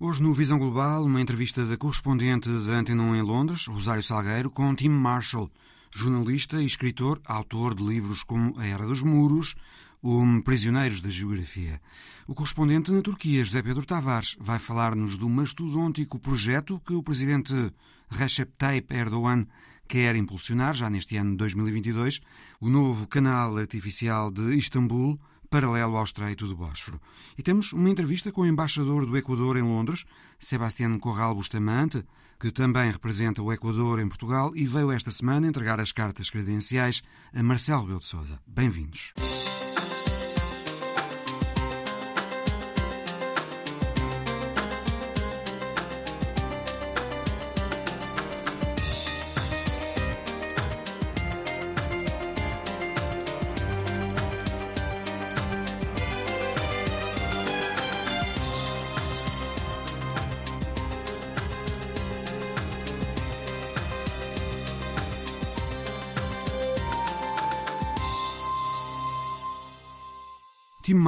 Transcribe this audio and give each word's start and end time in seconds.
Hoje 0.00 0.22
no 0.22 0.32
Visão 0.32 0.60
Global, 0.60 1.04
uma 1.04 1.20
entrevista 1.20 1.66
da 1.66 1.76
correspondente 1.76 2.48
da 2.48 2.74
Antena 2.74 3.02
1 3.02 3.16
em 3.16 3.22
Londres, 3.22 3.66
Rosário 3.66 4.00
Salgueiro, 4.00 4.48
com 4.48 4.72
Tim 4.72 4.90
Marshall, 4.90 5.50
jornalista 5.92 6.62
e 6.62 6.66
escritor, 6.66 7.20
autor 7.24 7.74
de 7.74 7.82
livros 7.82 8.22
como 8.22 8.56
A 8.60 8.64
Era 8.64 8.86
dos 8.86 9.02
Muros, 9.02 9.56
ou 10.00 10.22
Prisioneiros 10.42 11.00
da 11.00 11.10
Geografia. 11.10 11.80
O 12.28 12.34
correspondente 12.34 12.92
na 12.92 13.02
Turquia, 13.02 13.44
José 13.44 13.60
Pedro 13.60 13.84
Tavares, 13.84 14.36
vai 14.38 14.60
falar-nos 14.60 15.16
do 15.16 15.28
mastodôntico 15.28 16.16
projeto 16.16 16.80
que 16.86 16.94
o 16.94 17.02
presidente 17.02 17.52
Recep 18.08 18.52
Tayyip 18.56 18.94
Erdogan 18.94 19.48
quer 19.88 20.14
impulsionar, 20.14 20.74
já 20.74 20.88
neste 20.88 21.16
ano 21.16 21.32
de 21.32 21.38
2022, 21.38 22.20
o 22.60 22.68
novo 22.68 23.04
canal 23.08 23.56
artificial 23.56 24.30
de 24.30 24.56
Istambul, 24.56 25.18
paralelo 25.50 25.96
ao 25.96 26.04
Estreito 26.04 26.46
do 26.46 26.56
Bósforo. 26.56 27.00
E 27.36 27.42
temos 27.42 27.72
uma 27.72 27.90
entrevista 27.90 28.30
com 28.30 28.42
o 28.42 28.46
embaixador 28.46 29.06
do 29.06 29.16
Equador 29.16 29.56
em 29.56 29.62
Londres, 29.62 30.04
Sebastián 30.38 30.98
Corral 30.98 31.34
Bustamante, 31.34 32.04
que 32.38 32.50
também 32.50 32.90
representa 32.90 33.42
o 33.42 33.52
Equador 33.52 33.98
em 33.98 34.08
Portugal 34.08 34.52
e 34.54 34.66
veio 34.66 34.92
esta 34.92 35.10
semana 35.10 35.46
entregar 35.46 35.80
as 35.80 35.92
cartas 35.92 36.30
credenciais 36.30 37.02
a 37.34 37.42
Marcelo 37.42 37.82
Rebelo 37.82 38.00
de 38.00 38.06
Sousa. 38.06 38.40
Bem-vindos. 38.46 39.12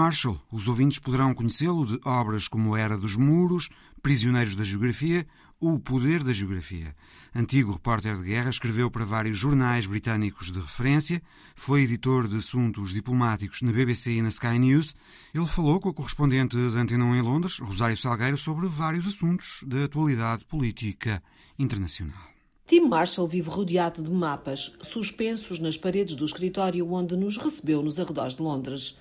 Marshall, 0.01 0.41
os 0.51 0.67
ouvintes 0.67 0.99
poderão 0.99 1.35
conhecê-lo 1.35 1.85
de 1.85 2.01
obras 2.07 2.49
como 2.49 2.75
Era 2.75 2.97
dos 2.97 3.17
Muros, 3.17 3.69
Prisioneiros 4.03 4.55
da 4.55 4.65
Geografia 4.65 5.27
O 5.61 5.79
Poder 5.79 6.25
da 6.25 6.33
Geografia. 6.33 6.97
Antigo 7.35 7.73
repórter 7.73 8.17
de 8.17 8.25
guerra, 8.25 8.49
escreveu 8.49 8.91
para 8.91 9.05
vários 9.05 9.37
jornais 9.37 9.85
britânicos 9.85 10.51
de 10.51 10.59
referência, 10.59 11.23
foi 11.55 11.83
editor 11.83 12.27
de 12.27 12.39
assuntos 12.39 12.95
diplomáticos 12.95 13.61
na 13.61 13.73
BBC 13.73 14.13
e 14.13 14.23
na 14.23 14.31
Sky 14.31 14.59
News. 14.59 14.95
Ele 15.35 15.47
falou 15.47 15.79
com 15.79 15.91
a 15.91 15.95
correspondente 15.95 16.57
da 16.57 16.81
Antena 16.81 17.05
1 17.05 17.17
em 17.17 17.21
Londres, 17.21 17.59
Rosário 17.59 17.95
Salgueiro, 17.95 18.39
sobre 18.39 18.69
vários 18.69 19.07
assuntos 19.07 19.63
da 19.67 19.85
atualidade 19.85 20.47
política 20.47 21.23
internacional. 21.59 22.31
Tim 22.67 22.89
Marshall 22.89 23.29
vive 23.29 23.51
rodeado 23.51 24.03
de 24.03 24.11
mapas, 24.11 24.79
suspensos 24.81 25.59
nas 25.59 25.77
paredes 25.77 26.17
do 26.17 26.25
escritório 26.25 26.91
onde 26.91 27.15
nos 27.19 27.37
recebeu 27.37 27.83
nos 27.83 28.01
arredores 28.01 28.35
de 28.35 28.41
Londres. 28.41 28.97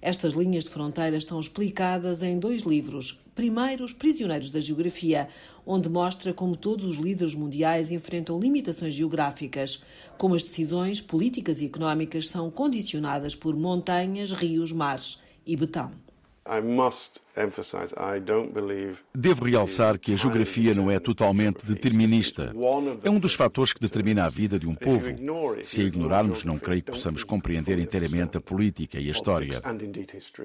Estas 0.00 0.32
linhas 0.32 0.64
de 0.64 0.70
fronteira 0.70 1.16
estão 1.16 1.40
explicadas 1.40 2.22
em 2.22 2.38
dois 2.38 2.62
livros. 2.62 3.20
Primeiro, 3.34 3.84
Os 3.84 3.92
Prisioneiros 3.92 4.50
da 4.50 4.60
Geografia, 4.60 5.28
onde 5.66 5.88
mostra 5.88 6.32
como 6.32 6.56
todos 6.56 6.84
os 6.84 6.96
líderes 6.96 7.34
mundiais 7.34 7.90
enfrentam 7.90 8.38
limitações 8.38 8.94
geográficas, 8.94 9.82
como 10.16 10.34
as 10.34 10.42
decisões 10.42 11.00
políticas 11.00 11.60
e 11.60 11.66
económicas 11.66 12.28
são 12.28 12.50
condicionadas 12.50 13.34
por 13.34 13.56
montanhas, 13.56 14.32
rios, 14.32 14.72
mares 14.72 15.20
e 15.46 15.56
betão. 15.56 16.07
Devo 19.14 19.44
realçar 19.44 19.98
que 19.98 20.12
a 20.12 20.16
geografia 20.16 20.74
não 20.74 20.90
é 20.90 20.98
totalmente 20.98 21.64
determinista. 21.64 22.54
É 23.04 23.10
um 23.10 23.20
dos 23.20 23.34
fatores 23.34 23.72
que 23.72 23.80
determina 23.80 24.24
a 24.24 24.28
vida 24.28 24.58
de 24.58 24.66
um 24.66 24.74
povo. 24.74 25.06
Se 25.62 25.82
a 25.82 25.84
ignorarmos, 25.84 26.44
não 26.44 26.58
creio 26.58 26.82
que 26.82 26.90
possamos 26.90 27.22
compreender 27.22 27.78
inteiramente 27.78 28.38
a 28.38 28.40
política 28.40 28.98
e 28.98 29.08
a 29.08 29.12
história. 29.12 29.60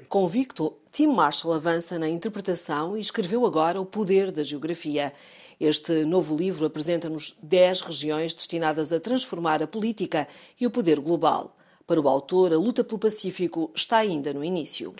Convicto, 0.08 0.76
Tim 0.92 1.08
Marshall 1.08 1.54
avança 1.54 1.98
na 1.98 2.08
interpretação 2.08 2.96
e 2.96 3.00
escreveu 3.00 3.46
agora 3.46 3.80
O 3.80 3.86
Poder 3.86 4.30
da 4.30 4.42
Geografia. 4.42 5.12
Este 5.58 6.04
novo 6.04 6.36
livro 6.36 6.66
apresenta-nos 6.66 7.36
10 7.42 7.82
regiões 7.82 8.34
destinadas 8.34 8.92
a 8.92 9.00
transformar 9.00 9.62
a 9.62 9.66
política 9.66 10.28
e 10.60 10.66
o 10.66 10.70
poder 10.70 11.00
global. 11.00 11.56
Para 11.86 12.00
o 12.00 12.08
autor, 12.08 12.52
a 12.52 12.56
luta 12.56 12.82
pelo 12.82 12.98
Pacífico 12.98 13.70
está 13.74 13.98
ainda 13.98 14.32
no 14.32 14.42
início. 14.42 14.92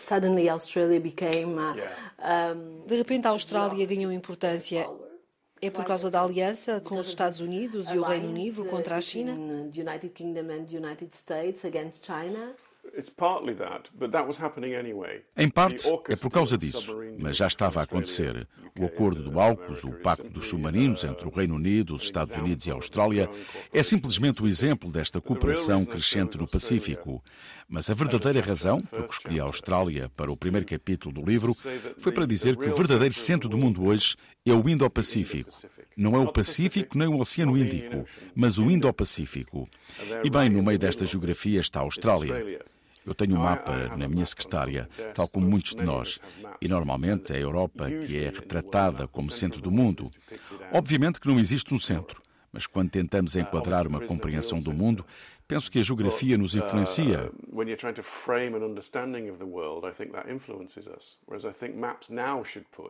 De 2.87 2.97
repente, 2.97 3.27
a 3.27 3.31
Austrália 3.31 3.87
ganhou 3.87 4.13
importância. 4.13 4.87
É 5.63 5.71
por 5.71 5.85
causa 5.85 6.11
da 6.11 6.23
aliança 6.23 6.79
com 6.81 6.97
os 6.97 7.09
Estados 7.09 7.41
Unidos 7.41 7.91
e 7.91 7.99
o 7.99 8.03
Reino 8.03 8.29
Unido 8.29 8.65
contra 8.67 8.97
a 8.97 9.01
China? 9.01 9.35
Em 15.37 15.49
parte, 15.49 15.87
é 16.09 16.17
por 16.17 16.31
causa 16.31 16.57
disso, 16.57 16.97
mas 17.19 17.37
já 17.37 17.47
estava 17.47 17.81
a 17.81 17.85
acontecer. 17.85 18.47
O 18.79 18.85
acordo 18.85 19.23
do 19.23 19.39
AUKUS, 19.39 19.85
o 19.85 19.93
Pacto 19.93 20.29
dos 20.29 20.49
Submarinos 20.49 21.05
entre 21.05 21.27
o 21.29 21.31
Reino 21.31 21.55
Unido, 21.55 21.95
os 21.95 22.03
Estados 22.03 22.37
Unidos 22.37 22.67
e 22.67 22.71
a 22.71 22.75
Austrália, 22.75 23.31
é 23.73 23.83
simplesmente 23.83 24.43
o 24.43 24.49
exemplo 24.49 24.91
desta 24.91 25.21
cooperação 25.21 25.85
crescente 25.85 26.37
no 26.37 26.49
Pacífico. 26.49 27.23
Mas 27.69 27.89
a 27.89 27.95
verdadeira 27.95 28.41
razão 28.41 28.81
por 28.81 29.07
que 29.07 29.13
escolhi 29.13 29.41
a 29.41 29.45
Austrália 29.45 30.11
para 30.17 30.31
o 30.31 30.37
primeiro 30.37 30.67
capítulo 30.67 31.15
do 31.15 31.29
livro 31.29 31.55
foi 31.99 32.13
para 32.13 32.27
dizer 32.27 32.57
que 32.57 32.69
o 32.69 32.75
verdadeiro 32.75 33.15
centro 33.15 33.49
do 33.49 33.57
mundo 33.57 33.87
hoje 33.87 34.17
é 34.45 34.53
o 34.53 34.69
Indo-Pacífico. 34.69 35.51
Não 35.97 36.17
é 36.17 36.19
o 36.19 36.33
Pacífico 36.33 36.99
nem 36.99 37.09
o 37.09 37.21
Oceano 37.21 37.57
Índico, 37.57 38.05
mas 38.35 38.59
o 38.59 38.71
Indo-Pacífico. 38.71 39.69
E 40.23 40.29
bem 40.29 40.51
no 40.51 40.63
meio 40.63 40.79
desta 40.79 41.07
geografia 41.07 41.61
está 41.61 41.81
a 41.81 41.83
Austrália. 41.83 42.61
Eu 43.07 43.15
tenho 43.15 43.37
um 43.37 43.43
mapa 43.43 43.97
na 43.97 44.09
minha 44.09 44.25
secretária, 44.25 44.89
tal 45.15 45.29
como 45.29 45.47
muitos 45.47 45.75
de 45.75 45.85
nós, 45.85 46.19
e 46.61 46.67
normalmente 46.67 47.33
é 47.33 47.37
a 47.37 47.41
Europa 47.41 47.91
que 47.91 48.17
é 48.17 48.31
retratada 48.31 49.07
como 49.07 49.31
centro 49.31 49.61
do 49.61 49.71
mundo. 49.71 50.11
Obviamente 50.73 51.21
que 51.21 51.29
não 51.29 51.39
existe 51.39 51.75
um 51.75 51.79
centro, 51.79 52.23
mas 52.51 52.67
quando 52.67 52.91
tentamos 52.91 53.37
enquadrar 53.37 53.87
uma 53.87 54.01
compreensão 54.01 54.61
do 54.61 54.73
mundo, 54.73 55.05
Penso 55.47 55.71
que 55.71 55.79
a 55.79 55.83
geografia 55.83 56.39
nos 56.39 56.55
influencia. 56.55 57.31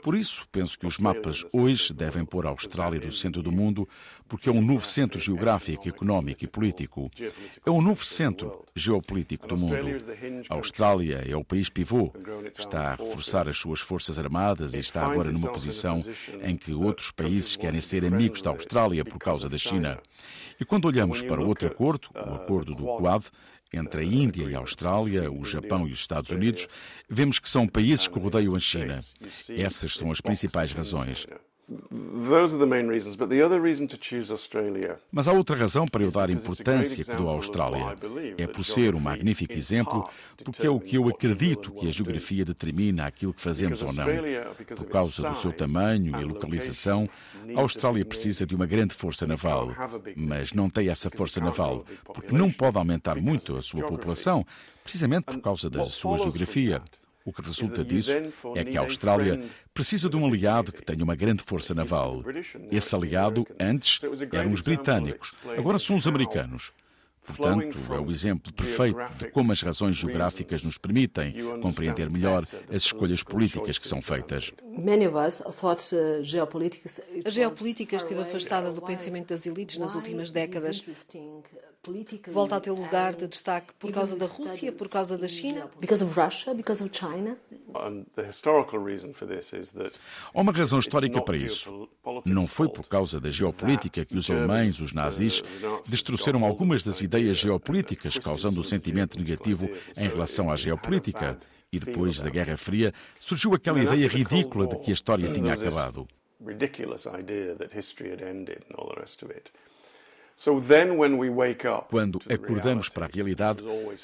Por 0.02 0.14
isso, 0.14 0.46
penso 0.52 0.78
que 0.78 0.86
os 0.86 0.98
mapas 0.98 1.44
hoje 1.52 1.92
devem 1.92 2.24
pôr 2.24 2.46
a 2.46 2.50
Austrália 2.50 3.00
no 3.00 3.10
centro 3.10 3.42
do 3.42 3.50
mundo, 3.50 3.88
porque 4.28 4.48
é 4.48 4.52
um 4.52 4.62
novo 4.62 4.86
centro 4.86 5.18
geográfico, 5.18 5.88
económico 5.88 6.44
e 6.44 6.46
político. 6.46 7.10
É 7.66 7.70
um 7.70 7.82
novo 7.82 8.04
centro 8.04 8.64
geopolítico 8.74 9.48
do 9.48 9.56
mundo. 9.56 9.74
A 10.48 10.54
Austrália 10.54 11.24
é 11.28 11.36
o 11.36 11.44
país 11.44 11.68
pivô. 11.68 12.12
Está 12.56 12.92
a 12.92 12.94
reforçar 12.94 13.48
as 13.48 13.58
suas 13.58 13.80
forças 13.80 14.16
armadas 14.16 14.74
e 14.74 14.78
está 14.78 15.04
agora 15.04 15.32
numa 15.32 15.50
posição 15.50 16.04
em 16.40 16.54
que 16.54 16.72
outros 16.72 17.10
países 17.10 17.56
querem 17.56 17.80
ser 17.80 18.04
amigos 18.04 18.40
da 18.40 18.50
Austrália 18.50 19.04
por 19.04 19.18
causa 19.18 19.48
da 19.48 19.58
China. 19.58 20.00
E 20.60 20.64
quando 20.64 20.84
olhamos 20.84 21.20
para 21.20 21.42
outro 21.42 21.66
acordo, 21.66 22.08
o 22.14 22.38
acordo 22.44 22.74
do 22.74 22.84
Quad, 22.98 23.24
entre 23.72 24.02
a 24.02 24.04
Índia 24.04 24.44
e 24.44 24.54
a 24.54 24.58
Austrália, 24.58 25.32
o 25.32 25.44
Japão 25.44 25.88
e 25.88 25.92
os 25.92 25.98
Estados 25.98 26.30
Unidos, 26.30 26.68
vemos 27.08 27.38
que 27.38 27.48
são 27.48 27.66
países 27.66 28.06
que 28.06 28.18
rodeiam 28.18 28.54
a 28.54 28.60
China. 28.60 29.02
Essas 29.48 29.94
são 29.94 30.12
as 30.12 30.20
principais 30.20 30.72
razões. 30.72 31.26
Mas 35.10 35.26
há 35.26 35.32
outra 35.32 35.56
razão 35.56 35.86
para 35.86 36.02
eu 36.02 36.10
dar 36.10 36.28
importância 36.28 37.04
que 37.04 37.14
dou 37.14 37.28
à 37.28 37.32
Austrália. 37.32 37.96
É 38.36 38.46
por 38.46 38.64
ser 38.64 38.94
um 38.94 39.00
magnífico 39.00 39.54
exemplo, 39.54 40.08
porque 40.44 40.66
é 40.66 40.70
o 40.70 40.78
que 40.78 40.96
eu 40.96 41.08
acredito 41.08 41.72
que 41.72 41.88
a 41.88 41.90
geografia 41.90 42.44
determina 42.44 43.06
aquilo 43.06 43.32
que 43.32 43.40
fazemos 43.40 43.82
ou 43.82 43.92
não. 43.92 44.04
Por 44.76 44.86
causa 44.86 45.28
do 45.28 45.34
seu 45.34 45.52
tamanho 45.52 46.20
e 46.20 46.24
localização, 46.24 47.08
a 47.56 47.60
Austrália 47.60 48.04
precisa 48.04 48.46
de 48.46 48.54
uma 48.54 48.66
grande 48.66 48.94
força 48.94 49.26
naval, 49.26 49.74
mas 50.16 50.52
não 50.52 50.68
tem 50.68 50.88
essa 50.88 51.08
força 51.10 51.40
naval, 51.40 51.84
porque 52.04 52.34
não 52.34 52.50
pode 52.50 52.76
aumentar 52.76 53.16
muito 53.16 53.56
a 53.56 53.62
sua 53.62 53.86
população, 53.86 54.44
precisamente 54.82 55.24
por 55.24 55.40
causa 55.40 55.70
da 55.70 55.84
sua 55.84 56.18
geografia. 56.18 56.82
O 57.24 57.32
que 57.32 57.40
resulta 57.40 57.82
disso 57.82 58.10
é 58.54 58.64
que 58.64 58.76
a 58.76 58.82
Austrália 58.82 59.42
precisa 59.72 60.10
de 60.10 60.16
um 60.16 60.26
aliado 60.26 60.70
que 60.70 60.84
tenha 60.84 61.02
uma 61.02 61.16
grande 61.16 61.42
força 61.42 61.74
naval. 61.74 62.22
Esse 62.70 62.94
aliado, 62.94 63.46
antes, 63.58 64.00
eram 64.30 64.52
os 64.52 64.60
britânicos, 64.60 65.34
agora 65.56 65.78
são 65.78 65.96
os 65.96 66.06
americanos. 66.06 66.72
Portanto, 67.26 67.78
é 67.90 67.98
o 67.98 68.10
exemplo 68.10 68.52
perfeito 68.52 68.98
de 69.18 69.30
como 69.30 69.50
as 69.50 69.62
razões 69.62 69.96
geográficas 69.96 70.62
nos 70.62 70.76
permitem 70.76 71.34
compreender 71.62 72.10
melhor 72.10 72.44
as 72.68 72.82
escolhas 72.82 73.22
políticas 73.22 73.78
que 73.78 73.88
são 73.88 74.02
feitas. 74.02 74.52
Uh, 74.52 76.20
a 77.24 77.30
geopolítica 77.30 77.96
esteve 77.96 78.20
afastada 78.20 78.70
do 78.70 78.82
pensamento 78.82 79.28
das 79.28 79.46
elites 79.46 79.78
nas 79.78 79.94
últimas 79.94 80.30
décadas. 80.30 80.84
Volta 82.30 82.56
a 82.56 82.60
ter 82.60 82.70
lugar 82.70 83.14
de 83.14 83.26
destaque 83.26 83.72
por 83.78 83.92
causa 83.92 84.16
da 84.16 84.26
Rússia, 84.26 84.72
por 84.72 84.88
causa 84.88 85.18
da 85.18 85.28
China? 85.28 85.70
Há 90.32 90.40
uma 90.40 90.52
razão 90.52 90.78
histórica 90.78 91.20
para 91.20 91.36
isso. 91.36 91.88
Não 92.24 92.46
foi 92.46 92.68
por 92.68 92.88
causa 92.88 93.20
da 93.20 93.30
geopolítica 93.30 94.04
que 94.04 94.16
os 94.16 94.30
alemães, 94.30 94.80
os 94.80 94.92
nazis, 94.92 95.42
destruíram 95.86 96.44
algumas 96.44 96.84
das 96.84 97.00
ideias 97.00 97.36
geopolíticas, 97.36 98.18
causando 98.18 98.60
um 98.60 98.62
sentimento 98.62 99.18
negativo 99.18 99.68
em 99.96 100.08
relação 100.08 100.50
à 100.50 100.56
geopolítica. 100.56 101.38
E 101.72 101.80
depois 101.80 102.20
da 102.20 102.30
Guerra 102.30 102.56
Fria 102.56 102.94
surgiu 103.18 103.52
aquela 103.52 103.82
ideia 103.82 104.06
ridícula 104.06 104.68
de 104.68 104.78
que 104.78 104.90
a 104.90 104.94
história 104.94 105.32
tinha 105.32 105.54
acabado. 105.54 106.06
Quando 111.88 112.20
acordamos 112.28 112.88
para 112.88 113.06
a 113.06 113.08
realidade, 113.08 113.62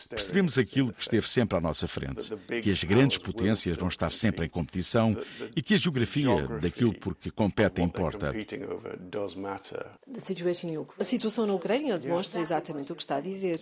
percebemos 0.08 0.58
aquilo 0.58 0.92
que 0.92 1.02
esteve 1.02 1.28
sempre 1.28 1.58
à 1.58 1.60
nossa 1.60 1.88
frente: 1.88 2.32
que 2.62 2.70
as 2.70 2.84
grandes 2.84 3.18
potências 3.18 3.76
vão 3.76 3.88
estar 3.88 4.12
sempre 4.12 4.46
em 4.46 4.48
competição 4.48 5.16
e 5.56 5.62
que 5.62 5.74
a 5.74 5.76
geografia 5.76 6.46
daquilo 6.60 6.94
por 6.94 7.14
que 7.14 7.30
competem 7.30 7.84
importa. 7.84 8.32
A 10.98 11.04
situação 11.04 11.46
na 11.46 11.54
Ucrânia 11.54 11.98
demonstra 11.98 12.40
exatamente 12.40 12.92
o 12.92 12.96
que 12.96 13.02
está 13.02 13.16
a 13.16 13.20
dizer. 13.20 13.58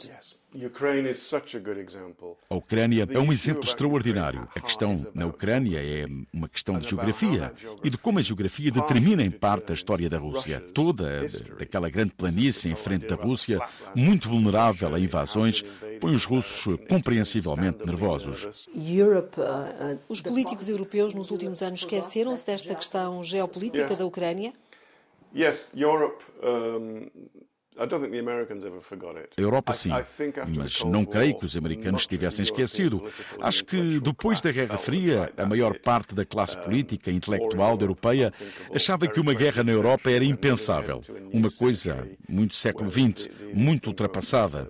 A 2.49 2.55
Ucrânia 2.55 3.07
é 3.11 3.19
um 3.19 3.31
exemplo 3.31 3.65
extraordinário. 3.65 4.49
A 4.57 4.61
questão 4.61 5.07
na 5.15 5.27
Ucrânia 5.27 5.79
é 5.79 6.07
uma 6.33 6.49
questão 6.49 6.79
de 6.79 6.89
geografia 6.89 7.53
e 7.85 7.91
de 7.91 7.99
como 7.99 8.19
a 8.19 8.23
geografia 8.23 8.71
determina 8.71 9.23
em 9.23 9.31
parte 9.31 9.73
a 9.73 9.75
história 9.75 10.09
da 10.09 10.17
Rússia. 10.17 10.59
Toda 10.73 11.27
daquela 11.59 11.91
grande 11.91 12.13
planície 12.13 12.73
em 12.73 12.75
frente 12.75 13.07
da 13.07 13.15
Rússia, 13.15 13.61
muito 13.95 14.31
vulnerável 14.31 14.95
a 14.95 14.99
invasões, 14.99 15.63
põe 16.01 16.15
os 16.15 16.25
russos 16.25 16.79
compreensivelmente 16.89 17.85
nervosos. 17.85 18.67
Uh, 18.75 19.19
uh, 19.19 19.99
os 20.09 20.23
políticos 20.23 20.67
europeus 20.69 21.13
nos 21.13 21.31
últimos 21.31 21.63
anos 21.63 21.81
esqueceram-se 21.81 22.47
desta 22.47 22.75
questão 22.75 23.23
geopolítica 23.23 23.95
da 23.95 24.07
Ucrânia? 24.07 24.55
Yes, 25.35 25.71
Europe 25.77 26.25
um, 26.43 27.11
a 29.37 29.41
Europa 29.41 29.73
sim, 29.73 29.91
mas 30.57 30.85
não 30.85 31.05
creio 31.05 31.39
que 31.39 31.45
os 31.45 31.57
americanos 31.57 32.07
tivessem 32.07 32.43
esquecido. 32.43 33.05
Acho 33.41 33.65
que 33.65 34.01
depois 34.01 34.41
da 34.43 34.51
Guerra 34.51 34.77
Fria, 34.77 35.33
a 35.37 35.47
maior 35.47 35.79
parte 35.79 36.15
da 36.15 36.25
classe 36.25 36.57
política 36.59 37.11
e 37.11 37.15
intelectual 37.15 37.77
da 37.77 37.85
europeia 37.85 38.33
achava 38.75 39.07
que 39.07 39.21
uma 39.21 39.33
guerra 39.33 39.63
na 39.63 39.73
Europa 39.73 40.11
era 40.11 40.25
impensável, 40.25 41.01
uma 41.33 41.51
coisa 41.51 42.09
muito 42.29 42.55
século 42.55 42.91
XX, 42.91 43.29
muito 43.55 43.89
ultrapassada. 43.89 44.69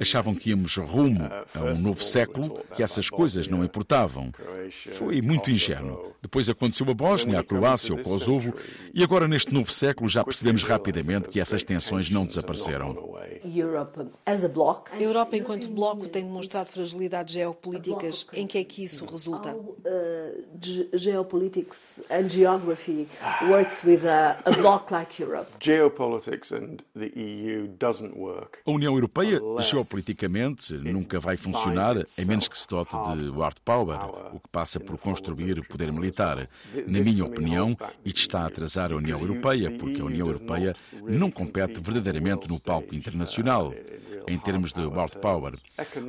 Achavam 0.00 0.34
que 0.34 0.50
íamos 0.50 0.76
rumo 0.76 1.24
uh, 1.24 1.58
a 1.58 1.62
um 1.64 1.80
novo 1.80 2.02
século, 2.02 2.64
que 2.74 2.82
essas 2.82 3.10
coisas 3.10 3.46
não 3.48 3.64
importavam. 3.64 4.32
Foi 4.96 5.20
muito 5.20 5.50
ingênuo. 5.50 6.14
Depois 6.20 6.48
aconteceu 6.48 6.88
a 6.90 6.94
Bósnia, 6.94 7.40
a 7.40 7.44
Croácia, 7.44 7.94
o 7.94 8.02
Kosovo, 8.02 8.54
e 8.92 9.02
agora 9.04 9.28
neste 9.28 9.52
novo 9.54 9.72
século 9.72 10.08
já 10.08 10.24
percebemos 10.24 10.62
rapidamente 10.62 11.28
que 11.28 11.40
essas 11.40 11.62
tensões 11.62 12.10
não 12.10 12.26
desapareceram. 12.26 12.37
A 14.92 15.02
Europa, 15.02 15.36
enquanto 15.36 15.68
bloco, 15.68 16.08
tem 16.08 16.24
demonstrado 16.24 16.70
fragilidades 16.70 17.34
geopolíticas. 17.34 18.26
Em 18.32 18.46
que 18.46 18.58
é 18.58 18.64
que 18.64 18.82
isso 18.82 19.04
resulta? 19.04 19.56
Geopolitics 20.94 22.02
and 22.10 22.28
geography 22.28 23.06
works 23.48 23.84
with 23.84 24.04
a, 24.06 24.38
a 24.44 24.50
bloc 24.52 24.90
like 24.90 25.22
Europe. 25.22 25.48
Geopolitics 25.60 26.52
and 26.52 26.78
the 26.94 27.12
EU 27.16 27.68
doesn't 27.78 28.16
work. 28.16 28.58
A 28.66 28.70
União 28.70 28.94
Europeia, 28.94 29.40
geopoliticamente, 29.60 30.74
nunca 30.74 31.20
vai 31.20 31.36
funcionar 31.36 31.96
a 31.98 32.24
menos 32.24 32.48
que 32.48 32.58
se 32.58 32.66
dote 32.66 32.96
de 32.96 33.30
hard 33.30 33.56
power, 33.64 33.98
o 34.32 34.40
que 34.40 34.48
passa 34.50 34.80
por 34.80 34.98
construir 34.98 35.66
poder 35.68 35.92
militar. 35.92 36.48
Na 36.86 37.00
minha 37.00 37.24
opinião, 37.24 37.76
isto 38.04 38.20
está 38.20 38.40
a 38.40 38.46
atrasar 38.46 38.92
a 38.92 38.96
União 38.96 39.18
Europeia, 39.18 39.70
porque 39.78 40.00
a 40.00 40.04
União 40.04 40.26
Europeia 40.26 40.74
não 41.02 41.30
compete 41.30 41.80
verdadeiramente 41.80 42.27
no 42.48 42.60
palco 42.60 42.94
internacional 42.94 43.72
em 44.28 44.38
termos 44.38 44.72
de 44.72 44.82
world 44.82 45.18
power. 45.20 45.54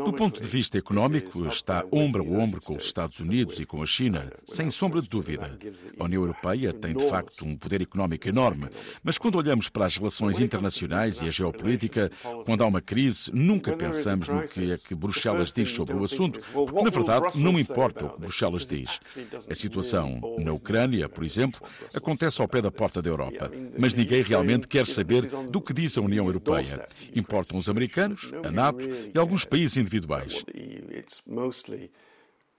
Do 0.06 0.13
ponto 0.13 0.42
de 0.42 0.48
vista 0.48 0.77
económico, 0.77 1.45
está 1.45 1.86
ombro 1.92 2.24
a 2.24 2.38
ombro 2.38 2.62
com 2.62 2.75
os 2.75 2.83
Estados 2.83 3.19
Unidos 3.19 3.60
e 3.60 3.66
com 3.66 3.81
a 3.81 3.86
China, 3.86 4.31
sem 4.45 4.69
sombra 4.69 5.01
de 5.01 5.07
dúvida. 5.07 5.57
A 5.98 6.04
União 6.04 6.21
Europeia 6.21 6.74
tem, 6.74 6.95
de 6.95 7.07
facto, 7.07 7.45
um 7.45 7.56
poder 7.56 7.81
económico 7.81 8.27
enorme, 8.27 8.68
mas 9.04 9.18
quando 9.18 9.36
olhamos 9.36 9.69
para 9.69 9.86
as 9.86 9.98
relações 9.98 10.39
internacionais 10.39 11.21
e 11.21 11.27
a 11.27 11.31
geopolítica, 11.31 12.12
quando 12.45 12.63
há 12.63 12.68
uma 12.68 12.81
crise, 12.81 13.31
nunca 13.33 13.75
pensamos 13.75 14.27
no 14.27 14.44
que 14.44 14.72
é 14.72 14.77
que 14.77 14.94
Bruxelas 14.94 15.54
diz 15.54 15.72
sobre 15.72 15.95
o 15.95 16.04
assunto, 16.04 16.42
porque, 16.54 16.83
na 16.83 16.89
verdade, 16.89 17.39
não 17.39 17.57
importa 17.57 18.06
o 18.06 18.10
que 18.10 18.19
Bruxelas 18.19 18.65
diz. 18.65 19.00
A 19.50 19.56
situação 19.56 20.19
na 20.39 20.51
Ucrânia, 20.51 21.07
por 21.07 21.24
exemplo, 21.24 21.62
acontece 21.94 22.42
ao 22.42 22.48
pé 22.48 22.62
da 22.62 22.72
porta 22.72 23.01
da 23.01 23.10
Europa, 23.10 23.51
mas 23.77 23.94
ninguém 23.94 24.22
realmente 24.22 24.68
quer 24.68 24.86
saber 24.86 25.22
do 25.50 25.62
que 25.62 25.74
diz 25.74 25.98
a 25.98 26.01
União 26.09 26.25
Europeia. 26.25 26.88
Importam 27.15 27.57
os 27.57 27.69
americanos 27.69 28.31
a 28.44 28.51
NATO 28.51 28.81
e 29.13 29.17
alguns 29.17 29.45
países 29.45 29.77
individuais. 29.77 30.44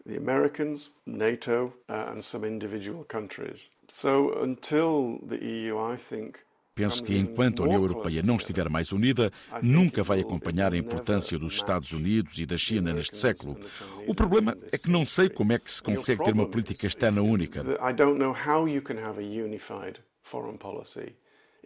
The 0.06 0.16
Americans, 0.16 0.90
NATO, 1.04 1.74
uh, 1.86 2.16
and 2.16 2.22
some 2.22 2.46
individual 2.46 3.04
countries. 3.04 3.68
So 3.86 4.32
until 4.42 5.20
the 5.28 5.36
EU, 5.36 5.76
I 5.76 5.98
think, 5.98 6.38
Penso 6.74 7.02
que 7.02 7.14
enquanto 7.18 7.62
a 7.62 7.66
União 7.66 7.82
Europeia 7.82 8.22
não 8.22 8.36
estiver 8.36 8.70
mais 8.70 8.90
unida, 8.90 9.30
nunca 9.60 10.02
vai 10.02 10.20
acompanhar 10.20 10.72
a 10.72 10.78
importância 10.78 11.38
dos 11.38 11.52
Estados 11.52 11.92
Unidos 11.92 12.38
e 12.38 12.46
da 12.46 12.56
China 12.56 12.94
neste 12.94 13.18
século. 13.18 13.58
O 14.06 14.14
problema 14.14 14.56
é 14.72 14.78
que 14.78 14.90
não 14.90 15.04
sei 15.04 15.28
como 15.28 15.52
é 15.52 15.58
que 15.58 15.70
se 15.70 15.82
consegue 15.82 16.24
ter 16.24 16.32
uma 16.32 16.48
política 16.48 16.86
externa 16.86 17.20
única. 17.20 17.60
I 17.60 17.92
don't 17.92 18.18
know 18.18 18.32
how 18.32 18.66
you 18.66 18.80
can 18.80 18.96
have 18.96 19.18
a 19.18 19.22
unified 19.22 20.00
foreign 20.22 20.56
policy. 20.56 21.14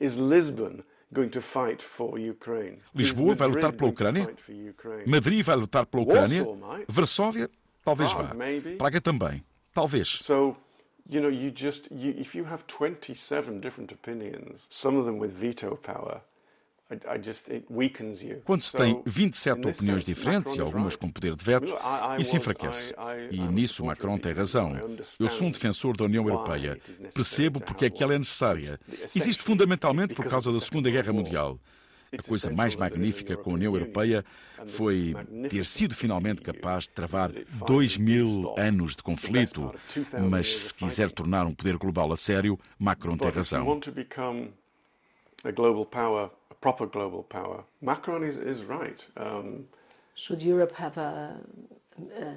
Is 0.01 0.17
Lisbon 0.17 0.83
Lisboa 2.95 3.35
vai 3.35 3.49
lutar 3.49 3.73
pela 3.73 3.91
Ucrânia? 3.91 4.35
Madrid 5.07 5.45
vai 5.45 5.57
lutar 5.57 5.87
pela 5.87 6.03
Ucrânia? 6.03 6.45
Varsóvia? 6.89 7.51
Talvez 7.85 8.13
vá. 8.13 8.35
Praga 8.79 9.01
também. 9.01 9.45
Talvez. 9.73 10.19
you 11.09 11.21
know, 11.21 11.29
you 11.29 11.51
just, 11.51 11.89
you, 11.91 12.15
if 12.17 12.35
you 12.35 12.45
have 12.45 12.67
27 12.67 13.61
different 13.61 13.93
opinions, 13.93 14.67
some 14.71 14.97
of 14.97 15.05
them 15.05 15.19
with 15.19 15.33
veto 15.33 15.77
power, 15.77 16.23
quando 18.45 18.63
se 18.63 18.77
tem 18.77 19.03
27 19.07 19.69
opiniões 19.69 20.05
diferentes 20.05 20.55
e 20.55 20.61
algumas 20.61 20.97
com 20.97 21.11
poder 21.11 21.35
de 21.35 21.43
veto, 21.45 21.75
isso 22.19 22.37
enfraquece. 22.37 22.95
E 23.31 23.41
nisso 23.41 23.85
Macron 23.85 24.19
tem 24.19 24.33
razão. 24.33 24.73
Eu 25.19 25.31
sou 25.31 25.47
um 25.47 25.51
defensor 25.51 25.97
da 25.97 26.05
União 26.05 26.29
Europeia. 26.29 26.79
Percebo 27.15 27.59
porque 27.59 27.87
é 27.87 27.91
que 27.91 28.03
ela 28.03 28.15
é 28.15 28.19
necessária. 28.19 28.79
Existe 29.15 29.43
fundamentalmente 29.45 30.15
por 30.15 30.27
causa 30.27 30.53
da 30.53 30.61
Segunda 30.61 30.91
Guerra 30.91 31.13
Mundial. 31.13 31.59
A 32.17 32.23
coisa 32.23 32.49
mais 32.51 32.77
magnífica 32.77 33.37
com 33.37 33.51
a 33.51 33.55
União 33.55 33.75
Europeia 33.75 34.25
foi 34.69 35.15
ter 35.49 35.67
sido 35.67 35.97
finalmente 35.97 36.43
capaz 36.43 36.85
de 36.85 36.91
travar 36.91 37.33
dois 37.67 37.97
mil 37.97 38.55
anos 38.57 38.95
de 38.95 39.03
conflito. 39.03 39.75
Mas 40.31 40.55
se 40.55 40.75
quiser 40.75 41.11
tornar 41.11 41.47
um 41.47 41.55
poder 41.55 41.77
global 41.77 42.13
a 42.13 42.17
sério, 42.17 42.59
Macron 42.79 43.17
tem 43.17 43.31
razão 43.31 43.81
proper 46.65 46.87
global 46.87 47.23
power. 47.25 47.65
Macron 47.83 48.25
is, 48.25 48.39
is 48.39 48.65
right. 48.65 49.07
Um, 49.19 49.67
Should 50.15 50.43
Europe 50.43 50.73
have 50.79 50.97
a 50.97 51.37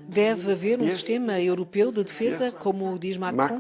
Deve 0.08 0.52
haver 0.52 0.80
um 0.80 0.88
sistema 0.92 1.42
europeu 1.42 1.92
de 1.92 2.04
defesa, 2.04 2.52
como 2.52 3.00
diz 3.00 3.18
Macron? 3.18 3.60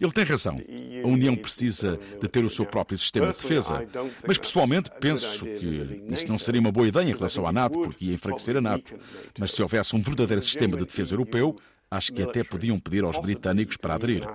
Ele 0.00 0.12
tem 0.12 0.24
razão. 0.24 0.58
A 1.04 1.06
União 1.06 1.36
precisa 1.36 1.98
de 2.18 2.26
ter 2.26 2.42
o 2.42 2.48
seu 2.48 2.64
próprio 2.64 2.98
sistema 2.98 3.32
de 3.32 3.36
defesa. 3.36 3.86
Mas, 4.26 4.38
pessoalmente, 4.38 4.90
penso 4.98 5.44
que 5.44 6.02
isso 6.08 6.26
não 6.26 6.38
seria 6.38 6.58
uma 6.58 6.72
boa 6.72 6.88
ideia 6.88 7.04
em 7.04 7.12
relação 7.12 7.46
à 7.46 7.52
NATO, 7.52 7.80
porque 7.80 8.06
ia 8.06 8.14
enfraquecer 8.14 8.56
a 8.56 8.62
NATO. 8.62 8.98
Mas 9.38 9.50
se 9.50 9.60
houvesse 9.60 9.94
um 9.94 10.00
verdadeiro 10.00 10.40
sistema 10.40 10.74
de 10.74 10.86
defesa 10.86 11.12
europeu, 11.12 11.54
acho 11.90 12.10
que 12.10 12.22
até 12.22 12.42
podiam 12.42 12.78
pedir 12.78 13.04
aos 13.04 13.18
britânicos 13.18 13.76
para 13.76 13.94
aderir. 13.94 14.26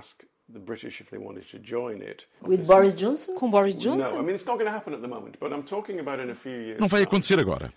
The 0.51 0.60
British 0.60 1.01
if 1.01 1.10
they 1.10 1.20
wanted 1.20 1.46
to 1.51 1.60
join 1.60 2.01
it. 2.01 2.25
With 2.42 2.66
Boris 2.66 2.94
Johnson? 2.94 3.36
Com 3.36 3.50
Boris 3.50 3.75
Johnson? 3.75 4.16
No, 4.16 4.22
I 4.22 4.25
mean 4.25 4.36
it's 4.36 4.46
not 4.46 4.58
going 4.58 4.66
to 4.66 4.72
happen 4.72 4.94
at 4.94 5.01
the 5.01 5.08
moment, 5.08 5.38
but 5.39 5.51
I'm 5.51 5.63
talking 5.63 6.00
about 6.00 6.20
in 6.20 6.30
a 6.30 6.36
few 6.36 6.51
years. 6.51 6.80
Não 6.80 6.88
vai 6.88 7.04
acontecer 7.04 7.39
agora. 7.39 7.72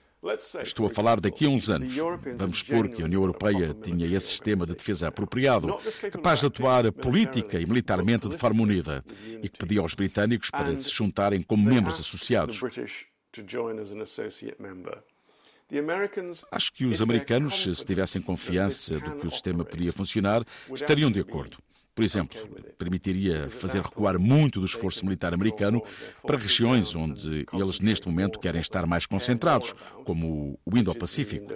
Estou 0.62 0.86
a 0.86 0.90
falar 0.90 1.18
daqui 1.18 1.46
a 1.46 1.48
uns 1.48 1.70
anos. 1.70 1.96
Vamos 2.36 2.58
supor 2.58 2.88
que 2.88 3.00
a 3.00 3.06
União 3.06 3.22
Europeia 3.22 3.74
tinha 3.74 4.06
esse 4.06 4.26
sistema 4.26 4.66
de 4.66 4.74
defesa 4.74 5.08
apropriado, 5.08 5.74
capaz 6.12 6.40
de 6.40 6.46
atuar 6.46 6.92
política 6.92 7.58
e 7.58 7.64
militarmente 7.64 8.28
de 8.28 8.36
forma 8.36 8.62
unida, 8.62 9.02
e 9.42 9.48
que 9.48 9.58
pedia 9.58 9.80
aos 9.80 9.94
britânicos 9.94 10.50
para 10.50 10.76
se 10.76 10.90
juntarem 10.90 11.42
como 11.42 11.64
membros 11.64 11.98
associados. 12.00 12.60
Acho 16.52 16.72
que 16.74 16.84
os 16.84 17.00
americanos, 17.00 17.62
se 17.62 17.84
tivessem 17.86 18.20
confiança 18.20 19.00
de 19.00 19.10
que 19.12 19.26
o 19.26 19.30
sistema 19.30 19.64
podia 19.64 19.92
funcionar, 19.92 20.44
estariam 20.70 21.10
de 21.10 21.20
acordo. 21.20 21.56
Por 21.94 22.04
exemplo, 22.04 22.38
permitiria 22.78 23.50
fazer 23.50 23.82
recuar 23.82 24.18
muito 24.18 24.60
do 24.60 24.66
esforço 24.66 25.04
militar 25.04 25.34
americano 25.34 25.82
para 26.22 26.38
regiões 26.38 26.94
onde 26.94 27.46
eles 27.52 27.80
neste 27.80 28.08
momento 28.08 28.38
querem 28.38 28.60
estar 28.60 28.86
mais 28.86 29.06
concentrados, 29.06 29.74
como 30.04 30.58
o 30.64 30.78
Indo-Pacífico. 30.78 31.52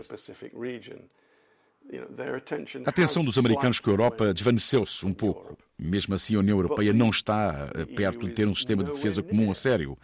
A 2.85 2.91
atenção 2.91 3.25
dos 3.25 3.37
americanos 3.37 3.79
com 3.79 3.91
a 3.91 3.93
Europa 3.93 4.33
desvaneceu-se 4.33 5.05
um 5.05 5.13
pouco. 5.13 5.57
Mesmo 5.79 6.15
assim, 6.15 6.35
a 6.35 6.39
União 6.39 6.57
Europeia 6.57 6.95
não 6.95 7.11
está 7.11 7.71
eh, 7.75 7.85
perto 7.85 8.27
de 8.27 8.33
ter 8.33 8.49
um 8.49 8.55
sistema 8.55 8.83
de 8.83 8.93
defesa 8.93 9.23
comum 9.23 9.51
a 9.51 9.55
sério. 9.55 9.99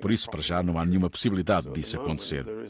Por 0.00 0.10
isso, 0.10 0.30
para 0.30 0.40
já, 0.40 0.62
não 0.62 0.78
há 0.78 0.86
nenhuma 0.86 1.10
possibilidade 1.10 1.70
disso 1.70 2.00
acontecer. 2.00 2.46
Uh, 2.46 2.64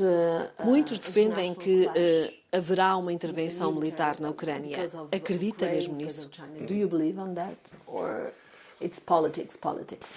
uh, 0.00 0.64
Muitos 0.64 0.98
defendem 0.98 1.54
que 1.54 1.86
uh, 1.86 2.45
haverá 2.56 2.96
uma 2.96 3.12
intervenção 3.12 3.72
militar 3.72 4.20
na 4.20 4.30
Ucrânia. 4.30 4.78
Acredita 5.14 5.66
mesmo 5.66 5.94
nisso? 5.94 6.30
Do 6.66 6.74
you 6.74 6.88
believe 6.88 7.20
on 7.20 7.34
that? 7.34 7.56
Or 7.86 8.32
it's 8.80 8.98
politics, 8.98 9.56
politics? 9.56 10.14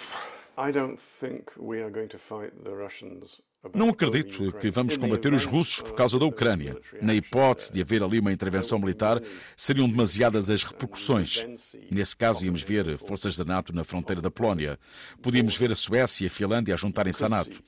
I 0.56 0.72
don't 0.72 0.98
think 0.98 1.52
we 1.56 1.82
are 1.82 1.90
going 1.90 2.08
to 2.08 2.18
fight 2.18 2.52
the 2.64 2.74
Russians 2.74 3.40
não 3.74 3.90
acredito 3.90 4.52
que 4.52 4.70
vamos 4.70 4.96
combater 4.96 5.34
os 5.34 5.44
russos 5.44 5.82
por 5.82 5.94
causa 5.94 6.18
da 6.18 6.24
Ucrânia. 6.24 6.76
Na 7.02 7.14
hipótese 7.14 7.70
de 7.70 7.82
haver 7.82 8.02
ali 8.02 8.18
uma 8.18 8.32
intervenção 8.32 8.78
militar, 8.78 9.20
seriam 9.54 9.88
demasiadas 9.88 10.48
as 10.48 10.64
repercussões. 10.64 11.46
Nesse 11.90 12.16
caso, 12.16 12.44
íamos 12.44 12.62
ver 12.62 12.96
forças 12.96 13.36
da 13.36 13.44
NATO 13.44 13.74
na 13.74 13.84
fronteira 13.84 14.22
da 14.22 14.30
Polónia. 14.30 14.78
Podíamos 15.20 15.56
ver 15.56 15.70
a 15.70 15.74
Suécia 15.74 16.24
e 16.24 16.26
a 16.28 16.30
Finlândia 16.30 16.72
a 16.72 16.76
juntarem-se 16.76 17.22
à 17.22 17.28
NATO. 17.28 17.62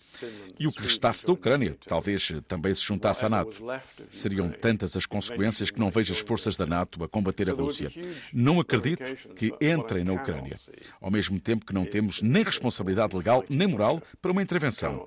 E 0.59 0.67
o 0.67 0.73
que 0.73 0.83
restasse 0.83 1.27
da 1.27 1.33
Ucrânia, 1.33 1.77
talvez 1.87 2.33
também 2.49 2.73
se 2.73 2.83
juntasse 2.83 3.25
à 3.27 3.29
NATO. 3.29 3.63
Seriam 4.09 4.51
tantas 4.51 4.97
as 4.97 5.05
consequências 5.05 5.71
que 5.71 5.81
não 5.81 5.91
vejo 5.91 6.15
as 6.15 6.21
forças 6.21 6.57
da 6.57 6.65
NATO 6.65 7.05
a 7.05 7.09
combater 7.09 7.51
a 7.51 7.53
Rússia. 7.53 7.93
Não 8.33 8.61
acredito 8.61 9.05
que 9.35 9.53
entrem 9.61 10.05
na 10.05 10.15
Ucrânia, 10.15 10.59
ao 11.01 11.11
mesmo 11.11 11.39
tempo 11.39 11.67
que 11.67 11.75
não 11.75 11.85
temos 11.85 12.23
nem 12.23 12.43
responsabilidade 12.43 13.15
legal 13.15 13.45
nem 13.49 13.69
moral 13.69 14.03
para 14.23 14.33
uma 14.33 14.43
intervenção 14.43 15.05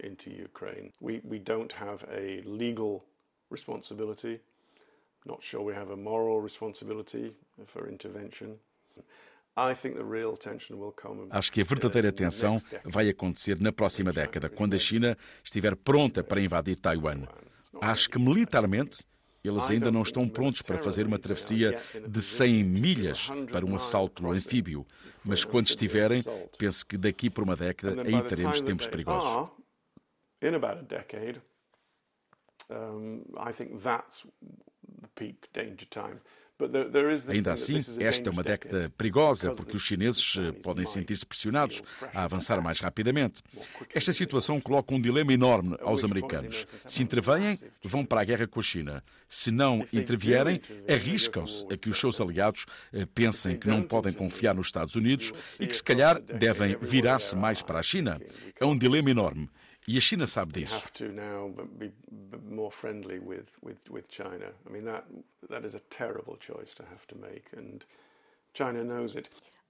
into 0.00 0.30
Ukraine. 0.30 0.92
We, 1.00 1.20
we 1.24 1.38
don't 1.38 1.72
have 1.72 2.04
a 2.10 2.42
legal 2.44 3.04
responsibility. 3.50 4.40
Not 5.24 5.42
sure 5.42 5.62
we 5.62 5.74
have 5.74 5.90
a 5.90 5.96
moral 5.96 6.40
responsibility 6.40 7.34
for 7.66 7.88
intervention. 7.88 8.58
Acho 11.30 11.52
que 11.52 11.60
a 11.60 11.64
verdadeira 11.64 12.12
tensão 12.12 12.58
vai 12.84 13.08
acontecer 13.08 13.60
na 13.60 13.72
próxima 13.72 14.12
década, 14.12 14.48
quando 14.48 14.74
a 14.74 14.78
China 14.78 15.18
estiver 15.42 15.74
pronta 15.74 16.22
para 16.22 16.40
invadir 16.40 16.76
Taiwan. 16.76 17.26
Acho 17.80 18.08
que 18.08 18.20
militarmente 18.20 19.04
eles 19.42 19.70
ainda 19.70 19.90
não 19.90 20.02
estão 20.02 20.28
prontos 20.28 20.62
para 20.62 20.78
fazer 20.78 21.06
uma 21.06 21.18
travessia 21.18 21.80
de 22.08 22.22
100 22.22 22.64
milhas 22.64 23.28
para 23.50 23.66
um 23.66 23.74
assalto 23.74 24.30
anfíbio, 24.30 24.86
mas 25.24 25.44
quando 25.44 25.66
estiverem, 25.66 26.22
penso 26.56 26.86
que 26.86 26.96
daqui 26.96 27.28
por 27.28 27.42
uma 27.42 27.56
década 27.56 28.02
aí 28.02 28.22
teremos 28.22 28.60
tempos 28.60 28.86
perigosos. 28.86 29.50
In 30.40 30.54
about 30.54 30.78
a 30.78 30.82
decade, 30.82 31.40
um, 32.70 33.24
I 33.36 33.52
think 33.52 33.82
that's 33.82 34.24
the 35.02 35.08
peak 35.16 35.48
danger 35.52 35.86
time. 35.90 36.20
Ainda 37.28 37.52
assim, 37.52 37.78
esta 38.00 38.28
é 38.28 38.32
uma 38.32 38.42
década 38.42 38.90
perigosa 38.98 39.54
porque 39.54 39.76
os 39.76 39.82
chineses 39.82 40.36
eh, 40.36 40.50
podem 40.50 40.84
sentir-se 40.84 41.24
pressionados 41.24 41.80
a 42.12 42.24
avançar 42.24 42.60
mais 42.60 42.80
rapidamente. 42.80 43.44
Esta 43.94 44.12
situação 44.12 44.60
coloca 44.60 44.92
um 44.92 45.00
dilema 45.00 45.32
enorme 45.32 45.76
aos 45.80 46.02
americanos. 46.02 46.66
Se 46.84 47.00
intervêm, 47.00 47.60
vão 47.84 48.04
para 48.04 48.22
a 48.22 48.24
guerra 48.24 48.48
com 48.48 48.58
a 48.58 48.62
China. 48.62 49.04
Se 49.28 49.52
não 49.52 49.86
intervierem, 49.92 50.60
arriscam-se 50.92 51.64
a 51.72 51.76
que 51.76 51.90
os 51.90 52.00
seus 52.00 52.20
aliados 52.20 52.66
eh, 52.92 53.06
pensem 53.06 53.56
que 53.56 53.68
não 53.68 53.80
podem 53.80 54.12
confiar 54.12 54.52
nos 54.52 54.66
Estados 54.66 54.96
Unidos 54.96 55.32
e 55.60 55.66
que, 55.66 55.76
se 55.76 55.84
calhar, 55.84 56.20
devem 56.20 56.76
virar-se 56.80 57.36
mais 57.36 57.62
para 57.62 57.78
a 57.78 57.82
China. 57.84 58.20
É 58.58 58.66
um 58.66 58.76
dilema 58.76 59.10
enorme. 59.10 59.48
E 59.90 59.96
a 59.96 60.00
China 60.02 60.26
sabe 60.26 60.52
disso. 60.52 60.74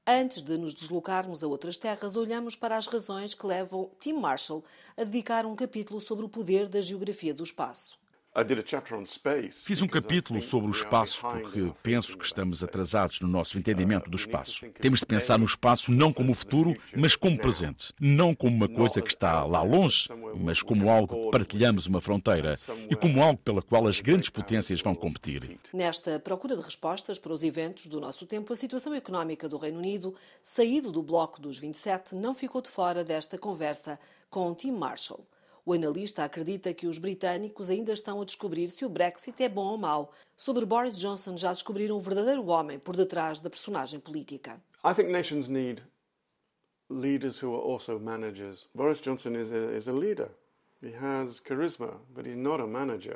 Antes 0.04 0.42
de 0.42 0.58
nos 0.58 0.74
deslocarmos 0.74 1.44
a 1.44 1.46
outras 1.46 1.76
terras, 1.76 2.16
olhamos 2.16 2.56
para 2.56 2.76
as 2.76 2.86
razões 2.88 3.32
que 3.32 3.46
levam 3.46 3.92
Tim 4.00 4.14
Marshall 4.14 4.64
a 4.96 5.04
dedicar 5.04 5.46
um 5.46 5.54
capítulo 5.54 6.00
sobre 6.00 6.24
o 6.24 6.28
poder 6.28 6.66
da 6.66 6.80
geografia 6.80 7.32
do 7.32 7.44
espaço. 7.44 7.97
Fiz 9.64 9.82
um 9.82 9.88
capítulo 9.88 10.40
sobre 10.40 10.68
o 10.68 10.72
espaço 10.72 11.22
porque 11.22 11.72
penso 11.82 12.16
que 12.16 12.24
estamos 12.24 12.62
atrasados 12.62 13.20
no 13.20 13.26
nosso 13.26 13.58
entendimento 13.58 14.08
do 14.08 14.16
espaço. 14.16 14.64
Temos 14.80 15.00
de 15.00 15.06
pensar 15.06 15.38
no 15.38 15.44
espaço 15.44 15.90
não 15.90 16.12
como 16.12 16.34
futuro, 16.34 16.76
mas 16.94 17.16
como 17.16 17.36
presente. 17.36 17.92
Não 18.00 18.34
como 18.34 18.54
uma 18.54 18.68
coisa 18.68 19.02
que 19.02 19.08
está 19.08 19.44
lá 19.44 19.62
longe, 19.62 20.08
mas 20.36 20.62
como 20.62 20.88
algo 20.88 21.24
que 21.26 21.30
partilhamos 21.32 21.86
uma 21.86 22.00
fronteira 22.00 22.56
e 22.88 22.94
como 22.94 23.22
algo 23.22 23.40
pela 23.40 23.60
qual 23.60 23.88
as 23.88 24.00
grandes 24.00 24.28
potências 24.28 24.80
vão 24.80 24.94
competir. 24.94 25.58
Nesta 25.72 26.20
procura 26.20 26.56
de 26.56 26.62
respostas 26.62 27.18
para 27.18 27.32
os 27.32 27.42
eventos 27.42 27.88
do 27.88 28.00
nosso 28.00 28.24
tempo, 28.24 28.52
a 28.52 28.56
situação 28.56 28.94
económica 28.94 29.48
do 29.48 29.56
Reino 29.56 29.78
Unido, 29.78 30.14
saído 30.42 30.92
do 30.92 31.02
bloco 31.02 31.40
dos 31.40 31.58
27, 31.58 32.14
não 32.14 32.34
ficou 32.34 32.62
de 32.62 32.70
fora 32.70 33.02
desta 33.02 33.36
conversa 33.36 33.98
com 34.30 34.54
Tim 34.54 34.72
Marshall. 34.72 35.26
O 35.68 35.74
analista 35.74 36.24
acredita 36.24 36.72
que 36.72 36.86
os 36.86 36.96
britânicos 36.96 37.68
ainda 37.68 37.92
estão 37.92 38.22
a 38.22 38.24
descobrir 38.24 38.70
se 38.70 38.86
o 38.86 38.88
Brexit 38.88 39.42
é 39.42 39.50
bom 39.50 39.66
ou 39.66 39.76
mau. 39.76 40.14
Sobre 40.34 40.64
Boris 40.64 40.98
Johnson 40.98 41.36
já 41.36 41.52
descobriram 41.52 41.94
o 41.94 42.00
verdadeiro 42.00 42.46
homem 42.46 42.78
por 42.78 42.96
detrás 42.96 43.38
da 43.38 43.50
personagem 43.50 44.00
política. 44.00 44.58
I 44.82 44.94
think 44.94 45.10
nations 45.10 45.46
need 45.46 45.82
leaders 46.88 47.42
who 47.42 47.54
are 47.54 47.70
also 47.70 47.98
managers. 47.98 48.66
Boris 48.74 49.02
Johnson 49.02 49.36
is 49.36 49.52
a, 49.52 49.76
is 49.76 49.86
a 49.88 49.92
leader. 49.92 50.30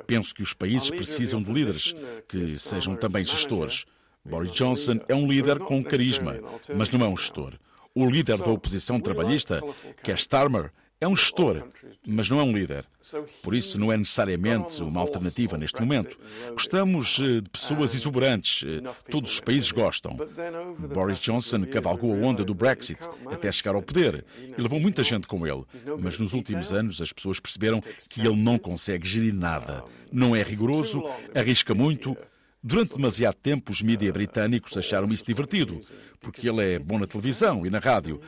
Penso 0.07 0.35
que 0.35 0.43
os 0.43 0.53
países 0.53 0.91
precisam 0.91 1.41
de 1.41 1.51
líderes 1.51 1.95
que 2.29 2.59
sejam 2.59 2.97
também 2.97 3.25
gestores. 3.25 3.87
Boris 4.23 4.51
Johnson 4.51 5.01
é 5.09 5.15
um 5.15 5.27
líder 5.27 5.59
com 5.61 5.83
carisma, 5.83 6.35
mas 6.77 6.91
não 6.91 7.03
é 7.07 7.09
um 7.09 7.17
gestor. 7.17 7.55
O 7.95 8.05
líder 8.05 8.37
da 8.37 8.51
oposição 8.51 9.01
trabalhista, 9.01 9.63
Keir 10.03 10.19
Starmer, 10.19 10.71
é 11.03 11.09
um 11.09 11.17
gestor, 11.17 11.65
mas 12.07 12.29
não 12.29 12.39
é 12.39 12.45
um 12.45 12.53
líder. 12.53 12.87
Por 13.43 13.55
isso, 13.55 13.79
não 13.79 13.93
é 13.93 13.97
necessariamente 13.97 14.81
uma 14.83 15.01
alternativa 15.01 15.59
neste 15.59 15.81
momento. 15.81 16.17
Gostamos 16.53 17.19
eh, 17.21 17.41
de 17.41 17.51
pessoas 17.51 17.95
exuberantes. 17.95 18.65
Eh, 18.65 18.81
todos 19.11 19.33
os 19.33 19.41
países 19.41 19.71
gostam. 19.73 20.17
Boris 20.95 21.19
Johnson 21.19 21.65
cavalgou 21.65 22.13
a 22.13 22.27
onda 22.27 22.45
do 22.45 22.55
Brexit 22.55 23.01
até 23.27 23.51
chegar 23.51 23.75
ao 23.75 23.83
poder 23.83 24.25
e 24.39 24.63
levou 24.63 24.79
muita 24.81 25.03
gente 25.03 25.27
com 25.27 25.45
ele. 25.45 25.65
Mas 25.99 26.19
nos 26.19 26.35
últimos 26.35 26.73
anos, 26.73 27.03
as 27.03 27.13
pessoas 27.13 27.41
perceberam 27.41 27.83
que 28.09 28.21
ele 28.21 28.41
não 28.41 28.57
consegue 28.57 29.07
gerir 29.07 29.35
nada. 29.35 29.85
Não 30.11 30.37
é 30.37 30.43
rigoroso, 30.43 31.03
arrisca 31.35 31.75
muito 31.75 32.17
Durante 32.65 32.97
demasiado 32.97 33.35
tempo, 33.35 33.73
os 33.73 33.83
mídias 33.83 34.13
britânicos 34.13 34.77
acharam 34.79 35.09
isso 35.09 35.25
divertido, 35.25 35.81
porque 36.21 36.49
ele 36.49 36.75
é 36.75 36.79
bom 36.79 36.99
na 36.99 37.09
televisão 37.09 37.67
e 37.67 37.71
na 37.71 37.81
rádio, 37.81 38.21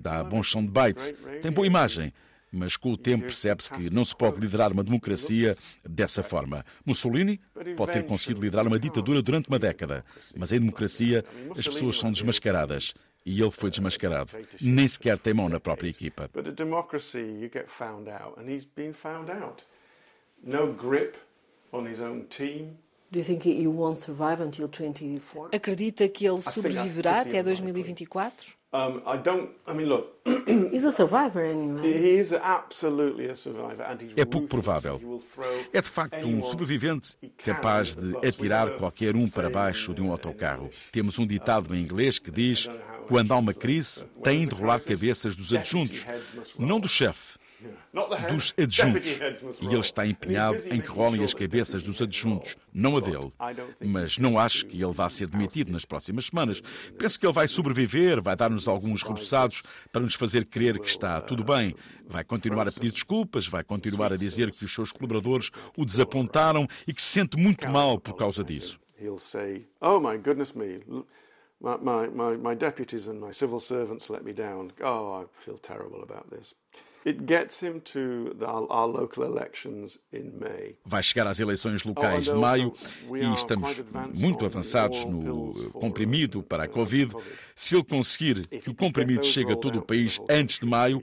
dá 0.00 0.22
bons 0.22 0.50
soundbites, 0.50 1.14
tem 1.40 1.50
boa 1.50 1.66
imagem, 1.66 2.12
mas 2.52 2.76
com 2.76 2.92
o 2.92 2.96
tempo 2.96 3.24
percebe-se 3.24 3.70
que 3.70 3.88
não 3.88 4.04
se 4.04 4.14
pode 4.14 4.38
liderar 4.38 4.70
uma 4.70 4.84
democracia 4.84 5.56
dessa 5.82 6.22
forma. 6.22 6.64
Mussolini 6.84 7.40
pode 7.76 7.92
ter 7.92 8.04
conseguido 8.04 8.42
liderar 8.42 8.66
uma 8.66 8.78
ditadura 8.78 9.22
durante 9.22 9.48
uma 9.48 9.58
década, 9.58 10.04
mas 10.36 10.52
em 10.52 10.58
democracia 10.58 11.24
as 11.56 11.66
pessoas 11.66 11.98
são 11.98 12.12
desmascaradas. 12.12 12.92
E 13.24 13.40
ele 13.40 13.50
foi 13.50 13.70
desmascarado. 13.70 14.32
Nem 14.60 14.88
sequer 14.88 15.18
tem 15.18 15.34
mão 15.34 15.48
na 15.48 15.60
própria 15.60 15.88
equipa. 15.90 16.30
Grip. 20.72 21.16
Acredita 25.52 26.08
que 26.08 26.26
ele 26.26 26.42
sobreviverá 26.42 27.20
até 27.22 27.42
2024? 27.42 28.60
Um, 28.72 29.02
I 29.04 29.18
don't. 29.18 29.50
I 29.66 29.74
mean, 29.74 29.88
look. 29.88 30.20
he's 30.72 30.84
a 30.84 30.92
survivor 30.92 31.44
anyway. 31.44 32.18
He's 32.18 32.32
absolutely 32.32 33.28
a 33.28 33.34
survivor, 33.34 33.82
and 33.82 34.00
he's 34.00 34.12
é 34.16 34.24
pouco 34.24 34.46
provável. 34.46 35.20
É 35.72 35.82
de 35.82 35.88
facto 35.88 36.24
um 36.28 36.40
sobrevivente 36.40 37.16
capaz 37.44 37.96
de 37.96 38.16
atirar 38.24 38.70
qualquer 38.76 39.16
um 39.16 39.28
para 39.28 39.50
baixo 39.50 39.92
de 39.92 40.00
um 40.00 40.12
autocarro. 40.12 40.70
Temos 40.92 41.18
um 41.18 41.26
ditado 41.26 41.74
em 41.74 41.82
inglês 41.82 42.20
que 42.20 42.30
diz: 42.30 42.68
quando 43.08 43.32
há 43.32 43.38
uma 43.38 43.52
crise, 43.52 44.06
tem 44.22 44.46
de 44.46 44.54
rolar 44.54 44.78
cabeças 44.78 45.34
dos 45.34 45.52
adjuntos, 45.52 46.06
não 46.56 46.78
do 46.78 46.88
chefe 46.88 47.39
dos 48.30 48.54
adjuntos. 48.56 49.60
E 49.60 49.66
ele 49.66 49.80
está 49.80 50.06
empenhado 50.06 50.58
em 50.70 50.80
que 50.80 50.88
rolem 50.88 51.24
as 51.24 51.34
cabeças 51.34 51.82
dos 51.82 52.00
adjuntos, 52.00 52.56
não 52.72 52.96
a 52.96 53.00
dele. 53.00 53.32
Mas 53.84 54.18
não 54.18 54.38
acho 54.38 54.66
que 54.66 54.82
ele 54.82 54.92
vá 54.92 55.08
ser 55.08 55.28
demitido 55.28 55.72
nas 55.72 55.84
próximas 55.84 56.26
semanas. 56.26 56.62
Penso 56.98 57.18
que 57.18 57.26
ele 57.26 57.32
vai 57.32 57.48
sobreviver, 57.48 58.22
vai 58.22 58.36
dar-nos 58.36 58.68
alguns 58.68 59.02
reboçados 59.02 59.62
para 59.92 60.02
nos 60.02 60.14
fazer 60.14 60.46
crer 60.46 60.78
que 60.78 60.88
está 60.88 61.20
tudo 61.20 61.44
bem. 61.44 61.74
Vai 62.06 62.24
continuar 62.24 62.66
a 62.66 62.72
pedir 62.72 62.90
desculpas, 62.90 63.46
vai 63.46 63.62
continuar 63.62 64.12
a 64.12 64.16
dizer 64.16 64.50
que 64.50 64.64
os 64.64 64.74
seus 64.74 64.92
colaboradores 64.92 65.50
o 65.76 65.84
desapontaram 65.84 66.66
e 66.86 66.92
que 66.92 67.02
se 67.02 67.08
sente 67.08 67.36
muito 67.36 67.70
mal 67.70 67.98
por 67.98 68.14
causa 68.14 68.42
disso. 68.44 68.78
Oh 69.80 69.98
my 69.98 70.18
goodness 70.18 70.54
me, 70.54 70.80
my, 71.60 72.08
my, 72.08 72.36
my 72.36 72.54
deputies 72.54 73.06
and 73.06 73.20
my 73.20 73.32
civil 73.32 73.60
servants 73.60 74.10
let 74.10 74.24
me 74.24 74.32
down. 74.32 74.72
Oh, 74.82 75.22
I 75.22 75.24
feel 75.32 75.58
terrible 75.58 76.02
about 76.02 76.30
this. 76.30 76.54
Vai 80.84 81.02
chegar 81.02 81.26
às 81.26 81.40
eleições 81.40 81.82
locais 81.84 82.24
de 82.24 82.34
maio 82.34 82.74
e 83.14 83.34
estamos 83.34 83.82
muito 84.14 84.44
avançados 84.44 85.04
no 85.04 85.70
comprimido 85.72 86.42
para 86.42 86.64
a 86.64 86.68
Covid. 86.68 87.14
Se 87.54 87.74
ele 87.74 87.84
conseguir 87.84 88.46
que 88.46 88.70
o 88.70 88.74
comprimido 88.74 89.24
chegue 89.24 89.52
a 89.52 89.56
todo 89.56 89.78
o 89.78 89.82
país 89.82 90.20
antes 90.28 90.60
de 90.60 90.66
maio, 90.66 91.02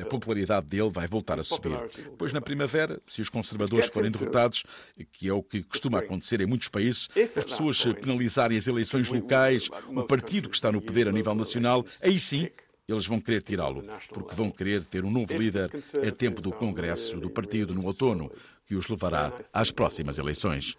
a 0.00 0.04
popularidade 0.04 0.66
dele 0.66 0.90
vai 0.90 1.06
voltar 1.06 1.38
a 1.38 1.42
subir. 1.42 1.78
Pois 2.18 2.32
na 2.32 2.40
primavera, 2.40 3.00
se 3.06 3.20
os 3.22 3.28
conservadores 3.28 3.86
forem 3.86 4.10
derrotados, 4.10 4.64
que 5.12 5.28
é 5.28 5.32
o 5.32 5.42
que 5.42 5.62
costuma 5.62 5.98
acontecer 6.00 6.40
em 6.40 6.46
muitos 6.46 6.68
países, 6.68 7.08
as 7.36 7.44
pessoas 7.44 7.82
penalizarem 8.00 8.58
as 8.58 8.66
eleições 8.66 9.08
locais, 9.08 9.68
o 9.88 10.02
partido 10.04 10.48
que 10.48 10.56
está 10.56 10.72
no 10.72 10.80
poder 10.80 11.08
a 11.08 11.12
nível 11.12 11.34
nacional, 11.34 11.84
aí 12.00 12.18
sim 12.18 12.48
eles 12.88 13.06
vão 13.06 13.20
querer 13.20 13.42
tirá-lo, 13.42 13.82
porque 14.10 14.34
vão 14.36 14.48
querer 14.48 14.84
ter 14.84 15.04
um 15.04 15.10
novo 15.10 15.36
líder 15.36 15.70
a 16.06 16.10
tempo 16.12 16.40
do 16.40 16.52
Congresso 16.52 17.18
do 17.18 17.28
Partido 17.28 17.74
no 17.74 17.84
outono, 17.84 18.30
que 18.64 18.76
os 18.76 18.88
levará 18.88 19.32
às 19.52 19.72
próximas 19.72 20.18
eleições. 20.18 20.76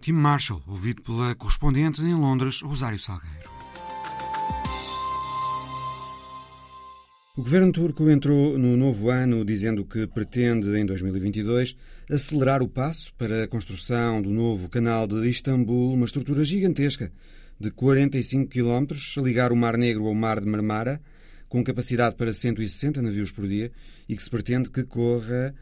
Tim 0.00 0.12
Marshall, 0.12 0.62
ouvido 0.66 1.02
pela 1.02 1.34
correspondente 1.34 2.00
em 2.00 2.14
Londres, 2.14 2.62
Rosário 2.62 2.98
Salgueiro. 2.98 3.50
O 7.36 7.42
governo 7.42 7.72
turco 7.72 8.10
entrou 8.10 8.58
no 8.58 8.76
novo 8.76 9.08
ano 9.08 9.44
dizendo 9.44 9.84
que 9.84 10.06
pretende, 10.06 10.68
em 10.76 10.84
2022, 10.84 11.76
acelerar 12.10 12.60
o 12.60 12.68
passo 12.68 13.12
para 13.14 13.44
a 13.44 13.46
construção 13.46 14.20
do 14.20 14.30
novo 14.30 14.68
canal 14.68 15.06
de 15.06 15.28
Istambul, 15.28 15.94
uma 15.94 16.06
estrutura 16.06 16.42
gigantesca 16.42 17.12
de 17.58 17.70
45 17.70 18.50
km 18.50 18.96
a 19.16 19.20
ligar 19.20 19.52
o 19.52 19.56
Mar 19.56 19.78
Negro 19.78 20.08
ao 20.08 20.14
Mar 20.14 20.40
de 20.40 20.46
Marmara, 20.46 21.00
com 21.48 21.62
capacidade 21.62 22.16
para 22.16 22.32
160 22.32 23.00
navios 23.00 23.30
por 23.30 23.46
dia 23.46 23.70
e 24.08 24.16
que 24.16 24.22
se 24.22 24.28
pretende 24.28 24.70
que 24.70 24.82
corra 24.82 25.54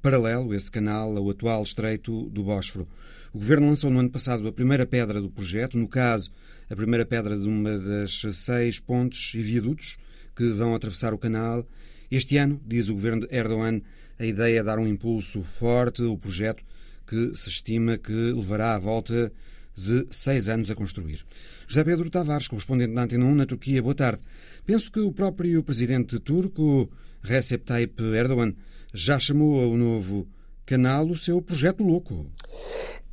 paralelo 0.00 0.54
esse 0.54 0.70
canal 0.70 1.16
ao 1.16 1.28
atual 1.28 1.64
estreito 1.64 2.30
do 2.30 2.44
Bósforo. 2.44 2.86
O 3.34 3.38
governo 3.38 3.66
lançou 3.66 3.90
no 3.90 3.98
ano 3.98 4.10
passado 4.10 4.46
a 4.46 4.52
primeira 4.52 4.86
pedra 4.86 5.20
do 5.20 5.28
projeto, 5.28 5.76
no 5.76 5.88
caso, 5.88 6.30
a 6.70 6.76
primeira 6.76 7.04
pedra 7.04 7.36
de 7.36 7.48
uma 7.48 7.76
das 7.76 8.22
seis 8.32 8.78
pontes 8.78 9.34
e 9.34 9.42
viadutos 9.42 9.98
que 10.36 10.50
vão 10.50 10.72
atravessar 10.72 11.12
o 11.12 11.18
canal. 11.18 11.66
Este 12.08 12.36
ano, 12.36 12.60
diz 12.64 12.88
o 12.88 12.94
governo 12.94 13.26
de 13.26 13.34
Erdogan, 13.34 13.82
a 14.18 14.24
ideia 14.24 14.60
é 14.60 14.62
dar 14.62 14.78
um 14.78 14.86
impulso 14.86 15.42
forte 15.42 16.02
ao 16.02 16.16
projeto 16.16 16.64
que 17.06 17.32
se 17.36 17.48
estima 17.48 17.96
que 17.96 18.12
levará 18.12 18.74
à 18.74 18.78
volta 18.78 19.32
de 19.76 20.06
seis 20.10 20.48
anos 20.48 20.70
a 20.70 20.74
construir. 20.74 21.24
José 21.66 21.84
Pedro 21.84 22.08
Tavares, 22.08 22.48
correspondente 22.48 22.94
da 22.94 23.02
Antena 23.02 23.24
1 23.24 23.34
na 23.34 23.46
Turquia, 23.46 23.82
boa 23.82 23.94
tarde. 23.94 24.22
Penso 24.64 24.90
que 24.90 25.00
o 25.00 25.12
próprio 25.12 25.62
presidente 25.62 26.18
turco, 26.18 26.90
Recep 27.22 27.64
Tayyip 27.64 28.02
Erdogan, 28.02 28.54
já 28.92 29.18
chamou 29.18 29.62
ao 29.62 29.76
novo 29.76 30.26
canal 30.64 31.06
o 31.08 31.16
seu 31.16 31.40
projeto 31.42 31.84
louco. 31.84 32.26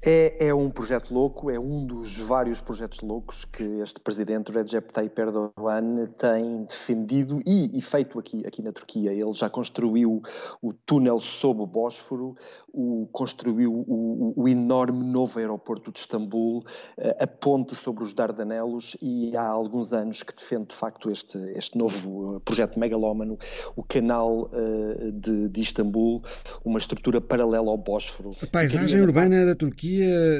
É, 0.06 0.48
é, 0.48 0.54
um 0.54 0.70
projeto 0.70 1.14
louco, 1.14 1.50
é 1.50 1.58
um 1.58 1.86
dos 1.86 2.18
vários 2.18 2.60
projetos 2.60 3.00
loucos 3.00 3.46
que 3.46 3.64
este 3.82 4.02
presidente 4.02 4.52
Recep 4.52 4.92
Tayyip 4.92 5.18
Erdogan 5.18 6.08
tem 6.18 6.66
defendido 6.66 7.42
e, 7.46 7.78
e, 7.78 7.82
feito 7.82 8.20
aqui, 8.20 8.46
aqui 8.46 8.62
na 8.62 8.74
Turquia. 8.74 9.14
Ele 9.14 9.34
já 9.34 9.50
construiu 9.50 10.22
o 10.62 10.74
túnel 10.74 11.22
sob 11.22 11.62
o 11.62 11.66
Bósforo, 11.66 12.36
o, 12.74 13.08
construiu 13.14 13.72
o, 13.72 14.34
o, 14.36 14.46
enorme 14.50 15.06
novo 15.06 15.40
aeroporto 15.40 15.90
de 15.90 16.00
Istambul, 16.00 16.66
eh, 16.98 17.18
a 17.22 17.28
ponte 17.28 17.74
sobre 17.74 18.04
os 18.04 18.14
Dardanelos 18.14 18.98
e 19.02 19.36
há 19.38 19.48
alguns 19.48 19.94
anos 19.94 20.22
que 20.22 20.36
defende 20.36 20.66
de 20.66 20.76
facto 20.76 21.10
este, 21.10 21.38
este 21.56 21.78
novo 21.78 22.42
projeto 22.42 22.78
megalómano, 22.78 23.40
o 23.74 23.84
canal 23.84 24.50
uh, 24.52 25.12
de, 25.14 25.48
de 25.48 25.62
Istambul, 25.62 26.22
uma 26.66 26.78
estrutura 26.78 27.22
paralela 27.22 27.70
ao 27.70 27.78
Bósforo. 27.78 28.36
A 28.42 28.48
paisagem 28.48 29.00
urbana 29.00 29.46
da 29.46 29.56
Turquia 29.56 29.93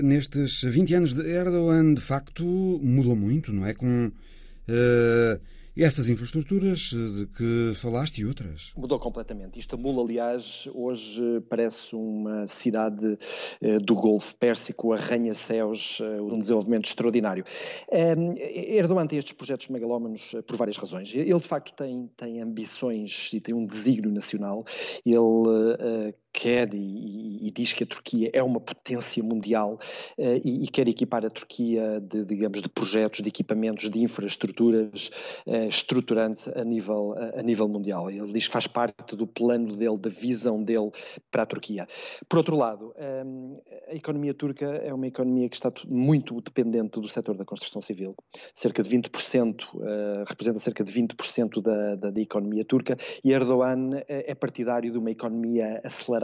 Nestes 0.04 0.62
20 0.64 0.96
anos 0.96 1.14
de 1.14 1.22
Erdogan, 1.30 1.94
de 1.94 2.02
facto, 2.02 2.46
mudou 2.82 3.16
muito, 3.16 3.52
não 3.52 3.66
é? 3.66 3.74
Com 3.74 4.08
uh, 4.08 5.42
estas 5.76 6.08
infraestruturas 6.08 6.92
de 6.92 7.26
que 7.28 7.72
falaste 7.76 8.20
e 8.20 8.26
outras. 8.26 8.72
Mudou 8.78 9.00
completamente. 9.00 9.58
Istambul, 9.60 10.02
aliás, 10.02 10.68
hoje 10.74 11.42
parece 11.50 11.96
uma 11.96 12.48
cidade 12.48 13.18
uh, 13.62 13.80
do 13.80 13.96
Golfo 13.96 14.36
Pérsico, 14.36 14.94
arranha-céus, 14.94 16.00
uh, 16.00 16.24
um 16.24 16.38
desenvolvimento 16.38 16.86
extraordinário. 16.86 17.44
Erdogan 17.92 19.08
tem 19.08 19.20
estes 19.20 19.34
projetos 19.34 19.68
megalómanos 19.68 20.36
por 20.48 20.56
várias 20.58 20.78
razões. 20.78 21.14
Ele, 21.14 21.34
de 21.34 21.48
facto, 21.48 21.74
tem, 21.74 22.10
tem 22.16 22.42
ambições 22.42 23.32
e 23.34 23.40
tem 23.40 23.54
um 23.54 23.66
desígnio 23.66 24.12
nacional. 24.12 24.64
Ele 25.06 26.14
quer 26.34 26.74
e, 26.74 27.48
e, 27.48 27.52
diz 27.52 27.72
que 27.74 27.84
a 27.84 27.88
Turquia 27.88 28.32
é 28.34 28.42
uma 28.42 28.60
potência 28.60 29.24
mundial 29.24 29.78
uh, 30.18 30.42
e, 30.44 30.64
e, 30.64 30.68
quer 30.68 30.88
equipar 30.88 31.24
a 31.24 31.30
Turquia 31.30 32.02
de, 32.02 32.26
digamos, 32.26 32.62
de 32.62 32.68
projetos, 32.68 33.22
de 33.22 33.30
equipamentos, 33.30 33.90
de 33.90 34.04
infraestruturas 34.04 35.12
uh, 35.46 35.68
estruturantes 35.70 36.48
a 36.48 36.64
nível, 36.64 37.16
a, 37.16 37.40
a, 37.40 37.44
nível 37.44 37.68
mundial. 37.68 38.10
Ele 38.10 38.34
diz 38.34 38.48
que 38.48 38.54
faz 38.54 38.66
parte 38.66 39.16
do 39.16 39.28
plano 39.28 39.76
dele, 39.76 40.00
da 40.00 40.10
visão 40.10 40.62
dele 40.62 40.92
para 41.30 41.44
a 41.44 41.46
Turquia. 41.46 41.88
Por 42.28 42.38
outro 42.38 42.58
lado, 42.58 42.94
um, 42.98 43.04
ehm, 43.04 43.58
a 43.90 43.96
economia 43.96 44.34
turca 44.34 44.66
é 44.66 44.94
uma 44.94 45.06
economia 45.06 45.48
que 45.48 45.56
está 45.56 45.72
muito 45.88 46.42
dependente 46.42 47.00
do 47.00 47.08
setor 47.08 47.38
da 47.38 47.46
construção 47.46 47.82
civil. 47.82 48.16
Cerca 48.56 48.82
de 48.82 48.90
20%, 48.90 49.64
uh, 49.76 49.84
eh, 49.84 50.24
representa 50.28 50.60
cerca 50.60 50.84
de 50.84 50.92
20% 50.92 51.62
da, 51.62 51.96
da, 51.96 52.10
da, 52.10 52.22
economia 52.22 52.66
turca 52.66 52.98
e 53.24 53.32
Erdogan 53.32 54.02
é 54.08 54.34
partidário 54.34 54.92
de 54.92 54.98
uma 54.98 55.12
economia 55.12 55.82
acelerada 55.84 56.23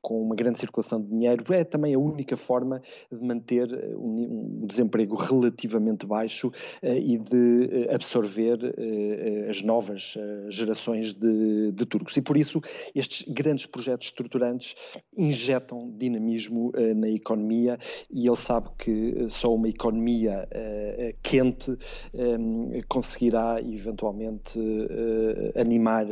com 0.00 0.20
uma 0.20 0.34
grande 0.34 0.58
circulação 0.58 1.00
de 1.00 1.08
dinheiro, 1.08 1.44
é 1.52 1.64
também 1.64 1.94
a 1.94 1.98
única 1.98 2.36
forma 2.36 2.80
de 3.10 3.22
manter 3.24 3.72
eh, 3.72 3.96
um, 3.96 4.60
um 4.62 4.66
desemprego 4.66 5.16
relativamente 5.16 6.06
baixo 6.06 6.48
uh, 6.48 6.86
e 6.86 7.18
de 7.18 7.86
eh, 7.88 7.94
absorver 7.94 8.58
as 9.48 9.62
novas 9.62 10.16
gerações 10.48 11.12
de, 11.12 11.72
de, 11.72 11.86
turcos. 11.86 12.16
E 12.16 12.22
por 12.22 12.36
isso 12.36 12.60
estes 12.94 13.26
grandes 13.28 13.66
projetos 13.66 14.06
estruturantes 14.06 14.74
injetam 15.16 15.90
dinamismo 15.96 16.72
na 16.96 17.08
economia 17.08 17.78
e 18.10 18.26
ele 18.26 18.36
sabe 18.36 18.70
que 18.78 19.26
só 19.28 19.54
uma 19.54 19.68
economia 19.68 20.48
quente 21.22 21.76
conseguirá 22.88 23.60
eventualmente 23.60 24.58
animar 25.58 26.06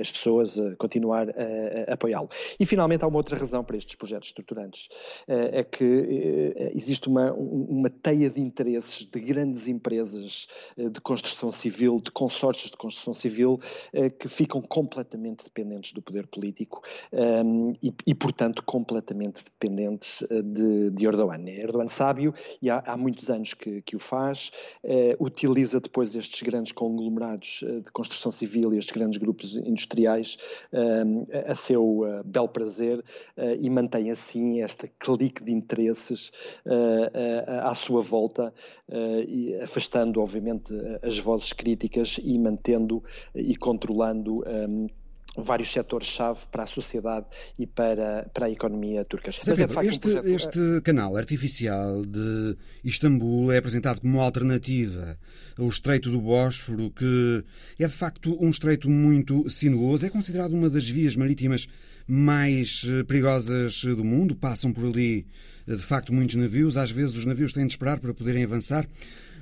as 0.00 0.10
pessoas 0.10 0.58
a 0.58 0.76
continuar 0.76 1.28
a, 1.30 1.92
a 1.92 1.94
apoiá-lo. 1.94 2.28
E, 2.58 2.66
finalmente, 2.66 3.04
há 3.04 3.06
uma 3.06 3.16
outra 3.16 3.36
razão 3.36 3.64
para 3.64 3.76
estes 3.76 3.94
projetos 3.94 4.28
estruturantes. 4.28 4.88
Eh, 5.26 5.60
é 5.60 5.64
que 5.64 6.54
eh, 6.56 6.72
existe 6.74 7.08
uma, 7.08 7.32
uma 7.32 7.90
teia 7.90 8.30
de 8.30 8.40
interesses 8.40 9.04
de 9.04 9.20
grandes 9.20 9.68
empresas 9.68 10.46
eh, 10.76 10.88
de 10.88 11.00
construção 11.00 11.50
civil, 11.50 12.00
de 12.00 12.10
consórcios 12.10 12.70
de 12.70 12.76
construção 12.76 13.14
civil, 13.14 13.58
que 14.18 14.28
ficam 14.28 14.60
completamente 14.60 15.44
dependentes 15.44 15.92
do 15.92 16.02
poder 16.02 16.26
político 16.26 16.82
ehm, 17.12 17.72
e, 17.82 17.92
e 18.06 18.14
portanto, 18.14 18.62
completamente 18.62 19.42
dependentes 19.44 20.24
de, 20.30 20.90
de 20.90 21.06
Erdogan. 21.06 21.44
É 21.46 21.62
Erdogan 21.62 21.88
sábio, 21.88 22.34
e 22.60 22.70
há, 22.70 22.82
há 22.86 22.96
muitos 22.96 23.30
anos 23.30 23.54
que, 23.54 23.82
que 23.82 23.96
o 23.96 23.98
faz, 23.98 24.50
utiliza 25.18 25.80
depois 25.80 26.14
estes 26.14 26.42
grandes 26.42 26.72
conglomerados 26.72 27.60
de 27.62 27.90
construção 27.92 28.30
civil 28.30 28.72
e 28.74 28.78
estes 28.78 28.94
grandes 28.94 29.18
grupos 29.18 29.56
industriais 29.56 30.36
ehm, 30.72 31.26
a 31.46 31.54
seu 31.54 32.04
bel 32.28 32.48
prazer 32.48 32.98
uh, 32.98 33.56
e 33.58 33.68
mantém 33.70 34.10
assim 34.10 34.62
esta 34.62 34.88
clique 34.98 35.42
de 35.42 35.52
interesses 35.52 36.30
uh, 36.66 37.62
à 37.62 37.74
sua 37.74 38.00
volta, 38.00 38.52
afastando, 39.62 40.20
obviamente, 40.20 40.72
as 41.02 41.18
vozes 41.18 41.52
críticas 41.52 42.18
e 42.22 42.38
mantendo 42.38 43.02
e 43.34 43.56
controlando. 43.56 44.42
Vários 45.40 45.72
setores-chave 45.72 46.40
para 46.50 46.64
a 46.64 46.66
sociedade 46.66 47.26
e 47.58 47.66
para, 47.66 48.28
para 48.34 48.46
a 48.46 48.50
economia 48.50 49.04
turca. 49.04 49.30
Mas, 49.34 49.38
Pedro, 49.44 49.62
é, 49.62 49.68
facto, 49.68 49.88
este, 49.88 50.08
um 50.08 50.12
projeto... 50.12 50.34
este 50.34 50.80
canal 50.82 51.16
artificial 51.16 52.04
de 52.04 52.56
Istambul 52.84 53.52
é 53.52 53.58
apresentado 53.58 54.00
como 54.00 54.20
alternativa. 54.20 55.18
Ao 55.58 55.68
Estreito 55.68 56.10
do 56.10 56.20
Bósforo, 56.20 56.90
que 56.90 57.44
é 57.78 57.86
de 57.86 57.94
facto 57.94 58.36
um 58.40 58.50
estreito 58.50 58.88
muito 58.90 59.48
sinuoso, 59.48 60.06
é 60.06 60.10
considerado 60.10 60.52
uma 60.52 60.68
das 60.70 60.88
vias 60.88 61.16
marítimas 61.16 61.68
mais 62.06 62.86
eh, 62.88 63.04
perigosas 63.04 63.84
do 63.84 64.04
mundo, 64.04 64.34
passam 64.34 64.72
por 64.72 64.86
ali 64.86 65.26
eh, 65.66 65.74
de 65.74 65.82
facto 65.82 66.12
muitos 66.12 66.36
navios, 66.36 66.76
às 66.76 66.90
vezes 66.90 67.16
os 67.16 67.24
navios 67.26 67.52
têm 67.52 67.66
de 67.66 67.72
esperar 67.72 68.00
para 68.00 68.14
poderem 68.14 68.44
avançar. 68.44 68.86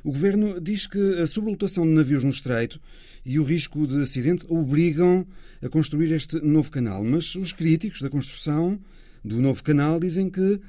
O 0.06 0.12
governo 0.12 0.60
diz 0.60 0.86
que 0.86 1.20
a 1.20 1.26
sobrelotação 1.26 1.84
de 1.84 1.90
navios 1.90 2.22
no 2.22 2.30
estreito 2.30 2.80
e 3.24 3.40
o 3.40 3.42
risco 3.42 3.88
de 3.88 4.00
acidente 4.02 4.46
obrigam 4.48 5.26
a 5.60 5.68
construir 5.68 6.12
este 6.12 6.38
novo 6.42 6.70
canal. 6.70 7.02
Mas 7.02 7.34
os 7.34 7.52
críticos 7.52 8.00
da 8.00 8.08
construção 8.08 8.78
do 9.24 9.42
novo 9.42 9.64
canal 9.64 9.98
dizem 9.98 10.30
que 10.30 10.60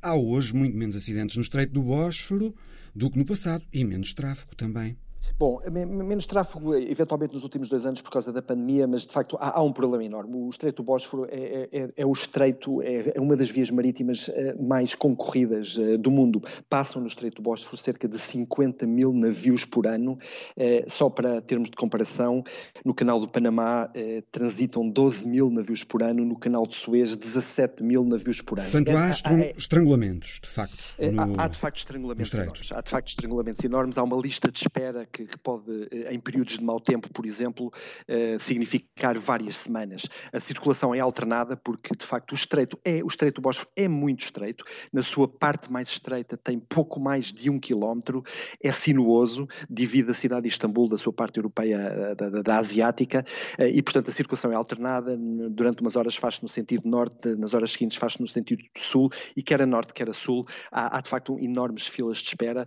há 0.00 0.14
hoje 0.14 0.54
muito 0.54 0.76
menos 0.76 0.94
acidentes 0.94 1.34
no 1.34 1.42
Estreito 1.42 1.72
do 1.72 1.82
Bósforo 1.82 2.54
do 2.94 3.10
que 3.10 3.18
no 3.18 3.24
passado 3.24 3.66
e 3.72 3.84
menos 3.84 4.12
tráfego 4.12 4.54
também. 4.54 4.96
Bom, 5.36 5.60
menos 5.68 6.26
tráfego, 6.26 6.76
eventualmente 6.76 7.34
nos 7.34 7.42
últimos 7.42 7.68
dois 7.68 7.84
anos 7.84 8.00
por 8.00 8.10
causa 8.10 8.32
da 8.32 8.40
pandemia, 8.40 8.86
mas 8.86 9.02
de 9.02 9.12
facto 9.12 9.36
há, 9.40 9.58
há 9.58 9.62
um 9.62 9.72
problema 9.72 10.04
enorme. 10.04 10.36
O 10.36 10.48
Estreito 10.48 10.80
do 10.80 10.86
Bósforo 10.86 11.26
é, 11.28 11.68
é, 11.72 11.90
é 11.96 12.06
o 12.06 12.12
estreito, 12.12 12.80
é, 12.82 13.12
é, 13.16 13.20
uma 13.20 13.36
das 13.36 13.50
vias 13.50 13.68
marítimas 13.68 14.28
eh, 14.28 14.54
mais 14.60 14.94
concorridas 14.94 15.76
eh, 15.76 15.96
do 15.96 16.08
mundo. 16.08 16.40
Passam 16.70 17.02
no 17.02 17.08
Estreito 17.08 17.36
do 17.36 17.42
Bósforo 17.42 17.76
cerca 17.76 18.06
de 18.06 18.16
50 18.16 18.86
mil 18.86 19.12
navios 19.12 19.64
por 19.64 19.88
ano. 19.88 20.16
Eh, 20.56 20.84
só 20.86 21.10
para 21.10 21.40
termos 21.40 21.68
de 21.68 21.74
comparação, 21.74 22.44
no 22.84 22.94
Canal 22.94 23.18
do 23.18 23.26
Panamá 23.26 23.90
transitam 24.30 24.88
12 24.88 25.26
mil 25.26 25.50
navios 25.50 25.82
por 25.82 26.02
ano, 26.02 26.24
no 26.24 26.38
Canal 26.38 26.64
de 26.64 26.76
Suez 26.76 27.16
17 27.16 27.82
mil 27.82 28.04
navios 28.04 28.40
por 28.40 28.60
ano. 28.60 28.70
Portanto, 28.70 28.96
há 28.96 29.10
estrangulamentos, 29.56 30.38
de 30.40 30.48
facto. 30.48 30.78
No... 30.98 31.40
Há, 31.40 31.44
há, 31.44 31.48
de 31.48 31.58
facto 31.58 31.78
estrangulamentos 31.78 32.32
enormes. 32.32 32.72
Há 32.72 32.80
de 32.80 32.90
facto 32.90 33.08
estrangulamentos 33.08 33.64
enormes. 33.64 33.98
Há 33.98 34.02
uma 34.04 34.16
lista 34.16 34.50
de 34.50 34.58
espera 34.58 35.06
que 35.10 35.23
que, 35.26 35.38
pode, 35.38 35.88
eh, 35.90 36.12
em 36.12 36.20
períodos 36.20 36.58
de 36.58 36.64
mau 36.64 36.80
tempo, 36.80 37.08
por 37.12 37.26
exemplo, 37.26 37.72
eh, 38.06 38.36
significar 38.38 39.18
várias 39.18 39.56
semanas. 39.56 40.08
A 40.32 40.40
circulação 40.40 40.94
é 40.94 41.00
alternada 41.00 41.56
porque, 41.56 41.94
de 41.94 42.04
facto, 42.04 42.32
o 42.32 42.34
estreito 42.34 42.78
é 42.84 43.02
o 43.02 43.06
estreito 43.06 43.40
do 43.40 43.42
Bósforo 43.42 43.68
é 43.76 43.88
muito 43.88 44.24
estreito. 44.24 44.64
Na 44.92 45.02
sua 45.02 45.28
parte 45.28 45.70
mais 45.70 45.88
estreita 45.88 46.36
tem 46.36 46.58
pouco 46.58 47.00
mais 47.00 47.32
de 47.32 47.50
um 47.50 47.58
quilómetro, 47.58 48.22
é 48.62 48.70
sinuoso, 48.72 49.48
divide 49.68 50.10
a 50.10 50.14
cidade 50.14 50.42
de 50.42 50.48
Istambul 50.48 50.88
da 50.88 50.98
sua 50.98 51.12
parte 51.12 51.38
europeia 51.38 51.76
eh, 51.76 52.14
da, 52.14 52.28
da, 52.28 52.42
da 52.42 52.58
asiática 52.58 53.24
e, 53.58 53.82
portanto, 53.82 54.08
a 54.08 54.12
circulação 54.12 54.52
é 54.52 54.54
alternada. 54.54 55.16
Durante 55.50 55.80
umas 55.80 55.96
horas 55.96 56.16
faz-se 56.16 56.42
no 56.42 56.48
sentido 56.48 56.88
norte, 56.88 57.34
nas 57.36 57.54
horas 57.54 57.72
seguintes 57.72 57.96
faz-se 57.96 58.20
no 58.20 58.26
sentido 58.26 58.62
sul 58.76 59.10
e 59.36 59.42
quer 59.42 59.62
a 59.62 59.66
norte, 59.66 59.92
quer 59.92 60.08
a 60.08 60.12
sul. 60.12 60.46
Há, 60.70 60.98
há 60.98 61.00
de 61.00 61.08
facto 61.08 61.38
enormes 61.38 61.86
filas 61.86 62.18
de 62.18 62.28
espera 62.28 62.66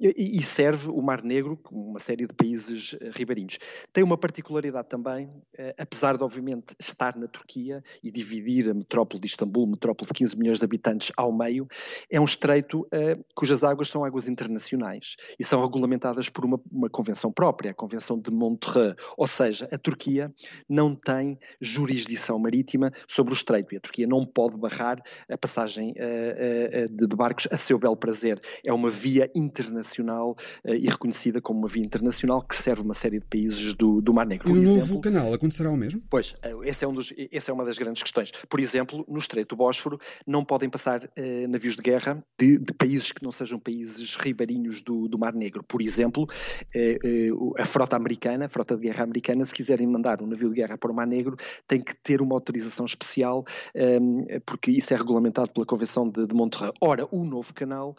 e, 0.00 0.38
e 0.38 0.42
serve 0.42 0.88
o 0.90 1.02
Mar 1.02 1.22
Negro, 1.22 1.58
uma 1.76 1.98
série 1.98 2.26
de 2.26 2.32
países 2.32 2.94
uh, 2.94 2.98
ribeirinhos. 3.14 3.58
Tem 3.92 4.02
uma 4.02 4.16
particularidade 4.16 4.88
também, 4.88 5.26
uh, 5.26 5.74
apesar 5.78 6.16
de 6.16 6.24
obviamente 6.24 6.74
estar 6.80 7.16
na 7.16 7.28
Turquia 7.28 7.82
e 8.02 8.10
dividir 8.10 8.70
a 8.70 8.74
metrópole 8.74 9.20
de 9.20 9.26
Istambul, 9.26 9.66
metrópole 9.66 10.08
de 10.08 10.14
15 10.14 10.38
milhões 10.38 10.58
de 10.58 10.64
habitantes, 10.64 11.12
ao 11.16 11.32
meio, 11.32 11.68
é 12.10 12.20
um 12.20 12.24
estreito 12.24 12.80
uh, 12.82 13.24
cujas 13.34 13.62
águas 13.62 13.88
são 13.88 14.04
águas 14.04 14.26
internacionais 14.26 15.16
e 15.38 15.44
são 15.44 15.60
regulamentadas 15.60 16.28
por 16.28 16.44
uma, 16.44 16.60
uma 16.70 16.88
convenção 16.88 17.30
própria, 17.30 17.70
a 17.70 17.74
Convenção 17.74 18.18
de 18.18 18.30
Montreux, 18.30 18.96
ou 19.16 19.26
seja, 19.26 19.68
a 19.70 19.78
Turquia 19.78 20.32
não 20.68 20.94
tem 20.94 21.38
jurisdição 21.60 22.38
marítima 22.38 22.92
sobre 23.06 23.32
o 23.32 23.36
estreito 23.36 23.74
e 23.74 23.76
a 23.76 23.80
Turquia 23.80 24.06
não 24.06 24.24
pode 24.24 24.56
barrar 24.56 25.02
a 25.30 25.36
passagem 25.36 25.94
de 26.90 27.16
barcos 27.16 27.46
a 27.50 27.58
seu 27.58 27.78
belo 27.78 27.96
prazer. 27.96 28.40
É 28.64 28.72
uma 28.72 28.88
via 28.88 29.30
internacional 29.34 30.36
e 30.64 30.88
reconhecida 30.88 31.40
como 31.40 31.65
uma 31.66 31.68
via 31.68 31.82
internacional 31.82 32.40
que 32.40 32.56
serve 32.56 32.82
uma 32.82 32.94
série 32.94 33.18
de 33.18 33.26
países 33.26 33.74
do, 33.74 34.00
do 34.00 34.14
Mar 34.14 34.24
Negro. 34.24 34.48
E 34.48 34.58
o 34.58 34.62
novo 34.62 35.00
canal 35.00 35.34
acontecerá 35.34 35.70
o 35.70 35.76
mesmo? 35.76 36.00
Pois, 36.08 36.34
eh, 36.42 36.54
esse 36.62 36.84
é 36.84 36.88
um 36.88 36.94
dos, 36.94 37.12
essa 37.32 37.50
é 37.50 37.54
uma 37.54 37.64
das 37.64 37.76
grandes 37.76 38.02
questões. 38.02 38.30
Por 38.48 38.60
exemplo, 38.60 39.04
no 39.08 39.18
Estreito 39.18 39.54
do 39.54 39.58
Bósforo 39.58 39.98
não 40.26 40.44
podem 40.44 40.70
passar 40.70 41.10
eh, 41.16 41.46
navios 41.48 41.76
de 41.76 41.82
guerra 41.82 42.24
de, 42.38 42.58
de, 42.58 42.72
países 42.72 43.10
que 43.10 43.22
não 43.22 43.32
sejam 43.32 43.58
países 43.58 44.14
ribeirinhos 44.14 44.80
do, 44.80 45.08
do 45.08 45.18
Mar 45.18 45.34
Negro. 45.34 45.64
Por 45.64 45.82
exemplo, 45.82 46.26
eh, 46.74 46.98
eh, 47.02 47.30
a 47.58 47.64
frota 47.64 47.96
americana, 47.96 48.46
a 48.46 48.48
frota 48.48 48.76
de 48.76 48.82
guerra 48.82 49.04
americana, 49.04 49.44
se 49.44 49.54
quiserem 49.54 49.86
mandar 49.86 50.22
um 50.22 50.26
navio 50.26 50.48
de 50.48 50.54
guerra 50.54 50.78
para 50.78 50.92
o 50.92 50.94
Mar 50.94 51.06
Negro, 51.06 51.36
tem 51.66 51.80
que 51.80 51.94
ter 51.96 52.22
uma 52.22 52.34
autorização 52.34 52.86
especial, 52.86 53.44
ehm, 53.74 54.24
porque 54.44 54.70
isso 54.70 54.94
é 54.94 54.96
regulamentado 54.96 55.50
pela 55.50 55.66
Convenção 55.66 56.08
de, 56.08 56.26
de 56.26 56.34
Montreux. 56.34 56.72
Ora, 56.80 57.08
o 57.10 57.24
novo 57.24 57.52
canal 57.52 57.96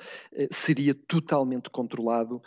seria 0.52 0.94
totalmente 0.94 1.70
controlado 1.70 2.42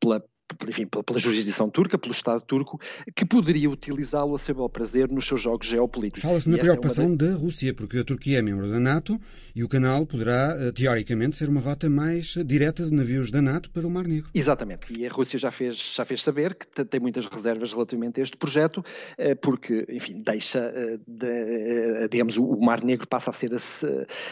pela 0.00 0.23
enfim, 0.68 0.86
pela, 0.86 1.02
pela, 1.02 1.18
jurisdição 1.18 1.68
turca, 1.68 1.98
pelo 1.98 2.12
Estado 2.12 2.40
turco, 2.42 2.80
que 3.14 3.24
poderia 3.24 3.68
utilizá-lo 3.68 4.34
a 4.34 4.38
seu 4.38 4.54
bel 4.54 4.68
prazer 4.68 5.10
nos 5.10 5.26
seus 5.26 5.40
jogos 5.40 5.66
geopolíticos. 5.66 6.22
Fala-se 6.22 6.48
na 6.50 6.58
preocupação 6.58 7.12
é 7.12 7.16
da... 7.16 7.26
da 7.28 7.36
Rússia, 7.36 7.74
porque 7.74 7.98
a 7.98 8.04
Turquia 8.04 8.38
é 8.38 8.42
membro 8.42 8.70
da 8.70 8.78
NATO 8.78 9.18
e 9.54 9.64
o 9.64 9.68
canal 9.68 10.06
poderá, 10.06 10.54
eh, 10.58 10.72
teoricamente, 10.72 11.36
ser 11.36 11.48
uma 11.48 11.60
rota 11.60 11.88
mais 11.88 12.34
direta 12.44 12.84
de 12.84 12.92
navios 12.92 13.30
da 13.30 13.40
NATO 13.40 13.70
para 13.70 13.86
o 13.86 13.90
Mar 13.90 14.06
Negro. 14.06 14.30
Exatamente, 14.34 14.92
e 14.96 15.06
a 15.06 15.10
Rússia 15.10 15.38
já 15.38 15.50
fez, 15.50 15.76
já 15.94 16.04
fez 16.04 16.22
saber 16.22 16.54
que 16.54 16.84
tem 16.84 17.00
muitas 17.00 17.26
reservas 17.26 17.72
relativamente 17.72 18.20
a 18.20 18.22
este 18.22 18.36
projeto, 18.36 18.84
eh, 19.16 19.34
porque, 19.34 19.86
enfim, 19.88 20.22
deixa, 20.22 20.58
eh, 20.58 20.98
de, 21.06 22.08
digamos, 22.10 22.36
o 22.36 22.56
Mar 22.60 22.82
Negro 22.84 23.06
passa 23.06 23.30
a 23.30 23.32
ser 23.32 23.52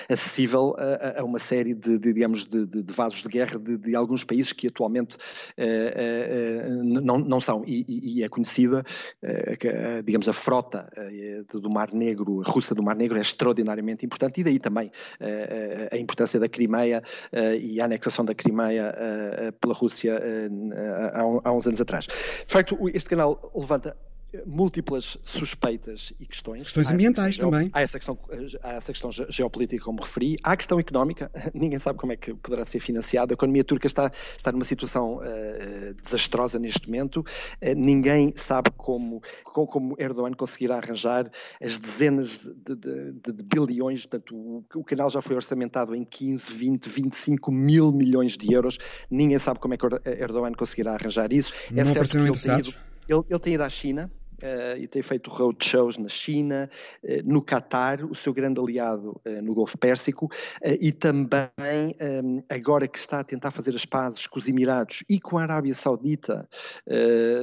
acessível 0.08 0.74
a, 1.16 1.24
uma 1.24 1.38
série 1.38 1.74
de, 1.74 1.98
de 1.98 2.12
digamos, 2.12 2.44
de, 2.46 2.66
de, 2.66 2.92
vasos 2.92 3.22
de 3.22 3.28
guerra 3.28 3.58
de, 3.58 3.94
alguns 3.94 4.24
países 4.24 4.52
que 4.52 4.66
atualmente 4.66 5.16
não, 6.82 7.18
não 7.18 7.40
são. 7.40 7.64
E, 7.66 7.84
e 8.18 8.22
é 8.22 8.28
conhecida, 8.28 8.84
eh, 9.22 9.56
eh, 9.62 10.02
digamos, 10.02 10.28
a 10.28 10.32
frota 10.32 10.90
do 11.52 11.70
Mar 11.70 11.92
Negro, 11.92 12.42
russa 12.42 12.74
do 12.74 12.82
Mar 12.82 12.96
Negro, 12.96 13.18
é 13.18 13.20
extraordinariamente 13.20 14.04
importante, 14.04 14.40
e 14.40 14.44
daí 14.44 14.58
também 14.58 14.90
a 15.90 15.96
importância 15.96 16.38
da 16.38 16.48
Crimeia 16.48 17.02
e 17.60 17.80
a 17.80 17.84
anexação 17.84 18.24
da 18.24 18.34
Crimeia 18.34 18.94
pela 19.60 19.74
Rússia 19.74 20.20
há 21.44 21.52
uns 21.52 21.66
anos 21.66 21.80
atrás. 21.80 22.06
De 22.06 22.52
facto, 22.52 22.76
este 22.90 23.10
canal 23.10 23.52
levanta 23.54 23.96
múltiplas 24.46 25.18
suspeitas 25.22 26.12
e 26.18 26.26
questões. 26.26 26.64
Questões 26.64 26.90
ambientais 26.90 27.36
questão, 27.36 27.50
também. 27.50 27.70
Há 27.72 27.82
essa, 27.82 27.98
questão, 27.98 28.18
há 28.62 28.72
essa 28.72 28.92
questão 28.92 29.10
geopolítica, 29.28 29.84
como 29.84 30.00
referi. 30.02 30.38
Há 30.42 30.52
a 30.52 30.56
questão 30.56 30.80
económica. 30.80 31.30
Ninguém 31.52 31.78
sabe 31.78 31.98
como 31.98 32.12
é 32.12 32.16
que 32.16 32.32
poderá 32.34 32.64
ser 32.64 32.80
financiado. 32.80 33.32
A 33.32 33.34
economia 33.34 33.62
turca 33.64 33.86
está, 33.86 34.10
está 34.36 34.50
numa 34.50 34.64
situação 34.64 35.16
uh, 35.16 35.94
desastrosa 36.02 36.58
neste 36.58 36.86
momento. 36.86 37.18
Uh, 37.60 37.74
ninguém 37.76 38.32
sabe 38.36 38.70
como, 38.76 39.22
como, 39.44 39.94
Erdogan 39.98 40.32
conseguirá 40.32 40.76
arranjar 40.76 41.30
as 41.60 41.78
dezenas 41.78 42.50
de, 42.66 42.74
de, 42.74 43.12
de, 43.12 43.32
de 43.32 43.42
bilhões. 43.42 44.06
Portanto, 44.06 44.34
o, 44.34 44.64
o, 44.74 44.84
canal 44.84 45.10
já 45.10 45.20
foi 45.20 45.36
orçamentado 45.36 45.94
em 45.94 46.04
15, 46.04 46.52
20, 46.52 46.88
25 46.88 47.52
mil 47.52 47.92
milhões 47.92 48.36
de 48.36 48.52
euros. 48.52 48.78
Ninguém 49.10 49.38
sabe 49.38 49.60
como 49.60 49.74
é 49.74 49.76
que 49.76 49.86
Erdogan 50.04 50.52
conseguirá 50.52 50.94
arranjar 50.94 51.32
isso. 51.32 51.52
Não 51.70 51.82
é 51.82 51.84
certo 51.84 52.10
que 52.10 52.16
ele 52.18 52.38
tem, 52.38 52.58
ido, 52.58 52.74
ele, 53.08 53.22
ele 53.28 53.38
tem 53.38 53.54
ido 53.54 53.62
à 53.62 53.68
China 53.68 54.10
uh, 54.42 54.76
e 54.76 54.86
tem 54.86 55.02
feito 55.02 55.30
roadshows 55.30 55.96
na 55.96 56.08
China, 56.08 56.68
uh, 57.02 57.08
no 57.24 57.40
Catar, 57.40 58.04
o 58.04 58.14
seu 58.14 58.32
grande 58.32 58.60
aliado 58.60 59.20
uh, 59.24 59.42
no 59.42 59.54
Golfo 59.54 59.78
Pérsico, 59.78 60.28
e 60.80 60.90
também 60.92 61.96
um, 62.24 62.42
agora 62.48 62.88
que 62.88 62.98
está 62.98 63.20
a 63.20 63.24
tentar 63.24 63.50
fazer 63.50 63.74
as 63.74 63.84
pazes 63.84 64.26
com 64.26 64.38
os 64.38 64.48
Emirados 64.48 65.04
e 65.08 65.20
com 65.20 65.38
a 65.38 65.42
Arábia 65.42 65.74
Saudita, 65.74 66.48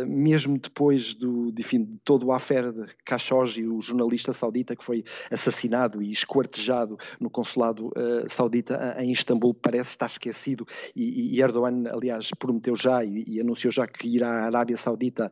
mesmo 0.08 0.58
depois 0.58 1.14
do, 1.14 1.52
de, 1.52 1.62
enfim, 1.62 1.84
de 1.84 1.98
todo 2.00 2.28
o 2.28 2.32
affair 2.32 2.72
de 2.72 2.86
Khashoggi, 3.06 3.66
o 3.66 3.80
jornalista 3.82 4.34
saudita 4.34 4.76
que 4.76 4.84
foi 4.84 5.04
assassinado 5.30 6.02
e 6.02 6.12
esquartejado 6.12 6.98
no 7.20 7.30
consulado 7.30 7.92
saudita 8.28 8.96
em 9.00 9.12
Istambul, 9.12 9.54
parece 9.54 9.92
estar 9.92 10.08
esquecido 10.08 10.66
e, 10.96 11.36
e 11.36 11.42
Erdogan, 11.42 11.84
aliás, 11.92 12.32
prometeu 12.38 12.76
já 12.76 13.04
e, 13.04 13.24
e, 13.28 13.40
anunciou 13.40 13.72
já 13.72 13.88
que 13.88 14.08
irá 14.08 14.44
à 14.44 14.46
Arábia 14.46 14.78
Saudita 14.78 15.32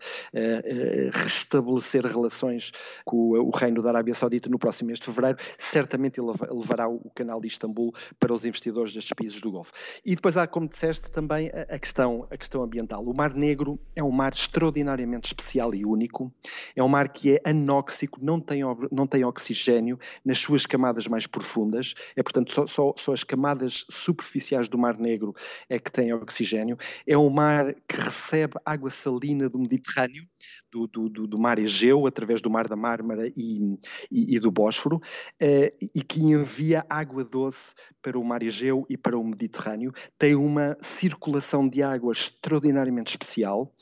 restaurar 1.14 1.57
estabelecer 1.58 2.06
relações 2.06 2.72
com 3.04 3.32
o 3.32 3.50
Reino 3.50 3.82
da 3.82 3.90
Arábia 3.90 4.14
Saudita 4.14 4.50
no 4.50 4.60
próximo 4.60 4.88
mês 4.88 5.00
de 5.00 5.06
fevereiro, 5.06 5.38
certamente 5.58 6.20
levará 6.22 6.88
o 6.88 7.10
canal 7.16 7.42
de 7.42 7.48
Istambul 7.48 7.94
para 8.20 8.34
os 8.34 8.46
investidores 8.46 8.94
destes 8.94 9.14
países 9.14 9.42
do 9.42 9.52
Golfo. 9.52 9.72
E 10.06 10.16
depois 10.16 10.38
há, 10.38 10.48
como 10.48 10.68
disseste, 10.68 11.10
também 11.12 11.52
a 11.70 11.80
questão, 11.80 12.28
a 12.30 12.38
questão 12.38 12.64
ambiental. 12.64 13.04
O 13.04 13.16
Mar 13.16 13.34
Negro 13.34 13.80
é 13.96 14.04
um 14.04 14.12
mar 14.12 14.34
extraordinariamente 14.34 15.28
especial 15.28 15.74
e 15.74 15.86
único, 15.86 16.32
é 16.76 16.84
um 16.84 16.88
mar 16.88 17.10
que 17.10 17.34
é 17.34 17.42
anóxico, 17.50 18.20
não 18.22 18.40
tem, 18.40 18.62
não 18.92 19.08
tem 19.08 19.24
oxigênio 19.26 20.00
nas 20.24 20.38
suas 20.38 20.66
camadas 20.66 21.08
mais 21.08 21.26
profundas, 21.26 21.94
é 22.16 22.24
portanto 22.24 22.52
só, 22.52 22.68
só, 22.68 22.94
só 22.98 23.14
as 23.14 23.24
camadas 23.24 23.86
superficiais 23.90 24.68
do 24.68 24.78
Mar 24.78 24.98
Negro 24.98 25.36
é 25.70 25.80
que 25.80 25.92
têm 25.92 26.14
oxigênio, 26.14 26.78
é 27.06 27.18
um 27.18 27.30
mar 27.30 27.74
que 27.88 27.98
recebe 27.98 28.56
água 28.66 28.90
salina 28.90 29.50
do 29.50 29.60
Mediterrâneo, 29.60 30.28
do, 30.72 30.88
do, 30.88 31.10
do, 31.10 31.28
do 31.28 31.40
mar 31.48 31.60
Egeu, 31.60 32.06
através 32.06 32.42
do 32.42 32.50
mar 32.50 32.68
da 32.68 32.76
Mármara 32.76 33.28
e, 33.28 33.78
e, 34.12 34.36
e 34.36 34.40
do 34.40 34.52
Bósforo, 34.52 35.00
e 35.40 36.04
que 36.04 36.20
envia 36.22 36.86
água 36.90 37.24
doce 37.24 37.74
para 38.02 38.20
o 38.20 38.24
mar 38.24 38.44
Egeu 38.44 38.86
e 38.90 38.98
para 38.98 39.18
o 39.18 39.24
Mediterrâneo. 39.24 39.94
Tem 40.20 40.36
uma 40.36 40.78
circulação 40.82 41.68
de 41.68 41.82
água 41.82 42.12
extraordinariamente 42.12 43.12
especial 43.12 43.74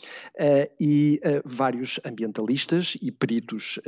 e 0.79 1.19
vários 1.43 1.99
ambientalistas 2.05 2.95
e 3.01 3.11
peritos 3.11 3.79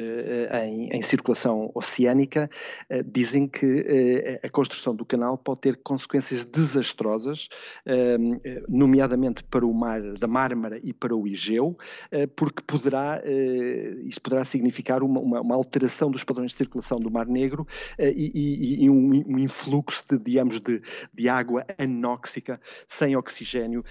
em, 0.63 0.89
em 0.89 1.01
circulação 1.01 1.71
oceânica 1.75 2.49
dizem 3.05 3.47
que 3.47 4.39
a 4.43 4.49
construção 4.49 4.95
do 4.95 5.05
canal 5.05 5.37
pode 5.37 5.61
ter 5.61 5.77
consequências 5.83 6.43
desastrosas, 6.43 7.47
nomeadamente 8.67 9.43
para 9.43 9.65
o 9.65 9.73
mar 9.73 10.01
da 10.13 10.27
Mármara 10.27 10.79
e 10.83 10.93
para 10.93 11.15
o 11.15 11.27
Egeu, 11.27 11.77
eh, 12.11 12.27
porque 12.27 12.61
poderá, 12.65 13.21
eh, 13.23 13.56
isso 14.05 14.21
poderá 14.21 14.43
significar 14.43 15.03
uma, 15.03 15.19
uma, 15.19 15.41
uma 15.41 15.55
alteração 15.55 16.09
dos 16.11 16.23
padrões 16.23 16.51
de 16.51 16.57
circulação 16.57 16.99
do 16.99 17.09
Mar 17.09 17.27
Negro 17.27 17.67
eh, 17.97 18.13
e, 18.15 18.31
e, 18.33 18.83
e 18.85 18.89
um, 18.89 19.23
um, 19.27 19.39
influxo, 19.39 20.03
de, 20.09 20.17
digamos, 20.17 20.59
de, 20.59 20.81
de 21.13 21.29
água 21.29 21.65
anóxica, 21.77 22.59
sem 22.87 23.15
oxigênio, 23.15 23.83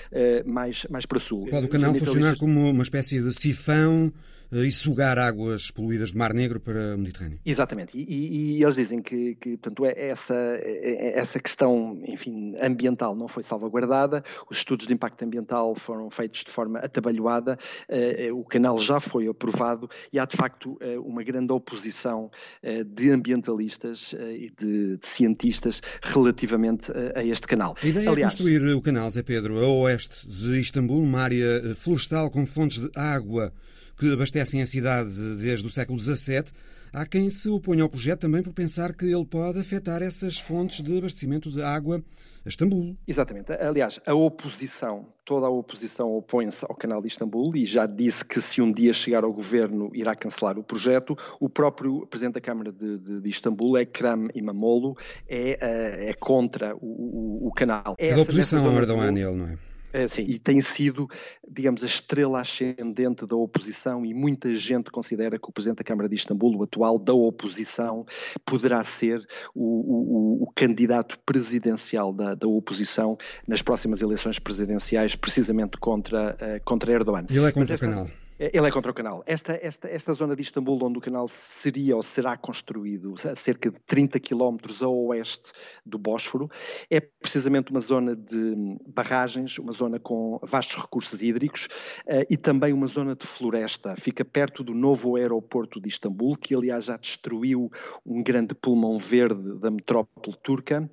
mais, 0.45 0.87
mais 0.91 1.07
para 1.07 1.19
sul. 1.19 1.47
Pode 1.51 1.67
o 1.67 1.69
canal 1.69 1.95
funcionar 1.95 2.37
como 2.37 2.71
uma 2.71 2.83
espécie 2.83 3.21
de 3.21 3.33
sifão 3.33 4.13
e 4.53 4.71
sugar 4.73 5.19
águas 5.19 5.71
poluídas 5.71 6.13
do 6.13 6.19
Mar 6.19 6.33
Negro 6.33 6.61
para 6.61 6.95
o 6.95 6.99
Mediterrâneo. 6.99 7.39
Exatamente, 7.45 7.97
e, 7.97 8.03
e, 8.03 8.59
e 8.59 8.63
eles 8.63 8.75
dizem 8.75 9.03
que, 9.03 9.35
que 9.37 9.57
portanto, 9.57 9.85
é 9.87 10.09
essa, 10.09 10.35
é, 10.35 11.19
essa 11.19 11.39
questão 11.39 12.01
enfim, 12.05 12.55
ambiental 12.61 13.15
não 13.15 13.29
foi 13.29 13.43
salvaguardada, 13.43 14.23
os 14.51 14.59
estudos 14.59 14.87
de 14.87 14.95
impacto 14.95 15.25
ambiental 15.25 15.75
foram 15.75 16.11
feitos 16.11 16.45
de 16.45 16.51
forma 16.51 16.79
atabalhoada, 16.79 17.59
eh, 17.89 18.31
o 18.33 18.45
canal 18.45 18.79
já 18.79 19.01
foi 19.01 19.27
aprovado 19.29 19.89
e 20.13 20.19
há 20.19 20.25
de 20.25 20.37
facto 20.37 20.77
eh, 20.81 20.99
uma 20.99 21.23
grande 21.23 21.53
oposição 21.53 22.31
eh, 22.63 22.85
de 22.85 23.11
ambientalistas 23.11 24.15
e 24.15 24.53
de, 24.59 24.97
de 24.97 25.07
cientistas 25.07 25.81
relativamente 26.03 26.93
a 27.15 27.23
este 27.25 27.47
canal. 27.47 27.77
A 27.83 27.87
ideia 27.87 28.11
Aliás, 28.11 28.35
é 28.35 28.37
construir 28.37 28.75
o 28.75 28.81
canal, 28.81 29.09
Zé 29.11 29.23
Pedro, 29.23 29.59
a 29.59 29.69
oeste 29.69 30.27
de 30.29 30.59
Istambul, 30.59 31.03
uma 31.03 31.21
área 31.21 31.75
florestal 31.75 32.31
com 32.31 32.47
fontes 32.47 32.79
de 32.79 32.91
água 32.99 33.53
que 33.97 34.13
abastecem 34.13 34.61
a 34.63 34.67
cidade 34.67 35.11
desde 35.41 35.67
o 35.67 35.71
século 35.71 35.99
XVII, 35.99 36.45
há 36.93 37.07
quem 37.07 37.31
se 37.31 37.49
oponha 37.49 37.83
ao 37.83 37.89
projeto 37.89 38.21
também 38.21 38.43
por 38.43 38.53
pensar 38.53 38.95
que 38.95 39.07
ele 39.07 39.25
pode 39.25 39.59
afetar 39.59 40.03
essas 40.03 40.39
fontes 40.39 40.83
de 40.83 40.99
abastecimento 40.99 41.51
de 41.51 41.63
água 41.63 42.03
a 42.45 42.49
Istambul. 42.49 42.97
Exatamente. 43.07 43.53
Aliás, 43.53 43.99
a 44.07 44.15
oposição, 44.15 45.07
toda 45.25 45.47
a 45.47 45.51
oposição 45.51 46.17
opõe-se 46.17 46.65
ao 46.69 46.77
canal 46.77 47.03
de 47.03 47.09
Istambul 47.09 47.57
e 47.57 47.65
já 47.65 47.87
disse 47.87 48.25
que 48.25 48.41
se 48.41 48.63
um 48.63 48.71
dia 48.71 48.93
chegar 48.93 49.25
ao 49.25 49.33
governo 49.33 49.91
irá 49.93 50.15
cancelar 50.15 50.57
o 50.57 50.63
projeto. 50.63 51.17
O 51.41 51.49
próprio 51.49 52.07
Presidente 52.07 52.35
da 52.35 52.41
Câmara 52.41 52.71
de, 52.71 52.99
de, 52.99 53.21
de 53.21 53.29
Istambul, 53.29 53.77
Ekrem 53.79 54.29
Imamoglu, 54.35 54.97
é, 55.29 55.59
é, 55.61 56.11
é 56.11 56.15
contra 56.15 56.77
o, 56.77 56.87
o, 56.87 57.49
o 57.49 57.53
canal. 57.53 57.97
É 57.99 58.15
da 58.15 58.23
oposição 58.23 58.65
ao 58.65 58.77
Erdogan, 58.77 59.09
ele, 59.09 59.37
não 59.37 59.47
é? 59.47 59.59
É, 59.97 60.07
sim, 60.07 60.27
e 60.29 60.39
tem 60.39 60.61
sido, 60.61 61.09
digamos, 61.49 61.83
a 61.83 61.87
estrela 61.87 62.43
ascendente 62.43 63.25
da 63.25 63.35
oposição 63.35 64.05
e 64.05 64.13
muita 64.13 64.55
gente 64.55 64.91
considera 64.91 65.39
que 65.39 65.49
o 65.49 65.53
Presidente 65.53 65.79
da 65.79 65.85
Câmara 65.85 66.07
de 66.07 66.15
Istambul, 66.15 66.55
o 66.55 66.63
atual 66.65 66.99
da 66.99 67.15
oposição, 67.15 68.05
poderá 68.45 68.85
ser 68.85 69.27
o, 69.55 69.63
o, 69.65 70.43
o 70.43 70.53
candidato 70.55 71.19
presidencial 71.25 72.13
da, 72.13 72.35
da, 72.35 72.47
oposição 72.47 73.17
nas 73.49 73.63
próximas 73.63 74.03
eleições 74.03 74.39
presidenciais, 74.39 75.15
precisamente 75.15 75.79
contra, 75.79 76.35
uh, 76.35 76.63
contra 76.63 76.93
Erdogan. 76.93 77.25
E 77.31 77.39
ele 77.39 77.47
é 77.47 77.53
contra 77.53 77.75
o 77.75 77.79
canal. 77.79 78.07
Ele 78.39 78.67
é 78.67 78.71
contra 78.71 78.91
o 78.91 78.95
canal. 78.95 79.23
Esta, 79.27 79.59
esta, 79.63 79.89
esta 79.89 80.13
zona 80.13 80.37
de 80.37 80.43
Istambul, 80.43 80.79
onde 80.83 80.99
o 80.99 81.01
canal 81.01 81.27
seria 81.27 81.97
ou 81.97 82.03
será 82.03 82.37
construído, 82.37 83.15
a 83.25 83.35
cerca 83.35 83.71
de 83.71 83.79
30 83.87 84.21
quilómetros 84.21 84.83
a 84.83 84.89
oeste 84.89 85.53
do 85.87 85.97
Bósforo, 85.97 86.51
é 86.91 87.01
precisamente 87.01 87.71
uma 87.71 87.81
zona 87.81 88.15
de 88.15 88.55
barragens, 88.87 89.59
uma 89.59 89.73
zona 89.73 89.99
com 89.99 90.39
vastos 90.43 90.83
recursos 90.83 91.23
hídricos 91.23 91.67
uh, 92.07 92.27
e 92.29 92.37
também 92.37 92.75
uma 92.75 92.87
zona 92.87 93.17
de 93.17 93.27
floresta. 93.27 93.97
Fica 93.97 94.23
perto 94.23 94.63
do 94.63 94.75
novo 94.75 95.17
aeroporto 95.17 95.81
de 95.81 95.89
Istambul, 95.89 96.37
que 96.37 96.55
aliás 96.55 96.85
já 96.85 96.99
destruiu 96.99 97.71
um 98.05 98.23
grande 98.23 98.55
pulmão 98.55 98.99
verde 98.99 99.59
da 99.59 99.71
metrópole 99.71 100.37
turca 100.43 100.91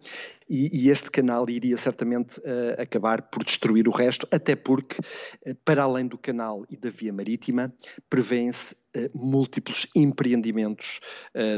e, 0.49 0.85
e 0.85 0.89
este 0.89 1.09
canal 1.09 1.49
iria 1.49 1.77
certamente 1.77 2.39
uh, 2.39 2.81
acabar 2.81 3.21
por 3.23 3.43
destruir 3.43 3.87
o 3.87 3.91
resto, 3.91 4.27
até 4.31 4.55
porque, 4.55 4.99
uh, 5.45 5.55
para 5.63 5.83
além 5.83 6.07
do 6.07 6.17
canal 6.17 6.65
e 6.69 6.77
da 6.77 6.89
via 6.89 7.13
marítima, 7.13 7.73
prevêem-se 8.09 8.82
múltiplos 9.13 9.87
empreendimentos 9.95 10.99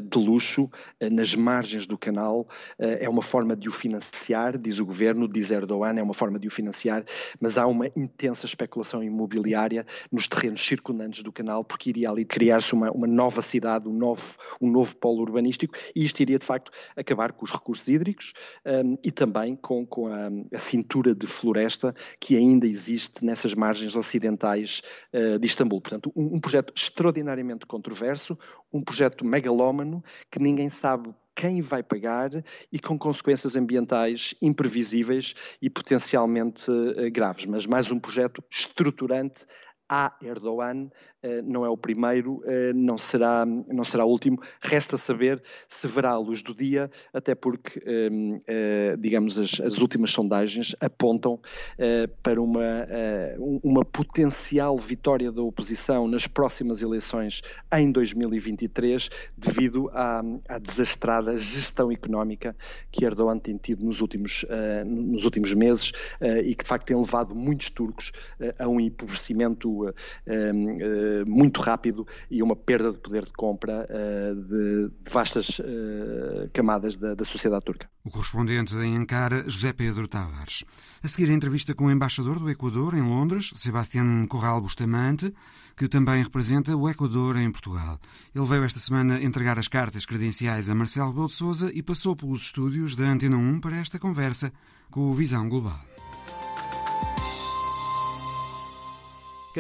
de 0.04 0.17
luxo 0.17 0.69
nas 1.12 1.36
margens 1.36 1.86
do 1.86 1.98
canal. 1.98 2.48
é 2.78 3.08
uma 3.10 3.21
forma 3.21 3.56
de 3.56 3.67
o 3.69 3.71
financiar, 3.71 4.58
diz 4.58 4.80
o 4.80 4.86
governo, 4.86 5.28
diz 5.28 5.52
Erdogan, 5.52 6.00
é 6.00 6.04
uma 6.04 6.13
forma 6.13 6.39
de 6.39 6.48
o 6.48 6.52
financiar, 6.52 7.04
mas 7.39 7.58
há 7.58 7.67
uma 7.67 7.88
intensa 7.95 8.45
especulação 8.45 9.04
imobiliária 9.04 9.86
nos 10.12 10.28
terrenos 10.28 10.65
circundantes 10.65 11.24
do 11.24 11.32
canal, 11.32 11.63
porque 11.63 11.89
iria 11.89 12.10
ali 12.10 12.26
criar-se 12.26 12.74
uma, 12.74 12.91
uma 12.91 13.08
nova 13.08 13.41
cidade, 13.41 13.88
um 13.88 13.93
novo, 13.93 14.38
um 14.62 14.69
novo 14.69 14.95
polo 14.95 15.21
urbanístico, 15.21 15.76
e 15.95 16.04
isto 16.04 16.19
iria 16.21 16.39
de 16.39 16.45
facto 16.45 16.71
acabar 16.95 17.32
com 17.34 17.45
os 17.45 17.52
recursos 17.52 17.88
hídricos, 17.88 18.34
um, 18.65 18.98
e 19.04 19.12
também 19.12 19.56
com, 19.56 19.86
com 19.86 20.08
a, 20.08 20.30
a, 20.54 20.60
cintura 20.60 21.13
de 21.13 21.28
floresta 21.28 21.95
que 22.19 22.36
ainda 22.36 22.67
existe 22.67 23.24
nessas 23.24 23.54
margens 23.54 23.95
ocidentais 23.95 24.82
uh, 25.13 25.39
de 25.39 25.45
Istambul. 25.45 25.82
Portanto, 25.82 26.12
um, 26.15 26.36
um 26.36 26.39
projeto 26.39 26.74
extraordinariamente 27.26 27.66
controverso, 27.66 28.38
um 28.72 28.82
projeto 28.82 29.26
megalómano 29.26 30.04
que 30.30 30.40
ninguém 30.40 30.70
sabe 30.70 31.14
quem 31.36 31.62
vai 31.62 31.84
pagar 31.84 32.32
e 32.72 32.80
com 32.80 32.98
consequências 32.98 33.56
ambientais 33.56 34.34
imprevisíveis 34.42 35.34
e 35.62 35.70
potencialmente 35.70 36.72
uh, 36.72 37.12
graves. 37.12 37.46
Mas 37.46 37.66
mais 37.66 37.92
um 37.92 38.00
projeto 38.00 38.44
estruturante 38.50 39.46
a 39.89 40.13
Erdogan 40.21 40.89
eh, 41.26 41.41
não 41.41 41.65
é 41.65 41.69
o 41.69 41.76
primeiro, 41.76 42.41
eh, 42.45 42.71
não 42.74 43.00
será, 43.00 43.45
não 43.45 43.84
será 43.84 44.06
o 44.06 44.10
último. 44.10 44.39
Resta 44.62 44.95
saber 44.95 45.41
se 45.67 45.88
verá 45.88 46.12
a 46.12 46.17
luz 46.17 46.43
do 46.43 46.54
dia, 46.54 46.89
até 47.12 47.34
porque, 47.34 47.82
ehm, 47.84 48.39
eh, 48.48 48.95
digamos, 49.00 49.39
as, 49.39 49.60
as 49.60 49.80
últimas 49.80 50.12
sondagens 50.12 50.76
apontam 50.80 51.39
para 52.21 52.41
uma, 52.41 52.88
uma 53.63 53.84
potencial 53.84 54.78
vitória 54.78 55.32
da 55.32 55.41
oposição 55.41 56.08
nas 56.08 56.28
próximas 56.28 56.82
eleições 56.82 57.41
em 57.74 57.91
2023, 57.91 59.10
devido 59.38 59.89
à, 59.93 60.21
à 60.48 60.60
desastrada 60.60 61.38
gestão 61.38 61.91
económica 61.91 62.56
que 62.91 63.06
Erdogan 63.06 63.39
tem 63.39 63.58
tido 63.58 63.84
nos 63.84 64.02
últimos, 64.02 64.45
nos 64.86 65.26
últimos 65.26 65.54
meses 65.54 65.91
e 66.43 66.56
que, 66.56 66.63
de 66.63 66.69
facto, 66.69 66.88
tem 66.88 66.98
levado 66.98 67.36
muitos 67.36 67.69
turcos 67.69 68.12
a 68.60 68.67
um 68.67 68.80
empobrecimento 68.80 69.75
ehm, 70.26 71.26
muito 71.26 71.62
rápido 71.62 72.08
e 72.30 72.42
uma 72.42 72.56
perda 72.56 72.92
de 72.92 73.00
poder 73.00 73.26
de 73.26 73.32
compra 73.32 73.88
uh, 73.90 74.36
de, 74.36 74.92
vastas 75.10 75.60
uh, 75.60 76.50
camadas 76.54 76.98
da, 76.98 77.14
da, 77.14 77.26
sociedade 77.26 77.64
turca. 77.64 77.90
O 78.04 78.10
correspondente 78.10 78.76
em 78.76 78.96
Ankara, 78.96 79.44
José 79.48 79.74
Pedro 79.74 80.08
Tavares. 80.08 80.64
A 81.04 81.08
seguir 81.08 81.30
a 81.30 81.34
entrevista 81.34 81.74
com 81.74 81.86
o 81.86 81.92
embaixador 81.92 82.40
do 82.40 82.50
Equador 82.50 82.94
em 82.96 83.02
Londres, 83.02 83.52
Sebastián 83.54 84.26
Corral 84.28 84.62
Bustamante, 84.62 85.34
que 85.76 85.88
também 85.88 86.24
representa 86.24 86.76
o 86.76 86.90
Equador 86.90 87.36
em 87.36 87.52
Portugal. 87.52 88.00
Ele 88.34 88.46
veio 88.46 88.64
esta 88.64 88.80
semana 88.80 89.22
entregar 89.22 89.60
as 89.60 89.68
cartas 89.68 90.06
credenciais 90.06 90.70
a 90.70 90.76
Marcelo 90.76 91.14
Belo 91.14 91.28
de 91.28 91.34
Souza 91.34 91.72
e 91.74 91.84
passou 91.84 92.16
pelos 92.16 92.44
estúdios 92.44 92.96
da 92.96 93.06
Antena 93.06 93.38
1 93.38 93.60
para 93.60 93.78
esta 93.78 94.00
conversa 94.00 94.52
com 94.90 95.12
o 95.12 95.14
Visão 95.14 95.50
Global. 95.50 95.94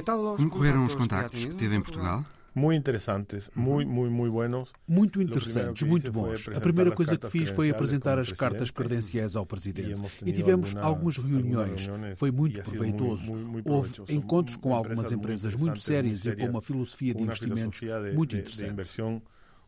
Como 0.03 0.49
correram 0.49 0.85
os 0.85 0.95
contactos 0.95 1.45
que 1.45 1.55
teve 1.55 1.75
em 1.75 1.81
Portugal? 1.81 2.25
Muito 2.55 2.79
interessantes, 2.79 3.49
muito, 3.53 3.91
muito, 3.91 4.13
muito 4.13 4.31
buenos. 4.31 4.71
Muito 4.87 5.21
interessantes, 5.21 5.83
muito 5.83 6.09
bons. 6.09 6.47
A 6.55 6.61
primeira 6.61 6.89
coisa 6.91 7.17
que 7.17 7.29
fiz 7.29 7.49
foi 7.49 7.69
apresentar 7.69 8.17
as 8.17 8.31
cartas 8.31 8.71
credenciais 8.71 9.35
ao 9.35 9.45
Presidente. 9.45 10.01
E 10.25 10.31
tivemos 10.31 10.73
algumas 10.77 11.17
reuniões. 11.17 11.89
Foi 12.15 12.31
muito 12.31 12.61
proveitoso. 12.61 13.33
Houve 13.65 14.01
encontros 14.07 14.55
com 14.55 14.73
algumas 14.73 15.11
empresas 15.11 15.53
muito 15.55 15.79
sérias 15.79 16.25
e 16.25 16.35
com 16.35 16.45
uma 16.45 16.61
filosofia 16.61 17.13
de 17.13 17.23
investimentos 17.23 17.81
muito 18.13 18.37
interessante 18.37 19.21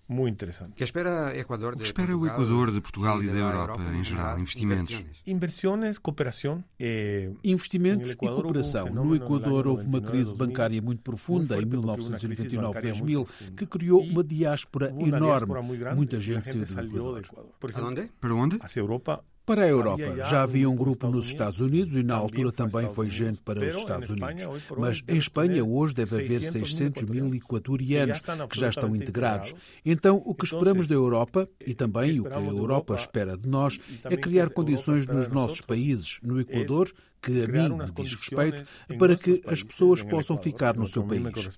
muito 0.08 0.36
interessante. 0.36 0.74
Que 0.74 0.84
espera 0.84 1.38
Equador 1.38 1.74
o 1.74 1.78
que 1.78 1.84
espera 1.84 2.16
o 2.18 2.26
Equador 2.26 2.72
de 2.72 2.80
Portugal 2.80 3.22
e 3.22 3.28
da 3.28 3.38
Europa 3.38 3.82
em 3.94 4.04
geral? 4.04 4.40
Investimentos? 4.40 5.04
Inversões, 5.26 5.98
cooperação. 5.98 6.64
Eh, 6.80 7.32
Investimentos 7.44 8.12
e 8.12 8.16
cooperação. 8.16 8.90
No 8.90 9.16
Equador 9.16 9.68
houve 9.68 9.86
uma 9.86 10.02
crise 10.02 10.34
bancária 10.34 10.82
muito 10.82 11.02
profunda 11.02 11.62
em 11.62 11.66
1999-2000 11.66 13.28
que 13.56 13.66
criou 13.66 14.02
uma 14.02 14.24
diáspora 14.24 14.94
enorme. 14.98 15.54
Muita 15.96 16.20
gente 16.20 16.50
saiu 16.66 16.90
do 16.90 17.18
Equador. 17.18 17.52
Para 17.60 17.86
onde? 17.86 18.10
Para 18.20 18.34
onde? 18.34 18.60
Europa 18.78 19.24
Para 19.48 19.64
a 19.64 19.68
Europa, 19.70 20.26
já 20.26 20.44
havia 20.44 20.70
um 20.70 20.76
grupo 20.76 21.08
nos 21.08 21.28
Estados 21.28 21.62
Unidos 21.62 21.96
e 21.96 22.04
na 22.04 22.16
altura 22.16 22.52
também 22.52 22.90
foi 22.90 23.10
gente 23.10 23.40
para 23.40 23.66
os 23.66 23.76
Estados 23.76 24.10
Unidos. 24.10 24.46
Mas 24.78 25.02
em 25.08 25.16
Espanha 25.16 25.64
hoje 25.64 25.94
deve 25.94 26.22
haver 26.22 26.44
600 26.44 27.06
mil 27.06 27.34
equatorianos 27.34 28.22
que 28.50 28.60
já 28.60 28.68
estão 28.68 28.94
integrados. 28.94 29.56
Então, 29.86 30.22
o 30.26 30.36
que 30.36 30.44
esperamos 30.44 30.86
da 30.86 30.96
Europa 30.96 31.48
e 31.66 31.74
também 31.74 32.20
o 32.20 32.26
que 32.26 32.34
a 32.34 32.42
Europa 32.42 32.94
espera 32.94 33.38
de 33.38 33.48
nós 33.48 33.80
é 34.04 34.18
criar 34.18 34.50
condições 34.50 35.08
nos 35.08 35.30
nossos 35.30 35.62
países, 35.62 36.20
no 36.22 36.42
Equador, 36.42 36.92
que 37.22 37.42
a 37.42 37.48
mim 37.48 37.78
me 37.78 37.86
diz 37.86 38.16
respeito, 38.16 38.68
para 39.00 39.16
que 39.16 39.42
as 39.48 39.64
pessoas 39.64 40.04
possam 40.04 40.38
ficar 40.38 40.76
no 40.76 40.86
seu 40.86 41.06
país. 41.06 41.50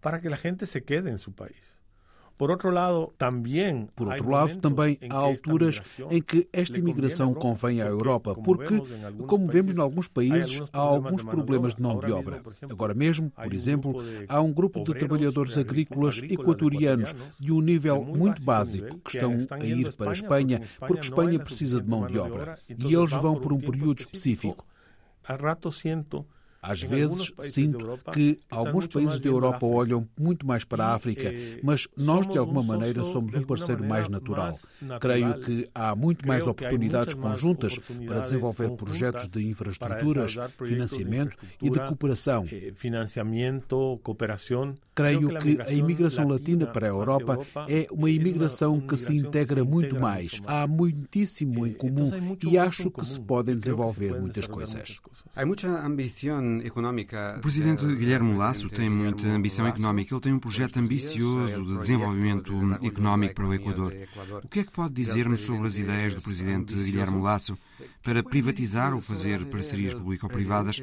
Para 0.00 0.20
que 0.20 0.28
a 0.28 0.36
gente 0.36 0.64
se 0.66 0.80
quede 0.80 1.10
em 1.10 1.18
seu 1.18 1.32
país. 1.32 1.77
Por 2.38 2.50
outro 2.50 2.70
lado, 2.70 3.12
também, 4.60 4.98
há 5.10 5.16
alturas 5.16 5.82
em 6.08 6.22
que 6.22 6.48
esta 6.52 6.78
imigração 6.78 7.34
convém 7.34 7.82
à 7.82 7.86
Europa, 7.86 8.34
porque, 8.36 8.80
como 9.26 9.48
vemos 9.48 9.74
em 9.74 9.80
alguns 9.80 10.06
países, 10.06 10.62
há 10.72 10.78
alguns 10.78 11.24
problemas 11.24 11.74
de 11.74 11.82
mão 11.82 11.98
de 11.98 12.12
obra. 12.12 12.40
Agora 12.62 12.94
mesmo, 12.94 13.30
por 13.30 13.52
exemplo, 13.52 13.96
há 14.28 14.40
um 14.40 14.52
grupo 14.52 14.84
de 14.84 14.94
trabalhadores 14.94 15.58
agrícolas 15.58 16.22
equatorianos 16.22 17.14
de 17.40 17.52
um 17.52 17.60
nível 17.60 18.04
muito 18.04 18.40
básico 18.42 18.98
que 19.00 19.10
estão 19.10 19.36
a 19.50 19.64
ir 19.64 19.92
para 19.96 20.10
a 20.10 20.12
Espanha 20.12 20.62
porque 20.78 21.00
Espanha 21.00 21.40
precisa 21.40 21.80
de 21.80 21.88
mão 21.88 22.06
de 22.06 22.18
obra. 22.18 22.58
e 22.68 22.94
eles 22.94 23.10
vão 23.10 23.34
por 23.40 23.52
um 23.52 23.60
período 23.60 23.98
específico. 23.98 24.64
A 25.24 25.34
rato 25.34 25.72
sinto 25.72 26.24
às 26.60 26.82
vezes 26.82 27.32
sinto 27.40 27.98
que 28.12 28.38
alguns 28.50 28.86
países 28.86 29.20
da 29.20 29.28
Europa 29.28 29.64
olham 29.66 30.06
muito 30.18 30.46
mais 30.46 30.64
para 30.64 30.86
a 30.86 30.94
África, 30.94 31.28
eh, 31.28 31.60
mas 31.62 31.86
nós, 31.96 32.26
de 32.26 32.36
alguma 32.36 32.62
maneira, 32.62 33.04
somos 33.04 33.34
um 33.36 33.42
parceiro 33.42 33.84
mais 33.84 34.08
natural. 34.08 34.52
Creio 35.00 35.38
que 35.40 35.68
há 35.74 35.94
muito 35.94 36.26
mais 36.26 36.46
oportunidades 36.46 37.14
conjuntas 37.14 37.78
para 38.06 38.20
desenvolver 38.20 38.70
projetos 38.70 39.28
de 39.28 39.46
infraestruturas, 39.48 40.36
financiamento 40.64 41.36
e 41.62 41.70
de 41.70 41.78
cooperação. 41.78 42.46
Eh, 42.50 42.72
cooperação. 44.02 44.74
Creio 44.94 45.28
que 45.38 45.60
a 45.60 45.70
imigração 45.70 46.26
latina 46.26 46.66
para 46.66 46.86
a 46.86 46.90
Europa 46.90 47.38
é 47.68 47.86
uma 47.90 48.10
imigração 48.10 48.80
que 48.80 48.96
se 48.96 49.16
integra 49.16 49.64
muito 49.64 49.98
mais. 49.98 50.40
Há 50.44 50.66
muitíssimo 50.66 51.66
em 51.66 51.72
comum 51.72 52.10
e 52.44 52.58
acho 52.58 52.90
que 52.90 53.04
se 53.04 53.20
podem 53.20 53.56
desenvolver 53.56 54.20
muitas 54.20 54.46
coisas. 54.48 55.00
Há 55.36 55.46
muita 55.46 55.68
ambição. 55.86 56.42
O 57.38 57.40
presidente 57.40 57.84
Guilherme 57.86 58.34
Lasso 58.34 58.68
tem 58.68 58.88
muita 58.88 59.26
ambição 59.28 59.66
económica. 59.66 60.14
Ele 60.14 60.20
tem 60.20 60.32
um 60.32 60.38
projeto 60.38 60.78
ambicioso 60.78 61.64
de 61.64 61.78
desenvolvimento 61.78 62.52
económico 62.82 63.34
para 63.34 63.46
o 63.46 63.54
Equador. 63.54 63.92
O 64.42 64.48
que 64.48 64.60
é 64.60 64.64
que 64.64 64.72
pode 64.72 64.94
dizer-nos 64.94 65.40
sobre 65.40 65.66
as 65.66 65.78
ideias 65.78 66.14
do 66.14 66.22
presidente 66.22 66.74
Guilherme 66.74 67.20
Lasso 67.20 67.58
para 68.02 68.22
privatizar 68.22 68.94
ou 68.94 69.00
fazer 69.00 69.44
parcerias 69.46 69.94
público-privadas 69.94 70.80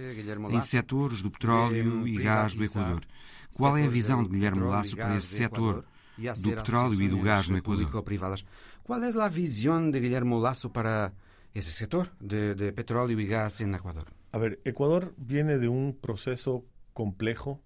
em 0.52 0.62
setores 0.62 1.22
do 1.22 1.32
petróleo 1.32 2.08
e 2.08 2.18
gás 2.18 2.54
do 2.54 2.64
Equador? 2.64 3.02
Qual 3.54 3.78
é 3.78 3.86
a 3.86 3.90
visão 3.90 4.24
de 4.24 4.30
Guilherme 4.30 4.64
Lasso 4.64 4.96
para 4.96 5.16
esse 5.16 5.36
setor 5.36 5.86
do 6.18 6.52
petróleo 6.52 7.02
e 7.02 7.08
do 7.08 7.20
gás 7.20 7.48
no 7.48 7.58
Equador? 7.58 7.90
Qual 8.84 9.02
é 9.02 9.08
a 9.08 9.30
visão 9.30 9.90
de 9.90 10.00
Guilherme 10.00 10.36
Lasso 10.36 10.70
para 10.70 11.12
esse 11.54 11.72
setor 11.72 12.12
de, 12.20 12.54
de 12.54 12.72
petróleo 12.72 13.20
e 13.20 13.26
gás 13.26 13.60
no 13.62 13.76
Equador? 13.76 14.06
A 14.36 14.38
ver, 14.38 14.60
Ecuador 14.66 15.14
viene 15.16 15.58
de 15.60 15.70
un 15.70 15.98
proceso. 15.98 16.66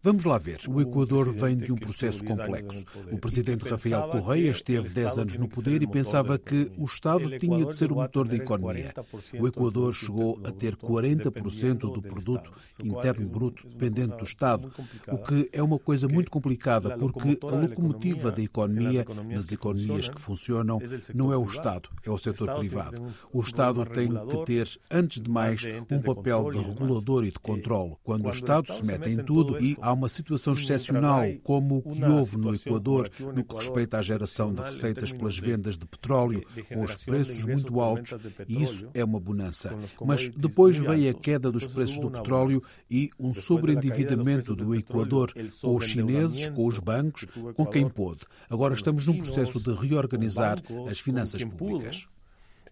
Vamos 0.01 0.25
lá 0.25 0.39
ver. 0.39 0.59
O 0.67 0.81
Equador 0.81 1.31
vem 1.31 1.55
de 1.55 1.71
um 1.71 1.75
processo 1.75 2.25
complexo. 2.25 2.83
O 3.11 3.19
presidente 3.19 3.63
Rafael 3.69 4.09
Correia 4.09 4.49
esteve 4.49 4.89
10 4.89 5.19
anos 5.19 5.35
no 5.35 5.47
poder 5.47 5.83
e 5.83 5.87
pensava 5.87 6.39
que 6.39 6.71
o 6.75 6.85
Estado 6.85 7.37
tinha 7.37 7.63
de 7.63 7.75
ser 7.75 7.91
o 7.91 7.95
motor 7.95 8.27
da 8.27 8.35
economia. 8.35 8.91
O 9.39 9.47
Equador 9.47 9.93
chegou 9.93 10.39
a 10.43 10.51
ter 10.51 10.75
40% 10.75 11.93
do 11.93 12.01
produto 12.01 12.51
interno 12.83 13.27
bruto 13.27 13.67
dependente 13.67 14.17
do 14.17 14.23
Estado, 14.23 14.71
o 15.07 15.17
que 15.19 15.47
é 15.53 15.61
uma 15.61 15.77
coisa 15.77 16.07
muito 16.07 16.31
complicada 16.31 16.97
porque 16.97 17.37
a 17.43 17.55
locomotiva 17.55 18.31
da 18.31 18.41
economia 18.41 19.05
nas 19.27 19.51
economias 19.51 20.09
que 20.09 20.19
funcionam 20.19 20.79
não 21.13 21.31
é 21.31 21.37
o 21.37 21.45
Estado, 21.45 21.89
é 22.03 22.09
o 22.09 22.17
setor 22.17 22.55
privado. 22.55 22.99
O 23.31 23.41
Estado 23.41 23.85
tem 23.85 24.09
que 24.09 24.45
ter, 24.45 24.79
antes 24.89 25.19
de 25.19 25.29
mais, 25.29 25.63
um 25.91 26.01
papel 26.01 26.51
de 26.51 26.57
regulador 26.57 27.23
e 27.23 27.31
de 27.31 27.39
controle. 27.39 27.95
Quando 28.03 28.25
o 28.25 28.29
Estado 28.31 28.71
se 28.71 28.83
mete 28.83 29.09
em 29.09 29.18
tudo 29.23 29.61
e 29.63 29.77
há 29.81 29.93
uma 29.93 30.09
situação 30.09 30.53
excepcional, 30.53 31.23
como 31.43 31.77
o 31.77 31.81
que 31.81 32.03
houve 32.03 32.37
no 32.37 32.53
Equador 32.53 33.09
no 33.19 33.43
que 33.43 33.55
respeita 33.55 33.97
à 33.97 34.01
geração 34.01 34.53
de 34.53 34.61
receitas 34.61 35.13
pelas 35.13 35.37
vendas 35.37 35.77
de 35.77 35.85
petróleo, 35.85 36.43
com 36.73 36.81
os 36.81 36.95
preços 36.95 37.45
muito 37.45 37.79
altos, 37.79 38.13
e 38.47 38.61
isso 38.61 38.89
é 38.93 39.03
uma 39.03 39.19
bonança. 39.19 39.77
Mas 40.05 40.27
depois 40.29 40.77
veio 40.77 41.09
a 41.09 41.13
queda 41.13 41.51
dos 41.51 41.67
preços 41.67 41.99
do 41.99 42.11
petróleo 42.11 42.61
e 42.89 43.09
um 43.19 43.33
sobreendividamento 43.33 44.55
do 44.55 44.75
Equador 44.75 45.33
com 45.61 45.75
os 45.75 45.85
chineses, 45.85 46.47
com 46.47 46.65
os 46.65 46.79
bancos, 46.79 47.25
com 47.55 47.65
quem 47.65 47.87
pôde. 47.87 48.25
Agora 48.49 48.73
estamos 48.73 49.05
num 49.05 49.17
processo 49.17 49.59
de 49.59 49.73
reorganizar 49.73 50.61
as 50.89 50.99
finanças 50.99 51.43
públicas 51.43 52.07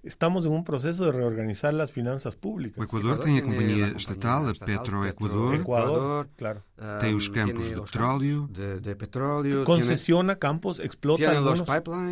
estamos 0.08 0.46
em 0.46 0.50
um 0.50 0.64
processo 0.64 1.04
de 1.04 1.12
reorganizar 1.18 1.74
as 1.80 1.92
finanças 1.92 2.36
públicas. 2.36 2.78
O 2.78 2.84
Equador 2.84 3.20
tem 3.20 3.38
a 3.38 3.42
companhia 3.42 3.88
estatal, 3.96 4.48
a 4.48 4.54
Petroequador. 4.54 5.56
Equador, 5.56 6.30
claro. 6.38 6.64
Tem 7.02 7.16
os 7.16 7.28
campos 7.28 7.70
de 7.70 7.82
petróleo. 7.82 8.48
De, 8.52 8.80
de 8.80 8.96
petróleo. 8.96 9.64
Concessiona 9.64 10.36
campos, 10.36 10.80
explota 10.80 11.28
algunos... 11.28 11.64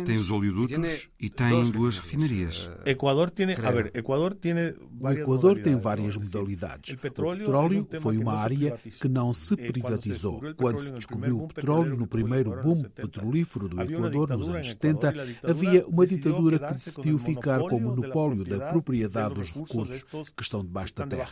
Tem 0.04 0.16
os 0.16 0.30
oleodutos 0.30 1.08
e 1.20 1.30
tem 1.30 1.70
duas 1.70 1.98
refinarias. 1.98 2.68
Equador 2.84 3.30
tem, 3.30 3.52
a 3.52 3.70
ver, 3.70 3.92
Equador 3.94 4.34
tem 4.34 4.54
O 5.00 5.08
Equador 5.10 5.58
tem 5.60 5.76
várias 5.76 6.16
modalidades. 6.16 6.94
O 6.94 6.98
petróleo 6.98 7.86
foi 8.00 8.18
uma 8.18 8.34
área 8.34 8.76
que 9.00 9.08
não 9.08 9.32
se 9.32 9.56
privatizou. 9.56 10.42
Quando 10.56 10.80
se 10.80 10.92
descobriu 10.92 11.44
o 11.44 11.48
petróleo 11.48 11.96
no 11.96 12.06
primeiro 12.06 12.60
boom 12.60 12.82
petrolífero 12.82 13.68
do 13.68 13.80
Equador 13.80 14.30
nos 14.30 14.48
anos 14.48 14.66
70, 14.66 15.14
havia 15.44 15.86
uma 15.86 16.06
ditadura 16.06 16.58
que 16.58 16.72
decidiu 16.72 17.18
ficar 17.18 17.60
com 17.60 17.76
o 17.76 17.80
monopólio 17.80 18.44
da 18.44 18.66
propriedade 18.66 19.34
dos 19.34 19.52
recursos 19.52 20.04
que 20.36 20.42
estão 20.42 20.64
debaixo 20.64 20.94
da 20.96 21.06
terra. 21.06 21.28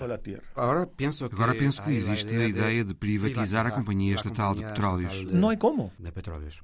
Agora 0.55 0.87
penso 0.87 1.29
que, 1.29 1.35
Agora 1.35 1.55
penso 1.55 1.83
que 1.83 1.91
existe 1.91 2.35
a 2.35 2.47
ideia 2.47 2.85
de 2.85 2.95
privatizar 2.95 3.24
privatizar 3.25 3.67
a 3.67 3.71
Companhia 3.71 4.15
Estatal 4.15 4.55
de 4.55 4.65
Petróleos. 4.65 5.25
Não 5.25 5.51
é 5.51 5.57
como. 5.57 5.93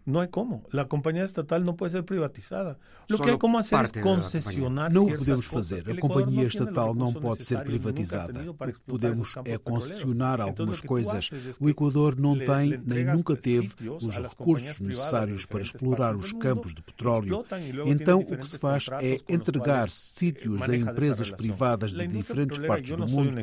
Não 0.07 0.23
é 0.23 0.27
como. 0.27 0.65
A 0.73 0.85
Companhia 0.85 1.25
Estatal 1.25 1.61
não 1.61 1.75
pode 1.75 1.93
ser 1.93 2.03
privatizada. 2.03 2.79
O 3.11 3.19
que 3.19 3.31
é 3.31 3.37
como 3.37 3.63
fazer 3.63 3.99
é 3.99 4.03
concessionar 4.03 4.93
Não 4.93 5.07
o 5.07 5.17
podemos 5.17 5.47
fazer. 5.47 5.91
A 5.91 5.97
Companhia 5.97 6.47
Estatal 6.47 6.95
não 6.95 7.13
pode 7.13 7.45
ser 7.45 7.63
privatizada. 7.65 8.51
O 8.51 8.55
que 8.55 8.81
podemos 8.87 9.35
é 9.45 9.59
concessionar 9.59 10.41
algumas 10.41 10.81
coisas. 10.81 11.31
O 11.59 11.69
Equador 11.69 12.19
não 12.19 12.39
tem 12.39 12.81
nem 12.85 13.05
nunca 13.05 13.37
teve 13.37 13.75
os 14.01 14.19
recursos 14.19 14.81
necessários 14.81 15.47
para 15.47 15.61
explorar 15.61 16.17
os 16.17 16.33
campos 16.33 16.75
de 16.75 16.83
petróleo. 16.83 17.45
Então 17.87 18.21
o 18.21 18.37
que 18.37 18.47
se 18.47 18.59
faz 18.59 18.87
é 19.01 19.19
entregar 19.29 19.91
sítios 19.91 20.63
a 20.63 20.77
empresas 20.77 21.31
privadas 21.31 21.93
de 21.93 22.07
diferentes 22.07 22.59
partes 22.59 22.93
do 22.93 23.07
mundo. 23.07 23.37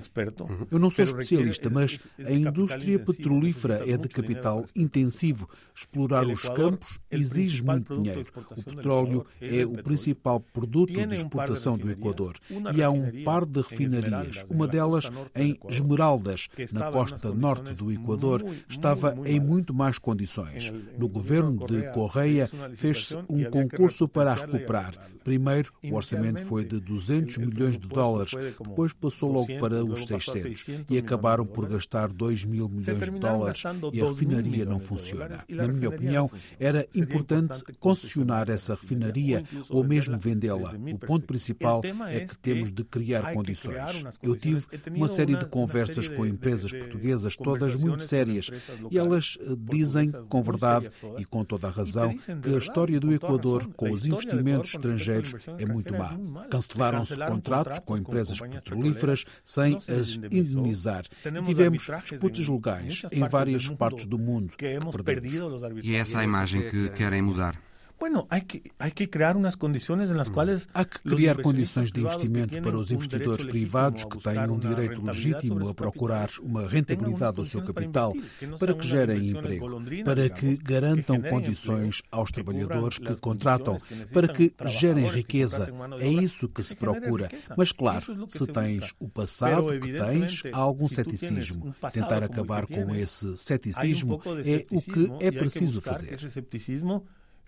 Eu 0.72 0.80
não 0.80 0.90
sou 0.90 1.04
especialista, 1.04 1.70
mas 1.70 2.00
a 2.24 2.32
indústria 2.32 3.00
petrolífera 3.08 3.84
é 3.90 3.96
de 3.96 4.10
capital 4.10 4.66
intensivo. 4.76 5.50
Explorar 5.74 6.28
os 6.28 6.44
campos 6.44 7.00
exige 7.10 7.64
muito 7.64 7.98
dinheiro. 7.98 8.26
O 8.56 8.64
petróleo 8.64 9.26
é 9.42 9.66
o 9.66 9.82
principal 9.82 10.40
produto 10.40 10.94
de 10.94 11.16
exportação 11.16 11.78
do 11.78 11.90
Equador. 11.90 12.36
E 12.76 12.84
há 12.84 12.90
um 12.90 13.24
par 13.24 13.46
de 13.46 13.62
refinarias. 13.62 14.46
Uma 14.50 14.68
delas 14.68 15.10
em 15.36 15.58
Esmeraldas, 15.70 16.50
na 16.74 16.92
costa 16.92 17.34
norte 17.34 17.74
do 17.74 17.92
Equador, 17.92 18.44
estava 18.68 19.16
em 19.26 19.40
muito 19.40 19.74
mais 19.74 19.98
condições. 19.98 20.74
No 20.98 21.08
governo 21.08 21.66
de 21.66 21.92
Correia 21.92 22.50
fez-se 22.76 23.16
um 23.30 23.44
concurso 23.46 24.08
para 24.08 24.32
a 24.32 24.36
recuperar. 24.36 24.94
Primeiro, 25.24 25.74
o 25.84 25.94
orçamento 25.94 26.42
foi 26.46 26.64
de 26.64 26.80
200 26.80 27.38
milhões 27.40 27.78
de 27.78 27.86
dólares, 27.86 28.32
depois 28.34 28.94
passou 28.94 29.30
logo 29.30 29.60
para 29.60 29.84
os 29.84 30.06
600 30.06 30.66
e 30.90 30.98
acabaram 30.98 31.46
por 31.46 31.68
gastar 31.68 32.08
2 32.08 32.46
mil 32.46 32.70
milhões 32.70 32.97
de 33.00 33.12
dólares 33.12 33.64
e 33.94 34.02
a 34.02 34.06
refinaria 34.06 34.66
não 34.66 34.80
funciona. 34.80 35.44
Na 35.50 35.68
minha 35.68 35.90
opinião, 35.90 36.30
era 36.60 36.88
importante 36.94 37.64
concessionar 37.80 38.50
essa 38.50 38.76
refinaria 38.76 39.44
ou 39.70 39.84
mesmo 39.84 40.18
vendê-la. 40.18 40.74
O 40.94 41.00
ponto 41.00 41.26
principal 41.26 41.82
é 42.10 42.22
que 42.22 42.38
temos 42.38 42.72
de 42.72 42.84
criar 42.84 43.34
condições. 43.34 44.04
Eu 44.22 44.36
tive 44.36 44.66
uma 44.92 45.08
série 45.08 45.36
de 45.36 45.46
conversas 45.46 46.08
com 46.10 46.26
empresas 46.26 46.72
portuguesas, 46.72 47.36
todas 47.36 47.76
muito 47.76 48.04
sérias, 48.04 48.50
e 48.90 48.98
elas 48.98 49.38
eh, 49.40 49.56
dizem 49.58 50.12
com 50.30 50.42
verdade 50.44 50.90
e 51.18 51.26
com 51.26 51.44
toda 51.44 51.68
a 51.68 51.72
razão 51.72 52.16
que 52.42 52.54
a 52.54 52.58
história 52.58 53.00
do 53.00 53.14
Equador 53.14 53.68
com 53.74 53.92
os 53.92 54.06
investimentos 54.06 54.72
estrangeiros 54.72 55.36
é 55.58 55.66
muito 55.66 55.94
má. 55.98 56.18
Cancelaram-se 56.50 57.18
contratos 57.26 57.80
com 57.80 57.98
empresas 57.98 58.40
petrolíferas 58.40 59.26
sem 59.44 59.78
as 59.88 60.18
indemnizar. 60.32 61.06
E 61.26 61.42
tivemos 61.44 61.88
disputas 62.02 62.48
legais 62.48 62.87
em 63.12 63.28
várias 63.28 63.68
partes 63.70 64.06
do 64.06 64.18
mundo 64.18 64.56
que 64.58 64.66
perdemos. 65.04 65.62
E 65.84 65.96
é 65.96 66.00
essa 66.00 66.20
a 66.20 66.24
imagem 66.24 66.70
que 66.70 66.90
querem 66.90 67.22
mudar. 67.22 67.67
Bueno, 68.00 68.28
hay 68.30 68.42
que, 68.42 68.72
hay 68.78 68.92
que 68.92 69.10
crear 69.10 69.36
unas 69.36 69.58
condiciones 69.58 70.12
en 70.12 70.18
las 70.18 70.30
cuales 70.30 70.70
Há 70.74 70.86
que 70.86 71.00
criar 71.00 71.42
condições 71.42 71.92
de 71.92 72.02
investimento 72.02 72.62
para 72.62 72.78
os 72.78 72.92
investidores 72.92 73.46
privados 73.46 74.06
que 74.06 74.20
têm 74.20 74.48
um 74.50 74.60
direito 74.60 75.04
legítimo 75.04 75.68
a 75.68 75.74
procurar 75.74 76.30
uma 76.44 76.68
rentabilidade 76.68 77.38
do 77.38 77.46
seu 77.46 77.64
capital, 77.64 78.14
para 78.60 78.76
que 78.76 78.88
gerem 78.88 79.30
emprego, 79.30 79.82
para 80.04 80.30
que 80.30 80.58
garantam 80.58 81.20
condições 81.22 82.04
aos 82.12 82.32
trabalhadores 82.32 83.00
que 83.00 83.16
contratam, 83.16 83.78
para 84.14 84.28
que 84.28 84.54
gerem 84.66 85.08
riqueza. 85.08 85.68
É 86.00 86.08
isso 86.08 86.48
que 86.50 86.62
se 86.62 86.76
procura. 86.76 87.30
Mas, 87.58 87.72
claro, 87.72 88.28
se 88.28 88.46
tens 88.46 88.94
o 89.00 89.10
passado 89.10 89.68
que 89.80 89.94
tens, 89.94 90.44
há 90.54 90.60
algum 90.60 90.88
ceticismo. 90.88 91.76
Tentar 91.92 92.24
acabar 92.24 92.68
com 92.68 92.94
esse 92.94 93.36
ceticismo 93.38 94.22
é 94.46 94.64
o 94.70 94.82
que 94.82 95.12
é 95.20 95.32
preciso 95.32 95.82
fazer. 95.82 96.16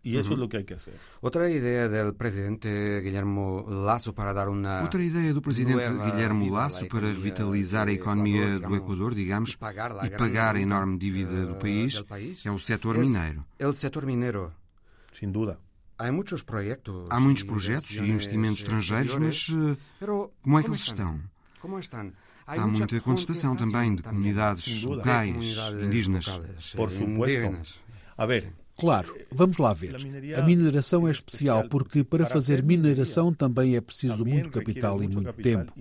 Y 0.02 0.18
eso 0.18 0.30
uh 0.30 0.32
-huh. 0.32 0.34
es 0.34 0.39
lo 0.39 0.50
que 0.50 0.58
hay 0.58 0.66
que 0.66 0.76
hacer. 0.76 0.95
Outra 1.22 1.50
ideia 1.50 1.89
do 1.89 2.14
presidente 2.14 3.02
Guilherme 3.02 3.64
Lasso 3.68 4.14
para 4.14 4.34
dar 4.34 4.47
uma 4.47 4.82
Outra 4.82 5.04
ideia 5.04 5.34
do 5.34 5.41
presidente 5.41 5.89
Guilherme 6.06 6.50
Lasso 6.50 6.88
para 6.88 7.08
revitalizar 7.08 7.88
a 7.88 7.91
economia 7.91 8.60
do 8.60 8.76
Equador, 8.76 9.14
digamos, 9.14 9.52
e 9.52 9.58
pagar 9.58 10.56
a 10.56 10.60
enorme 10.60 10.97
dívida 10.97 11.45
do 11.45 11.56
país 11.56 12.02
é 12.45 12.52
o 12.52 12.60
setor 12.60 12.97
mineiro. 12.97 13.45
O 13.60 13.74
setor 13.74 14.06
mineiro. 14.06 14.54
Sem 15.14 15.30
dúvida. 15.32 15.60
Há 15.97 16.10
muitos 16.14 16.43
projetos, 16.43 17.08
Há 17.10 17.20
muitos 17.20 17.43
projetos 17.43 17.91
e 17.91 18.00
investimentos 18.00 18.60
estrangeiros, 18.60 19.16
mas 19.18 19.47
como 20.41 20.60
é 20.60 20.64
que 20.64 20.70
eles 20.70 20.82
estão? 20.82 21.20
Como 21.60 21.78
estão? 21.78 22.14
Há 22.47 22.66
muita 22.66 23.00
contestação 23.02 23.56
também 23.56 23.95
de 23.95 24.02
comunidades 24.02 24.82
locais, 24.84 25.58
indígenas. 25.84 26.26
Por 26.74 26.89
supuesto. 26.89 27.84
A 28.18 28.26
ver, 28.26 28.54
Claro, 28.80 29.13
vamos 29.30 29.57
lá 29.57 29.73
ver. 29.73 29.95
A 30.38 30.41
mineração 30.41 31.07
é 31.07 31.11
especial 31.11 31.67
porque 31.67 32.03
para 32.03 32.25
fazer 32.25 32.63
mineração 32.63 33.34
também 33.34 33.75
é 33.75 33.82
preciso 33.82 34.25
muito 34.25 34.49
capital 34.49 35.03
e 35.03 35.07
muito 35.07 35.34
tempo. 35.34 35.73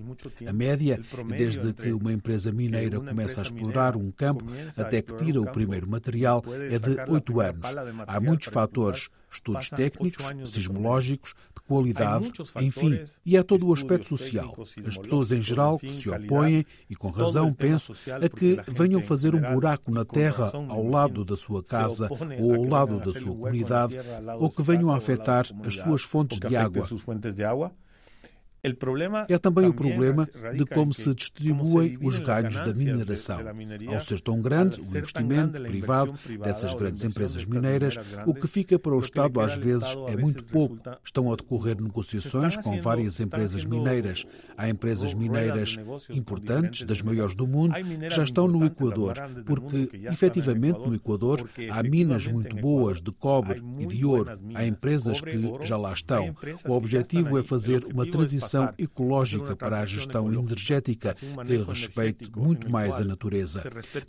A 0.47 0.53
média, 0.53 1.01
desde 1.37 1.73
que 1.73 1.93
uma 1.93 2.13
empresa 2.13 2.51
mineira 2.51 3.01
começa 3.01 3.41
a 3.41 3.43
explorar 3.43 3.97
um 3.97 4.11
campo 4.11 4.45
até 4.77 5.01
que 5.01 5.15
tira 5.15 5.41
o 5.41 5.47
primeiro 5.51 5.89
material, 5.89 6.43
é 6.71 6.79
de 6.79 7.11
oito 7.11 7.41
anos. 7.41 7.67
Há 8.07 8.21
muitos 8.21 8.49
fatores 8.49 9.11
estudos 9.31 9.71
técnicos, 9.71 10.27
sismológicos, 10.45 11.35
de 11.55 11.61
qualidade, 11.63 12.33
enfim, 12.61 13.01
e 13.25 13.37
há 13.37 13.45
todo 13.45 13.69
o 13.69 13.73
aspecto 13.73 14.09
social. 14.09 14.57
As 14.87 14.97
pessoas 14.97 15.33
em 15.33 15.41
geral 15.41 15.79
que 15.79 15.91
se 15.91 16.09
opõem, 16.09 16.65
e 16.89 16.97
com 16.97 17.11
razão, 17.11 17.53
penso, 17.53 17.93
a 17.93 18.29
que 18.29 18.59
venham 18.69 19.03
fazer 19.03 19.35
um 19.35 19.41
buraco 19.41 19.91
na 19.91 20.05
terra 20.05 20.51
ao 20.69 20.89
lado 20.89 21.25
da 21.25 21.37
sua 21.37 21.63
casa 21.63 22.09
ou 22.41 22.55
ao 22.55 22.65
lado 22.65 22.99
da 23.01 23.19
sua 23.19 23.35
comunidade, 23.35 23.97
ou 24.39 24.51
que 24.51 24.63
venham 24.63 24.93
a 24.93 24.97
afetar 24.97 25.47
as 25.65 25.77
suas 25.77 26.03
fontes 26.03 26.39
de 26.39 26.57
água. 26.57 26.89
É 29.29 29.39
também 29.39 29.67
o 29.67 29.75
problema 29.75 30.29
de 30.57 30.67
como 30.67 30.93
se 30.93 31.15
distribuem 31.15 31.97
os 32.03 32.19
ganhos 32.19 32.57
da 32.57 32.75
mineração. 32.75 33.39
Ao 33.87 34.01
ser 34.01 34.21
tão 34.21 34.41
grande 34.41 34.81
o 34.81 34.85
investimento 34.85 35.61
privado 35.63 36.15
dessas 36.43 36.75
grandes 36.75 37.05
empresas 37.05 37.45
mineiras, 37.45 37.97
o 38.27 38.35
que 38.35 38.49
fica 38.49 38.79
para 38.79 38.95
o 38.95 38.99
Estado 38.99 39.41
às 39.41 39.55
vezes 39.55 39.97
é 40.09 40.17
muito 40.17 40.45
pouco. 40.45 40.79
Estão 41.05 41.33
a 41.33 41.37
decorrer 41.37 41.81
negociações 41.81 42.57
com 42.57 42.81
várias 42.81 43.21
empresas 43.21 43.65
mineiras. 43.65 44.27
Há 44.57 44.69
empresas 44.69 45.15
mineiras 45.15 45.77
importantes, 46.11 46.83
das 46.83 47.01
maiores 47.01 47.35
do 47.35 47.47
mundo, 47.47 47.75
que 47.75 48.11
já 48.11 48.25
estão 48.25 48.49
no 48.49 48.65
Equador, 48.65 49.15
porque 49.47 49.89
efetivamente 50.11 50.79
no 50.81 50.95
Equador 50.95 51.49
há 51.71 51.83
minas 51.83 52.27
muito 52.27 52.57
boas 52.57 53.01
de 53.01 53.13
cobre 53.13 53.63
e 53.79 53.87
de 53.87 54.05
ouro. 54.05 54.33
Há 54.55 54.65
empresas 54.65 55.21
que 55.21 55.59
já 55.63 55.77
lá 55.77 55.93
estão. 55.93 56.35
O 56.67 56.73
objetivo 56.73 57.39
é 57.39 57.43
fazer 57.43 57.85
uma 57.85 58.07
transição 58.07 58.48
transição 58.49 58.75
ecológica 58.79 59.55
para 59.55 59.81
a 59.81 59.85
gestão 59.85 60.33
energética 60.33 61.15
que 61.15 61.57
respeite 61.63 62.31
muito 62.35 62.71
mais 62.71 62.97
a 62.97 63.05
natureza. 63.05 63.63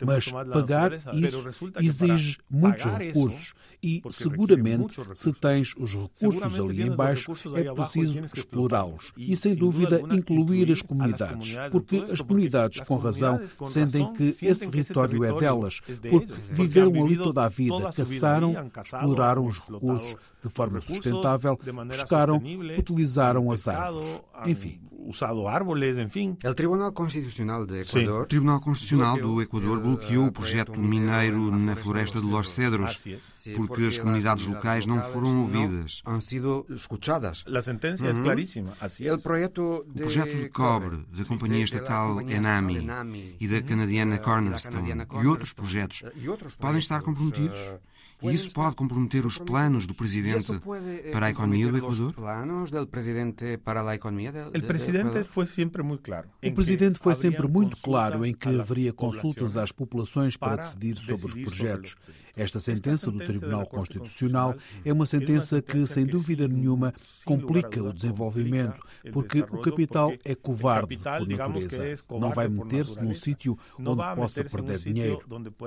Mas 0.04 0.30
pagar 0.30 0.92
isso 1.14 1.50
exige 1.78 2.38
muitos 2.50 2.84
recursos 2.84 3.54
e, 3.82 4.02
seguramente, 4.10 4.94
se 5.14 5.32
tens 5.32 5.74
os 5.76 5.94
recursos 5.94 6.58
ali 6.58 6.82
embaixo, 6.82 7.32
é 7.54 7.72
preciso 7.72 8.22
explorá-los 8.34 9.12
e, 9.16 9.36
sem 9.36 9.54
dúvida, 9.54 10.00
incluir 10.14 10.70
as 10.70 10.82
comunidades, 10.82 11.56
porque 11.70 12.04
as 12.10 12.20
comunidades, 12.20 12.80
com 12.80 12.96
razão, 12.96 13.40
sentem 13.64 14.12
que 14.12 14.36
esse 14.42 14.70
território 14.70 15.24
é 15.24 15.32
delas, 15.32 15.80
porque 16.10 16.32
viveram 16.50 17.04
ali 17.04 17.16
toda 17.16 17.44
a 17.44 17.48
vida, 17.48 17.92
caçaram, 17.92 18.70
exploraram 18.82 19.46
os 19.46 19.60
recursos 19.60 20.16
de 20.42 20.48
forma 20.48 20.80
sustentável, 20.80 21.58
pescaram, 21.88 22.42
utilizaram 22.78 23.50
as 23.50 23.68
árvores. 23.68 24.20
Enfim. 24.46 24.80
Usado 25.02 25.48
árboles, 25.48 25.96
enfim. 25.96 26.36
O 26.44 26.54
Tribunal 26.54 26.92
Constitucional 26.92 27.66
do 27.66 27.76
Equador, 27.76 28.26
Tribunal 28.26 28.60
Constitucional 28.60 29.16
do 29.16 29.40
Equador 29.40 29.80
bloqueou 29.80 30.26
o 30.26 30.32
projeto 30.32 30.78
mineiro 30.78 31.50
na 31.50 31.74
floresta 31.74 32.20
de 32.20 32.28
Los 32.28 32.50
Cedros 32.50 33.02
porque 33.56 33.86
as 33.86 33.98
comunidades 33.98 34.46
locais 34.46 34.86
não 34.86 35.02
foram 35.02 35.40
ouvidas. 35.40 36.02
Han 36.06 36.20
sido 36.20 36.66
escuchadas. 36.68 37.44
A 37.46 37.62
sentença 37.62 38.06
é 38.06 38.12
claríssima. 38.12 38.72
O 38.72 39.18
projeto 39.22 40.36
de 40.36 40.48
cobre 40.50 41.06
da 41.16 41.24
companhia 41.24 41.64
estatal 41.64 42.20
Enami 42.20 43.36
e 43.40 43.48
da 43.48 43.62
canadiana 43.62 44.18
Cornerstone 44.18 44.92
e 45.22 45.26
outros 45.26 45.54
projetos 45.54 46.02
podem 46.58 46.78
estar 46.78 47.00
comprometidos 47.02 47.58
e 48.22 48.32
isso 48.34 48.52
pode 48.52 48.76
comprometer 48.76 49.24
os 49.26 49.38
planos 49.38 49.86
do 49.86 49.94
presidente 49.94 50.46
para 51.12 51.26
a 51.26 51.30
economia 51.30 51.70
do 51.70 51.76
Equador? 51.78 52.14
O 54.54 54.62
presidente 54.66 55.24
foi 55.24 55.46
sempre 55.46 55.82
muito 55.82 56.02
claro. 56.02 56.28
O 56.42 56.52
presidente 56.52 56.98
foi 56.98 57.14
sempre 57.14 57.48
muito 57.48 57.76
claro 57.78 58.24
em 58.26 58.34
que 58.34 58.48
haveria 58.60 58.92
consultas 58.92 59.56
às 59.56 59.72
populações 59.72 60.36
para 60.36 60.56
decidir 60.56 60.96
sobre 60.96 61.26
os 61.26 61.34
projetos. 61.36 61.96
Esta 62.40 62.58
sentença 62.58 63.10
do 63.10 63.18
Tribunal 63.18 63.66
Constitucional 63.66 64.54
é 64.82 64.90
uma 64.90 65.04
sentença 65.04 65.60
que, 65.60 65.86
sem 65.86 66.06
dúvida 66.06 66.48
nenhuma, 66.48 66.94
complica 67.22 67.82
o 67.82 67.92
desenvolvimento, 67.92 68.80
porque 69.12 69.40
o 69.40 69.60
capital 69.60 70.10
é 70.24 70.34
covarde 70.34 70.96
por 70.96 71.28
natureza. 71.28 71.96
Não 72.18 72.30
vai 72.30 72.48
meter-se 72.48 72.98
num 72.98 73.12
sítio 73.12 73.58
onde 73.78 74.02
possa 74.16 74.42
perder 74.42 74.78
dinheiro. 74.78 75.20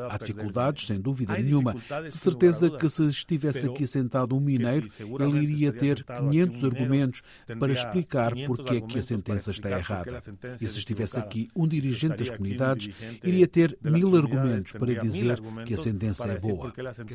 Há 0.09 0.17
dificuldades, 0.17 0.87
sem 0.87 0.99
dúvida 0.99 1.37
nenhuma. 1.37 1.75
De 1.75 2.11
certeza 2.11 2.71
que 2.71 2.89
se 2.89 3.05
estivesse 3.05 3.67
aqui 3.67 3.85
sentado 3.85 4.35
um 4.35 4.39
mineiro, 4.39 4.89
ele 4.99 5.43
iria 5.43 5.71
ter 5.71 6.03
500 6.03 6.65
argumentos 6.65 7.21
para 7.59 7.71
explicar 7.71 8.33
porque 8.47 8.77
é 8.77 8.81
que 8.81 8.97
a 8.97 9.03
sentença 9.03 9.51
está 9.51 9.69
errada. 9.69 10.23
E 10.59 10.67
se 10.67 10.79
estivesse 10.79 11.19
aqui 11.19 11.49
um 11.55 11.67
dirigente 11.67 12.17
das 12.17 12.31
comunidades, 12.31 12.89
iria 13.23 13.47
ter 13.47 13.77
mil 13.83 14.15
argumentos 14.17 14.71
para 14.71 14.95
dizer 14.95 15.39
que 15.67 15.75
a 15.75 15.77
sentença 15.77 16.27
é 16.27 16.39
boa. 16.39 16.62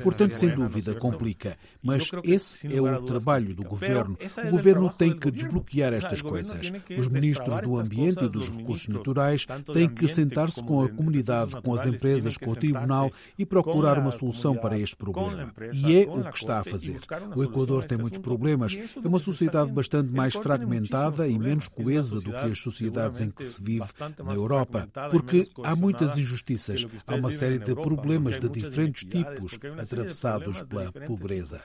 Portanto, 0.02 0.34
sem 0.34 0.54
dúvida, 0.54 0.94
complica. 0.94 1.56
Mas 1.82 2.10
esse 2.24 2.66
é 2.74 2.80
o 2.80 3.02
trabalho 3.02 3.54
do 3.54 3.62
governo. 3.62 4.16
O 4.46 4.50
governo 4.50 4.90
tem 4.90 5.16
que 5.16 5.30
desbloquear 5.30 5.92
estas 5.92 6.22
coisas. 6.22 6.72
Os 6.96 7.08
ministros 7.08 7.60
do 7.60 7.76
Ambiente 7.78 8.24
e 8.24 8.28
dos 8.28 8.50
Recursos 8.50 8.88
Naturais 8.88 9.46
têm 9.72 9.88
que 9.88 10.08
sentar-se 10.08 10.62
com 10.62 10.82
a 10.82 10.88
comunidade, 10.88 11.60
com 11.62 11.74
as 11.74 11.86
empresas, 11.86 12.36
com 12.36 12.50
o 12.50 12.56
tribunal 12.56 13.10
e 13.38 13.44
procurar 13.44 13.98
uma 13.98 14.10
solução 14.10 14.56
para 14.56 14.78
este 14.78 14.96
problema. 14.96 15.52
E 15.72 15.96
é 15.96 16.08
o 16.08 16.24
que 16.24 16.38
está 16.38 16.60
a 16.60 16.64
fazer. 16.64 17.00
O 17.34 17.42
Equador 17.42 17.84
tem 17.84 17.98
muitos 17.98 18.18
problemas. 18.18 18.76
É 18.76 19.08
uma 19.08 19.18
sociedade 19.18 19.70
bastante 19.72 20.12
mais 20.12 20.34
fragmentada 20.34 21.26
e 21.26 21.38
menos 21.38 21.68
coesa 21.68 22.20
do 22.20 22.30
que 22.30 22.36
as 22.36 22.58
sociedades 22.60 23.20
em 23.20 23.30
que 23.30 23.44
se 23.44 23.62
vive 23.62 23.86
na 24.24 24.34
Europa, 24.34 24.88
porque 25.10 25.48
há 25.62 25.74
muitas 25.74 26.16
injustiças, 26.16 26.86
há 27.06 27.14
uma 27.14 27.30
série 27.30 27.58
de 27.58 27.74
problemas 27.74 28.38
de 28.38 28.48
diferentes 28.48 29.04
tipos 29.04 29.37
grupos 29.38 29.58
atravessados 29.80 30.62
pela 30.62 30.92
pobreza. 31.02 31.62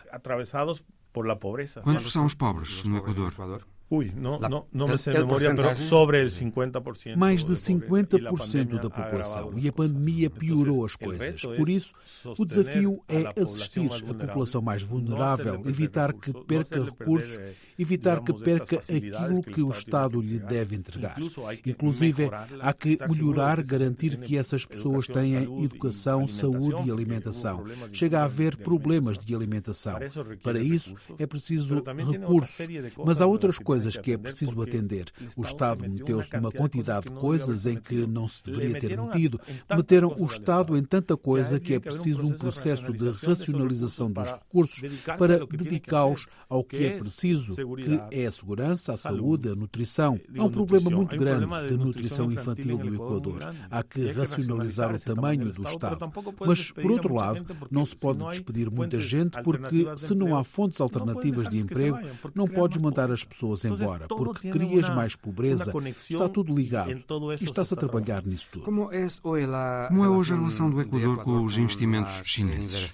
Quantos 1.81 2.11
são 2.11 2.25
os 2.25 2.33
pobres 2.33 2.83
no 2.83 2.97
Equador? 2.97 3.65
Ui, 3.89 4.11
não, 4.15 4.87
me 4.87 4.97
sei 4.97 5.13
memória, 5.13 5.53
mas 5.53 5.77
sobre 5.77 6.23
o 6.23 6.27
50%. 6.27 7.15
Mais 7.15 7.45
de 7.45 7.53
50% 7.53 8.81
da 8.81 8.89
população. 8.89 9.53
E 9.57 9.67
a 9.67 9.71
pandemia 9.71 10.29
piorou 10.29 10.83
as 10.83 10.95
coisas. 10.95 11.41
Por 11.41 11.69
isso, 11.69 11.93
o 12.37 12.45
desafio 12.45 13.03
é 13.07 13.39
assistir 13.39 13.89
a 14.09 14.13
população 14.13 14.61
mais 14.61 14.81
vulnerável, 14.81 15.61
evitar 15.67 16.11
que 16.13 16.33
perca 16.45 16.83
recursos, 16.83 17.39
evitar 17.77 18.21
que 18.21 18.33
perca 18.33 18.77
aquilo 18.77 19.41
que 19.41 19.61
o 19.61 19.69
Estado 19.69 20.19
lhe 20.21 20.39
deve 20.39 20.75
entregar. 20.75 21.17
Inclusive, 21.65 22.29
há 22.61 22.73
que 22.73 22.97
melhorar, 23.07 23.61
garantir 23.61 24.17
que 24.17 24.37
essas 24.37 24.65
pessoas 24.65 25.07
tenham 25.07 25.63
educação, 25.63 26.25
saúde 26.25 26.87
e 26.87 26.91
alimentação. 26.91 27.63
Chega 27.91 28.21
a 28.21 28.23
haver 28.23 28.57
problemas 28.57 29.19
de 29.19 29.35
alimentação. 29.35 29.99
Para 30.41 30.59
isso, 30.59 30.95
é 31.19 31.27
preciso 31.27 31.83
recursos. 32.09 32.67
Mas 33.05 33.21
há 33.21 33.27
outras 33.27 33.59
coisas 33.59 33.72
coisas 33.73 33.97
que 33.97 34.11
é 34.11 34.17
preciso 34.17 34.61
atender. 34.61 35.05
O 35.35 35.41
Estado 35.41 35.89
meteu-se 35.89 36.35
numa 36.35 36.51
quantidade 36.51 37.09
de 37.09 37.11
coisas 37.13 37.65
em 37.65 37.75
que 37.75 38.05
não 38.05 38.27
se 38.27 38.43
deveria 38.43 38.79
ter 38.79 38.97
metido. 38.97 39.41
Meteram 39.75 40.13
o 40.15 40.25
Estado 40.25 40.77
em 40.77 40.83
tanta 40.83 41.17
coisa 41.17 41.59
que 41.59 41.73
é 41.73 41.79
preciso 41.79 42.27
um 42.27 42.33
processo 42.33 42.93
de 42.93 43.09
racionalização 43.09 44.11
dos 44.11 44.31
recursos 44.31 44.81
para 45.17 45.43
dedicá-los 45.45 46.27
ao 46.47 46.63
que 46.63 46.85
é 46.85 46.97
preciso, 46.99 47.55
que 47.55 47.99
é 48.11 48.27
a 48.27 48.31
segurança, 48.31 48.93
a 48.93 48.97
saúde, 48.97 49.49
a 49.49 49.55
nutrição. 49.55 50.19
Há 50.37 50.43
um 50.43 50.51
problema 50.51 50.91
muito 50.91 51.17
grande 51.17 51.67
de 51.67 51.77
nutrição 51.77 52.31
infantil 52.31 52.77
no 52.77 52.93
Equador. 52.93 53.39
Há 53.71 53.81
que 53.81 54.11
racionalizar 54.11 54.93
o 54.93 54.99
tamanho 54.99 55.51
do 55.51 55.63
Estado. 55.63 56.11
Mas, 56.45 56.71
por 56.71 56.91
outro 56.91 57.15
lado, 57.15 57.43
não 57.71 57.83
se 57.83 57.95
pode 57.95 58.23
despedir 58.29 58.69
muita 58.69 58.99
gente 58.99 59.41
porque, 59.41 59.87
se 59.97 60.13
não 60.13 60.35
há 60.35 60.43
fontes 60.43 60.79
alternativas 60.79 61.49
de 61.49 61.57
emprego, 61.57 61.97
não 62.35 62.47
podes 62.47 62.77
mandar 62.77 63.11
as 63.11 63.23
pessoas 63.23 63.62
embora, 63.67 64.07
porque 64.07 64.49
crias 64.49 64.89
mais 64.89 65.15
pobreza. 65.15 65.71
Está 66.09 66.29
tudo 66.29 66.55
ligado 66.55 66.91
e 66.91 67.43
está-se 67.43 67.73
a 67.73 67.77
trabalhar 67.77 68.25
nisso 68.25 68.49
tudo. 68.51 68.65
Como 68.65 68.91
é, 68.91 69.03
é 69.03 70.09
hoje 70.09 70.33
a 70.33 70.35
relação 70.35 70.69
do 70.69 70.81
Equador 70.81 71.23
com 71.23 71.43
os 71.43 71.57
investimentos 71.57 72.21
chineses? 72.23 72.91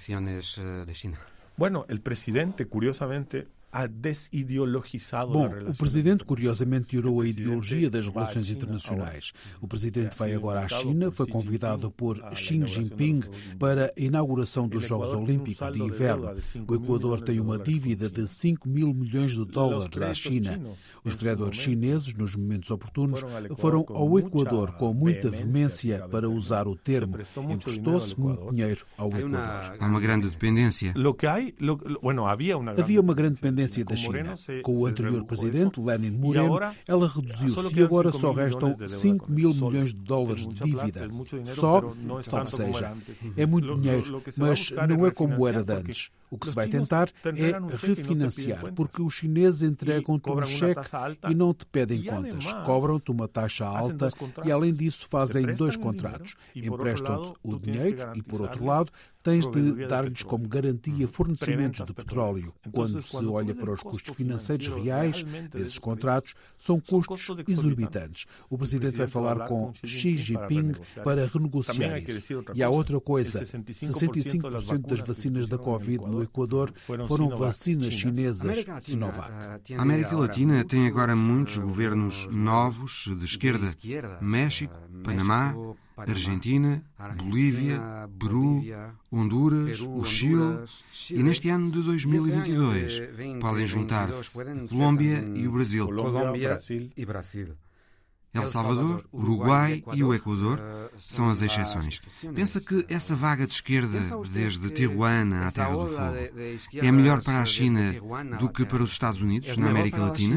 Bueno, 1.57 1.85
el 1.89 1.99
presidente, 1.99 2.65
curiosamente, 2.65 3.45
Bom, 5.31 5.47
o 5.69 5.77
presidente 5.77 6.25
curiosamente 6.25 6.87
tirou 6.87 7.21
a 7.21 7.27
ideologia 7.27 7.87
das 7.89 8.07
relações 8.07 8.49
internacionais. 8.49 9.31
O 9.61 9.67
presidente 9.67 10.17
vai 10.17 10.33
agora 10.33 10.61
à 10.61 10.67
China, 10.67 11.11
foi 11.11 11.27
convidado 11.27 11.91
por 11.91 12.17
Xi 12.33 12.65
Jinping 12.65 13.21
para 13.59 13.93
a 13.95 14.01
inauguração 14.01 14.67
dos 14.67 14.87
Jogos 14.87 15.13
Olímpicos 15.13 15.71
de 15.71 15.81
Inverno. 15.81 16.35
O 16.67 16.75
Equador 16.75 17.21
tem 17.21 17.39
uma 17.39 17.59
dívida 17.59 18.09
de 18.09 18.27
5 18.27 18.67
mil 18.67 18.91
milhões 18.91 19.33
de 19.33 19.45
dólares 19.45 20.01
à 20.01 20.13
China. 20.15 20.59
Os 21.03 21.15
criadores 21.15 21.57
chineses, 21.59 22.15
nos 22.15 22.35
momentos 22.35 22.71
oportunos, 22.71 23.23
foram 23.57 23.85
ao 23.89 24.17
Equador 24.17 24.71
com 24.73 24.93
muita 24.93 25.29
veemência 25.29 26.07
para 26.09 26.27
usar 26.27 26.67
o 26.67 26.75
termo. 26.75 27.17
Emprestou-se 27.49 28.19
muito 28.19 28.49
dinheiro 28.51 28.83
ao 28.97 29.09
Equador. 29.09 29.77
Há 29.79 29.85
uma 29.85 29.99
grande 29.99 30.29
dependência. 30.29 30.91
Havia 32.79 32.99
uma 32.99 33.13
grande 33.13 33.35
dependência 33.35 33.58
independência 33.59 33.85
da 33.85 33.95
China. 33.95 34.35
Com 34.63 34.77
o 34.77 34.85
anterior 34.85 35.23
presidente, 35.25 35.79
Lenin 35.79 36.11
Moreno, 36.11 36.59
ela 36.87 37.07
reduziu-se 37.07 37.79
e 37.79 37.83
agora 37.83 38.11
só 38.11 38.31
restam 38.31 38.75
5 38.85 39.31
mil 39.31 39.53
milhões 39.53 39.93
de 39.93 39.99
dólares 39.99 40.47
de 40.47 40.55
dívida. 40.55 41.09
Só, 41.45 41.93
salvo 42.23 42.55
seja. 42.55 42.93
É 43.35 43.45
muito 43.45 43.75
dinheiro, 43.75 44.23
mas 44.37 44.71
não 44.87 45.05
é 45.05 45.11
como 45.11 45.47
era 45.47 45.63
de 45.63 45.73
antes. 45.73 46.11
O 46.29 46.37
que 46.37 46.47
se 46.47 46.55
vai 46.55 46.67
tentar 46.67 47.09
é 47.25 47.77
refinanciar, 47.77 48.73
porque 48.73 49.01
os 49.01 49.13
chineses 49.13 49.63
entregam-te 49.63 50.29
um 50.31 50.41
cheque 50.43 50.81
e 51.29 51.35
não 51.35 51.53
te 51.53 51.65
pedem 51.65 52.03
contas. 52.03 52.53
Cobram-te 52.65 53.11
uma 53.11 53.27
taxa 53.27 53.65
alta 53.65 54.11
e, 54.45 54.51
além 54.51 54.73
disso, 54.73 55.07
fazem 55.07 55.55
dois 55.55 55.75
contratos. 55.75 56.35
Emprestam-te 56.55 57.33
o 57.43 57.57
dinheiro 57.57 58.11
e, 58.15 58.21
por 58.21 58.41
outro 58.41 58.65
lado, 58.65 58.91
tens 59.23 59.45
de 59.47 59.87
dar-lhes 59.87 60.23
como 60.23 60.47
garantia 60.47 61.07
fornecimentos 61.07 61.83
de 61.83 61.93
petróleo. 61.93 62.53
Quando 62.71 63.01
se 63.01 63.25
olha 63.25 63.53
para 63.53 63.71
os 63.71 63.81
custos 63.81 64.15
financeiros 64.15 64.67
reais 64.67 65.23
desses 65.51 65.77
contratos, 65.79 66.35
são 66.57 66.79
custos 66.79 67.27
exorbitantes. 67.47 68.25
O 68.49 68.57
presidente 68.57 68.97
vai 68.97 69.07
falar 69.07 69.47
com 69.47 69.73
Xi 69.83 70.15
Jinping 70.15 70.73
para 71.03 71.25
renegociar 71.27 71.97
isso. 71.99 72.43
E 72.53 72.63
há 72.63 72.69
outra 72.69 72.99
coisa: 72.99 73.43
65% 73.43 74.79
das 74.87 74.99
vacinas 74.99 75.47
da 75.47 75.57
Covid 75.57 76.05
no 76.05 76.18
Equador 76.23 76.73
foram 77.07 77.29
vacinas 77.29 77.93
chinesas 77.93 78.65
Sinovac. 78.81 79.73
A 79.77 79.81
América 79.81 80.15
Latina 80.15 80.63
tem 80.63 80.87
agora 80.87 81.15
muitos 81.15 81.57
governos 81.57 82.27
novos 82.31 83.09
de 83.17 83.25
esquerda: 83.25 83.67
México, 84.21 84.73
Panamá. 85.03 85.55
Argentina, 86.07 86.81
Bolívia, 87.17 87.81
Peru, 88.17 88.63
Honduras, 89.11 89.81
o 89.81 90.03
Chile 90.05 90.63
e 91.11 91.21
neste 91.21 91.49
ano 91.49 91.69
de 91.71 91.81
2022 91.81 93.01
podem 93.41 93.67
juntar-se 93.67 94.33
Colômbia 94.69 95.19
e 95.35 95.47
o 95.47 95.51
Brasil. 95.51 95.89
El 98.33 98.47
Salvador, 98.47 99.03
Uruguai 99.11 99.83
e 99.93 100.03
o 100.03 100.13
Equador 100.13 100.59
são 100.99 101.29
as 101.29 101.41
exceções. 101.41 101.99
Pensa 102.35 102.61
que 102.61 102.85
essa 102.87 103.15
vaga 103.15 103.47
de 103.47 103.53
esquerda, 103.53 103.99
desde 104.31 104.69
Tijuana 104.69 105.47
à 105.47 105.51
Terra 105.51 105.71
do 105.71 105.87
Fogo, 105.87 106.15
é 106.73 106.91
melhor 106.91 107.23
para 107.23 107.41
a 107.41 107.45
China 107.45 107.93
do 108.39 108.49
que 108.49 108.65
para 108.65 108.83
os 108.83 108.91
Estados 108.91 109.21
Unidos, 109.21 109.57
na 109.57 109.69
América 109.69 109.97
Latina? 109.97 110.35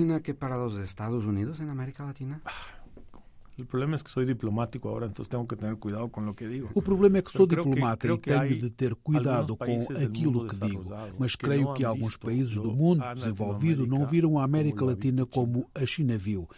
O 3.63 3.67
problema 3.67 3.95
é 3.95 3.99
que 3.99 4.11
sou 4.11 4.25
diplomático 4.25 4.89
agora, 4.89 5.07
então 5.07 5.25
tenho 5.25 5.47
que 5.47 5.57
ter 5.57 5.77
cuidado 5.77 6.09
com 6.09 6.21
o 6.21 6.35
que 6.35 6.49
digo. 6.49 6.71
O 6.75 6.83
problema 6.83 7.19
é 7.19 7.23
que 7.23 7.31
sou 7.31 7.47
diplomata 7.47 8.07
e 8.07 8.19
tenho 8.19 8.59
de 8.59 8.71
ter 8.71 8.95
cuidado 8.95 9.57
com 9.57 9.87
aquilo 10.05 10.47
que 10.47 10.57
digo. 10.57 10.93
Mas 11.19 11.37
creio 11.37 11.73
que 11.75 11.85
alguns 11.85 12.17
países 12.17 12.57
do 12.57 12.73
mundo 12.73 13.03
desenvolvido 13.15 13.87
não 13.87 14.07
viram 14.07 14.39
a 14.39 14.45
América 14.45 14.85
Latina 14.85 15.25
como 15.25 15.69
a 15.75 15.87
China 15.87 16.19
viu. 16.19 16.49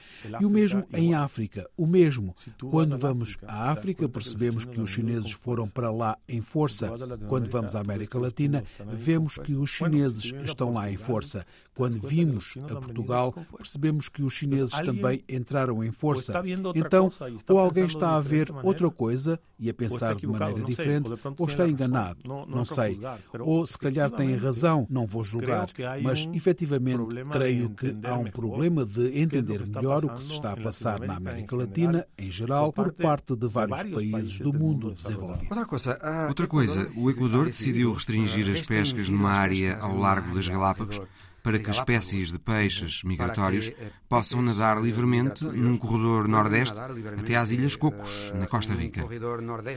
E 0.41 0.45
o 0.45 0.51
mesmo 0.51 0.85
em 0.93 1.15
África. 1.15 1.69
O 1.77 1.87
mesmo. 1.87 2.35
Quando 2.71 2.99
vamos 2.99 3.37
à 3.47 3.71
África, 3.71 4.09
percebemos 4.09 4.65
que 4.65 4.81
os 4.81 4.91
chineses 4.91 5.33
foram 5.33 5.69
para 5.69 5.91
lá 5.91 6.17
em 6.29 6.41
força. 6.41 6.91
Quando 7.29 7.51
vamos 7.51 7.77
à 7.77 7.81
América 7.81 8.19
Latina, 8.19 8.65
vemos 8.93 9.37
que 9.37 9.55
os 9.55 9.71
chineses 9.71 10.33
estão 10.43 10.73
lá 10.73 10.91
em 10.91 10.97
força. 10.97 11.45
Quando 11.75 12.01
vimos 12.07 12.55
a 12.71 12.77
Portugal, 12.77 13.35
percebemos 13.57 14.09
que 14.09 14.23
os 14.23 14.33
chineses 14.33 14.79
também 14.81 15.23
entraram 15.29 15.83
em 15.83 15.91
força. 15.91 16.33
Então, 16.75 17.13
ou 17.49 17.59
alguém 17.59 17.85
está 17.85 18.15
a 18.17 18.21
ver 18.21 18.49
outra 18.63 18.91
coisa 18.91 19.41
e 19.59 19.69
a 19.69 19.75
pensar 19.75 20.15
de 20.15 20.27
maneira 20.27 20.63
diferente, 20.63 21.13
ou 21.39 21.47
está 21.47 21.69
enganado, 21.69 22.21
não 22.25 22.65
sei. 22.65 23.01
Ou 23.41 23.67
se 23.67 23.77
calhar 23.77 24.11
tem 24.11 24.37
razão, 24.37 24.87
não 24.89 25.07
vou 25.07 25.25
julgar. 25.25 25.69
Mas, 26.03 26.29
efetivamente, 26.33 27.03
creio 27.31 27.71
que 27.71 27.97
há 28.05 28.15
um 28.15 28.31
problema 28.31 28.85
de 28.85 29.19
entender 29.19 29.67
melhor 29.67 30.05
o 30.05 30.11
que 30.11 30.23
se 30.23 30.33
está 30.35 30.53
a 30.53 30.57
passar 30.57 31.01
na 31.01 31.17
América 31.17 31.57
Latina, 31.57 32.07
em 32.17 32.31
geral, 32.31 32.73
por 32.73 32.93
parte 32.93 33.35
de 33.35 33.49
vários 33.49 33.85
países 33.85 34.41
do 34.41 34.53
mundo 34.53 34.93
desenvolvido. 34.93 35.51
Outra 35.51 35.67
coisa, 35.67 35.99
outra 36.29 36.47
coisa 36.47 36.91
o 36.97 37.11
Equador 37.11 37.47
decidiu 37.47 37.93
restringir 37.93 38.49
as 38.51 38.63
pescas 38.63 39.09
numa 39.09 39.31
área 39.31 39.77
ao 39.79 39.97
largo 39.97 40.35
das 40.35 40.47
Galápagos 40.47 41.01
para 41.45 41.59
que 41.59 41.71
espécies 41.71 42.33
de 42.33 42.39
peixes 42.39 43.05
migratórios 43.05 43.71
possam 44.09 44.41
nadar 44.41 44.81
livremente 44.81 45.45
num 45.45 45.77
corredor 45.77 46.27
nordeste 46.27 46.75
até 47.19 47.37
às 47.37 47.51
Ilhas 47.51 47.77
Cocos, 47.77 48.33
na 48.35 48.47
Costa 48.47 48.73
Rica. 48.73 49.05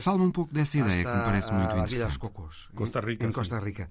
Fala 0.00 0.22
um 0.22 0.30
pouco 0.30 0.52
dessa 0.52 0.78
ideia 0.78 1.04
que 1.04 1.10
me 1.10 1.22
parece 1.22 1.52
muito 1.52 1.76
interessante. 1.76 2.18
Costa 2.74 3.00
Rica. 3.00 3.26
Em 3.26 3.30
Costa 3.30 3.58
Rica. 3.58 3.90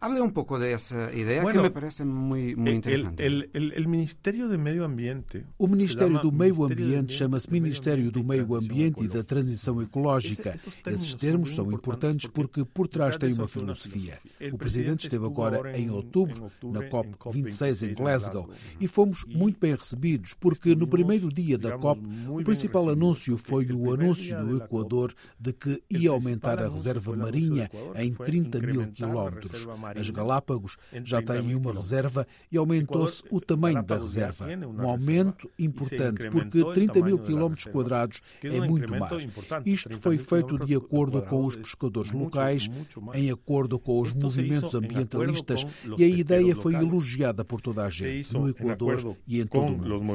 Hable 0.00 0.20
un 0.20 0.32
poco 0.32 0.58
de 0.58 0.74
esa 0.74 1.10
idea 1.14 1.42
bueno, 1.42 1.62
que 1.62 1.68
me 1.68 1.70
parece 1.70 2.04
muy, 2.04 2.54
muy 2.54 2.72
interesante. 2.72 3.24
El, 3.24 3.50
el, 3.54 3.72
el, 3.72 3.88
Ministério 3.88 4.48
do 4.48 4.58
Meio 4.58 4.84
Ambiente. 4.84 5.46
O 5.56 5.66
Ministério 5.66 6.18
do 6.18 6.30
Meio 6.30 6.62
Ambiente 6.64 7.14
chama-se 7.14 7.50
Ministério 7.50 8.10
do 8.10 8.22
Meio 8.22 8.54
Ambiente 8.54 9.04
e 9.04 9.08
da 9.08 9.24
Transição 9.24 9.80
Ecológica. 9.80 10.56
Esses 10.86 11.14
termos 11.14 11.54
são 11.54 11.72
importantes 11.72 12.26
porque 12.26 12.64
por 12.66 12.86
trás 12.86 13.16
tem 13.16 13.32
uma 13.32 13.48
filosofia. 13.48 14.18
O 14.52 14.58
Presidente 14.58 15.04
esteve 15.04 15.24
agora 15.24 15.74
em 15.78 15.88
outubro, 15.90 16.50
na 16.62 16.80
COP26 16.82 17.90
em 17.90 17.94
Glasgow, 17.94 18.50
e 18.78 18.86
fomos 18.86 19.24
muito 19.24 19.58
bem 19.58 19.74
recebidos 19.74 20.34
porque 20.34 20.74
no 20.74 20.86
primeiro 20.86 21.32
dia 21.32 21.56
da 21.56 21.78
COP 21.78 22.02
o 22.28 22.44
principal 22.44 22.90
anúncio 22.90 23.38
foi 23.38 23.72
o 23.72 23.94
anúncio 23.94 24.38
do 24.44 24.58
Equador 24.58 25.14
de 25.38 25.52
que 25.52 25.82
ia 25.88 26.10
aumentar 26.10 26.62
a 26.62 26.68
reserva 26.68 27.16
marinha 27.16 27.70
em 27.96 28.12
30 28.12 28.60
mil 28.60 28.86
quilómetros. 28.92 29.66
As 29.96 30.10
Galápagos 30.10 30.76
já 31.04 31.20
têm 31.22 31.54
uma 31.54 31.72
reserva 31.72 32.26
e 32.50 32.56
aumentou-se 32.56 33.22
o 33.30 33.40
tamanho 33.40 33.82
da 33.82 33.98
reserva. 33.98 34.46
Um 34.66 34.88
aumento 34.88 35.50
importante, 35.58 36.28
porque 36.30 36.64
30 36.72 37.02
mil 37.02 37.18
quilómetros 37.18 37.66
quadrados 37.66 38.20
é 38.42 38.60
muito 38.60 38.90
mais. 38.90 39.28
Isto 39.64 39.98
foi 39.98 40.18
feito 40.18 40.58
de 40.58 40.74
acordo 40.74 41.22
com 41.22 41.44
os 41.44 41.56
pescadores 41.56 42.12
locais, 42.12 42.68
em 43.14 43.30
acordo 43.30 43.78
com 43.78 44.00
os 44.00 44.14
movimentos 44.14 44.74
ambientalistas, 44.74 45.66
e 45.98 46.04
a 46.04 46.08
ideia 46.08 46.54
foi 46.56 46.74
elogiada 46.74 47.44
por 47.44 47.60
toda 47.60 47.84
a 47.84 47.90
gente, 47.90 48.32
no 48.32 48.48
Equador 48.48 49.16
e 49.26 49.40
em 49.40 49.46
todo 49.46 49.66
o 49.66 50.02
mundo. 50.02 50.14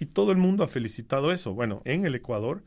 E 0.00 0.04
todo 0.04 0.32
o 0.32 0.36
mundo 0.36 0.62
ha 0.62 0.68
felicitado 0.68 1.30
isso. 1.32 1.52
Bueno, 1.54 1.80
em 1.84 2.04
el 2.04 2.14
Equador 2.14 2.62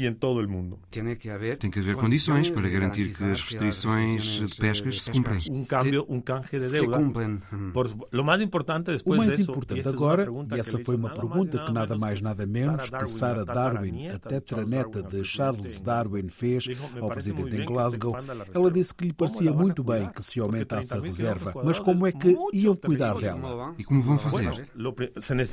e 0.00 0.06
em 0.06 0.14
todo 0.14 0.40
o 0.40 0.48
mundo. 0.48 0.78
Tem 0.90 1.14
que 1.14 1.28
haver, 1.28 1.58
Tem 1.58 1.70
que 1.70 1.78
haver 1.78 1.94
condições 1.94 2.50
para 2.50 2.66
garantir 2.70 3.14
que 3.14 3.22
as 3.22 3.42
restrições 3.42 4.22
de 4.22 4.56
pesca 4.56 4.90
se 4.90 5.10
cumprem. 5.10 5.38
Um 5.50 5.64
cambio, 5.66 6.06
um 6.08 6.20
canje 6.22 6.48
de 6.52 6.58
deuda. 6.58 6.78
Se 6.78 6.86
cumprem. 6.86 7.38
Por, 7.74 7.94
lo 8.10 8.24
mais 8.24 8.40
importante 8.40 8.98
o 9.04 9.14
mais 9.14 9.38
importante 9.38 9.86
agora, 9.86 10.26
e 10.56 10.58
essa 10.58 10.78
foi 10.78 10.96
uma 10.96 11.10
pergunta 11.10 11.62
que 11.64 11.70
nada 11.70 11.98
mais 11.98 12.22
nada 12.22 12.46
menos 12.46 12.88
que 12.88 13.06
Sarah 13.06 13.44
Darwin, 13.44 14.08
a 14.08 14.18
tetraneta 14.18 15.02
de 15.02 15.22
Charles 15.22 15.82
Darwin, 15.82 16.30
fez 16.30 16.64
ao 16.98 17.10
presidente 17.10 17.54
em 17.56 17.64
Glasgow, 17.66 18.16
ela 18.54 18.70
disse 18.70 18.94
que 18.94 19.04
lhe 19.04 19.12
parecia 19.12 19.52
muito 19.52 19.84
bem 19.84 20.08
que 20.08 20.22
se 20.22 20.40
aumentasse 20.40 20.94
a 20.94 21.00
reserva, 21.00 21.52
mas 21.62 21.78
como 21.78 22.06
é 22.06 22.12
que 22.12 22.34
iam 22.54 22.74
cuidar 22.74 23.14
dela? 23.18 23.74
E 23.76 23.84
como 23.84 24.00
vão 24.00 24.16
fazer? 24.16 24.66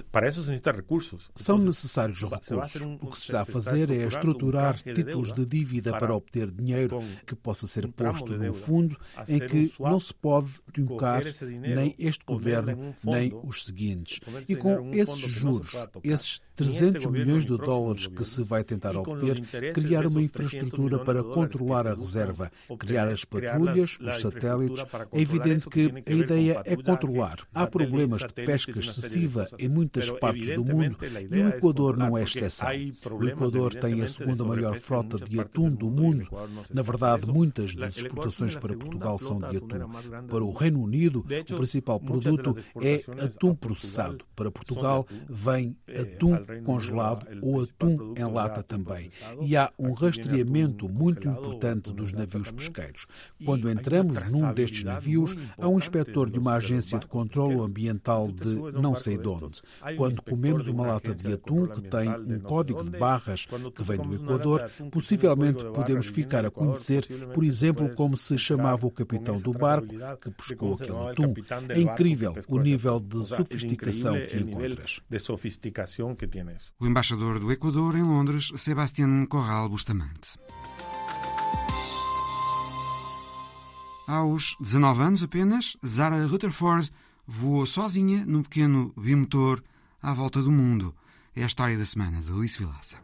Para 0.10 0.30
isso 0.30 0.42
se 0.42 0.50
necessita 0.52 0.72
recursos. 0.72 1.30
São 1.36 1.58
necessários 1.58 2.24
recursos. 2.24 2.88
O 3.02 3.08
que 3.08 3.18
se 3.18 3.24
está 3.24 3.42
a 3.42 3.46
fazer 3.46 3.92
é 3.92 4.06
estruturar 4.38 4.78
títulos 4.82 5.34
de 5.34 5.46
dívida 5.46 5.98
para 5.98 6.16
obter 6.16 6.52
dinheiro 6.52 7.02
que 7.26 7.36
possa 7.36 7.68
ser 7.68 7.88
posto 7.88 8.38
no 8.38 8.54
fundo 8.54 8.98
em 9.28 9.40
que 9.40 9.72
não 9.80 10.00
se 10.00 10.14
pode 10.14 10.50
tocar 10.72 11.24
nem 11.50 11.96
este 11.98 12.24
governo 12.26 12.96
nem 13.04 13.34
os 13.44 13.66
seguintes. 13.66 14.20
E 14.48 14.56
com 14.56 14.92
esses 14.94 15.20
juros, 15.20 15.74
esses 16.04 16.42
300 16.58 17.06
milhões 17.06 17.46
de 17.46 17.56
dólares 17.56 18.08
que 18.08 18.24
se 18.24 18.44
vai 18.44 18.64
tentar 18.64 18.98
obter, 18.98 19.40
criar 19.74 20.08
uma 20.08 20.22
infraestrutura 20.22 20.98
para 20.98 21.24
controlar 21.24 21.86
a 21.86 21.94
reserva, 21.94 22.52
criar 22.80 23.08
as 23.08 23.24
patrulhas, 23.24 24.00
os 24.02 24.20
satélites. 24.20 24.84
É 25.12 25.22
evidente 25.22 25.70
que 25.70 25.94
a 26.06 26.12
ideia 26.12 26.62
é 26.66 26.76
controlar. 26.76 27.38
Há 27.54 27.68
problemas 27.68 28.24
de 28.24 28.34
pesca 28.34 28.80
excessiva 28.80 29.48
em 29.60 29.70
muitas 29.70 30.10
partes 30.10 30.50
do 30.50 30.66
mundo 30.66 30.98
e 31.30 31.40
o 31.44 31.50
Equador 31.50 31.96
não 31.96 32.18
é 32.18 32.24
exceção. 32.24 32.70
O 33.12 33.28
Equador 33.28 33.76
tem 33.76 34.02
a 34.02 34.08
segunda 34.08 34.44
maior 34.44 34.80
frota 34.80 35.18
de 35.24 35.40
atum 35.40 35.70
do 35.70 35.92
mundo. 35.92 36.28
Na 36.74 36.82
verdade, 36.82 37.28
muitas 37.28 37.76
das 37.76 37.98
exportações 37.98 38.58
para 38.58 38.76
Portugal 38.76 39.20
são 39.20 39.40
de 39.40 39.58
atum. 39.58 39.90
Para 40.28 40.44
o 40.44 40.52
Reino 40.52 40.82
Unido, 40.82 41.20
o 41.20 41.56
principal 41.56 42.00
produto 42.00 42.58
é 42.82 43.04
atum 43.24 43.54
processado. 43.54 44.26
Para 44.36 44.50
Portugal, 44.50 45.06
vem 45.30 45.78
atum 45.88 46.47
congelado 46.64 47.26
ou 47.42 47.64
atum 47.64 48.14
em 48.16 48.24
lata 48.24 48.64
também. 48.64 49.10
E 49.42 49.56
há 49.56 49.72
um 49.78 49.94
rastreamento 49.94 50.90
muito 50.90 51.28
importante 51.28 51.94
dos 51.94 52.12
navios 52.14 52.52
pesqueiros. 52.52 53.08
Quando 53.46 53.70
entramos 53.70 54.32
num 54.32 54.54
destes 54.54 54.84
navios, 54.84 55.36
há 55.58 55.68
um 55.68 55.78
inspetor 55.78 56.30
de 56.30 56.40
uma 56.40 56.56
agência 56.56 57.00
de 57.00 57.08
controlo 57.08 57.64
ambiental 57.64 58.32
de 58.32 58.56
não 58.80 58.96
sei 58.96 59.18
de 59.18 59.28
onde. 59.28 59.62
Quando 59.96 60.22
comemos 60.22 60.68
uma 60.68 60.86
lata 60.86 61.14
de 61.14 61.34
atum 61.34 61.68
que 61.68 61.82
tem 61.82 62.10
um 62.10 62.40
código 62.40 62.84
de 62.84 62.98
barras 62.98 63.46
que 63.46 63.84
vem 63.84 63.98
do 63.98 64.16
Equador, 64.16 64.70
possivelmente 64.92 65.66
podemos 65.66 66.08
ficar 66.08 66.46
a 66.46 66.52
conhecer, 66.52 67.08
por 67.34 67.44
exemplo, 67.44 67.94
como 67.96 68.16
se 68.16 68.38
chamava 68.38 68.86
o 68.86 68.92
capitão 68.92 69.40
do 69.40 69.54
barco 69.54 69.88
que 70.22 70.32
pescou 70.32 70.74
aquele 70.76 71.10
atum. 71.10 71.34
É 71.70 71.80
incrível 71.80 72.36
o 72.48 72.60
nível 72.60 73.00
de 73.00 73.26
sofisticação 73.26 74.14
que 74.14 74.38
encontras. 74.38 75.02
O 76.80 76.86
embaixador 76.86 77.40
do 77.40 77.52
Equador 77.52 77.96
em 77.96 78.04
Londres, 78.04 78.52
Sebastián 78.56 79.26
Corral 79.26 79.70
Bustamante. 79.70 80.38
Aos 84.08 84.56
19 84.62 85.04
anos 85.04 85.24
apenas, 85.24 85.76
Zara 85.86 86.26
Rutherford 86.26 86.90
voou 87.28 87.66
sozinha 87.66 88.26
num 88.26 88.42
pequeno 88.42 88.94
bimotor 88.96 89.62
à 90.02 90.14
volta 90.14 90.42
do 90.42 90.50
mundo. 90.50 90.96
É 91.36 91.44
a 91.44 91.48
história 91.48 91.78
da 91.78 91.86
semana 91.86 92.22
de 92.22 92.32
Alice 92.32 92.58
Vilaça. 92.58 92.98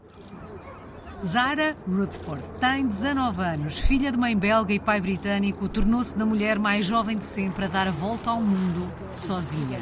Zara 1.26 1.78
Rutherford 1.88 2.44
tem 2.60 2.86
19 2.86 3.42
anos, 3.42 3.80
filha 3.80 4.12
de 4.12 4.18
mãe 4.18 4.38
belga 4.38 4.74
e 4.74 4.80
pai 4.80 5.00
britânico, 5.00 5.70
tornou-se 5.70 6.18
na 6.18 6.26
mulher 6.26 6.60
mais 6.60 6.86
jovem 6.86 7.18
de 7.18 7.24
sempre 7.24 7.66
a 7.66 7.68
dar 7.68 7.88
a 7.88 7.92
volta 7.92 8.30
ao 8.30 8.42
mundo 8.42 8.92
sozinha. 9.12 9.80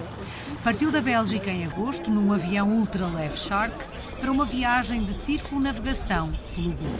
Partiu 0.63 0.91
da 0.91 1.01
Bélgica 1.01 1.49
em 1.49 1.65
agosto 1.65 2.11
num 2.11 2.31
avião 2.31 2.69
ultraleve 2.69 3.35
Shark 3.35 3.75
para 4.19 4.31
uma 4.31 4.45
viagem 4.45 5.03
de 5.03 5.11
circunnavegação 5.11 6.31
pelo 6.53 6.73
globo. 6.73 6.99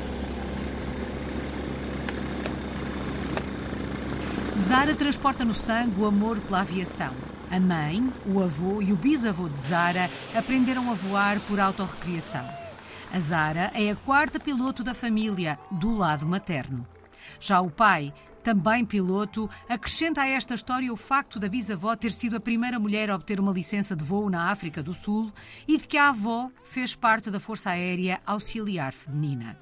Zara 4.67 4.95
transporta 4.95 5.45
no 5.45 5.53
sangue 5.53 6.01
o 6.01 6.07
amor 6.07 6.39
pela 6.39 6.61
aviação. 6.61 7.13
A 7.51 7.59
mãe, 7.59 8.11
o 8.25 8.41
avô 8.41 8.81
e 8.81 8.91
o 8.91 8.95
bisavô 8.95 9.47
de 9.47 9.59
Zara 9.59 10.09
aprenderam 10.33 10.89
a 10.89 10.95
voar 10.95 11.39
por 11.41 11.59
autorrecriação. 11.59 12.45
A 13.13 13.19
Zara 13.19 13.69
é 13.75 13.91
a 13.91 13.95
quarta 13.95 14.39
piloto 14.39 14.83
da 14.83 14.95
família, 14.95 15.59
do 15.69 15.95
lado 15.95 16.25
materno. 16.25 16.87
Já 17.39 17.61
o 17.61 17.69
pai 17.69 18.11
também 18.43 18.83
piloto, 18.83 19.49
acrescenta 19.69 20.21
a 20.21 20.27
esta 20.27 20.53
história 20.53 20.91
o 20.91 20.97
facto 20.97 21.39
da 21.39 21.47
bisavó 21.47 21.95
ter 21.95 22.11
sido 22.11 22.37
a 22.37 22.39
primeira 22.39 22.79
mulher 22.79 23.09
a 23.09 23.15
obter 23.15 23.39
uma 23.39 23.51
licença 23.51 23.95
de 23.95 24.03
voo 24.03 24.29
na 24.29 24.49
África 24.49 24.81
do 24.81 24.93
Sul 24.93 25.31
e 25.67 25.77
de 25.77 25.87
que 25.87 25.97
a 25.97 26.09
avó 26.09 26.49
fez 26.63 26.95
parte 26.95 27.29
da 27.29 27.39
Força 27.39 27.69
Aérea 27.69 28.21
Auxiliar 28.25 28.93
Feminina. 28.93 29.57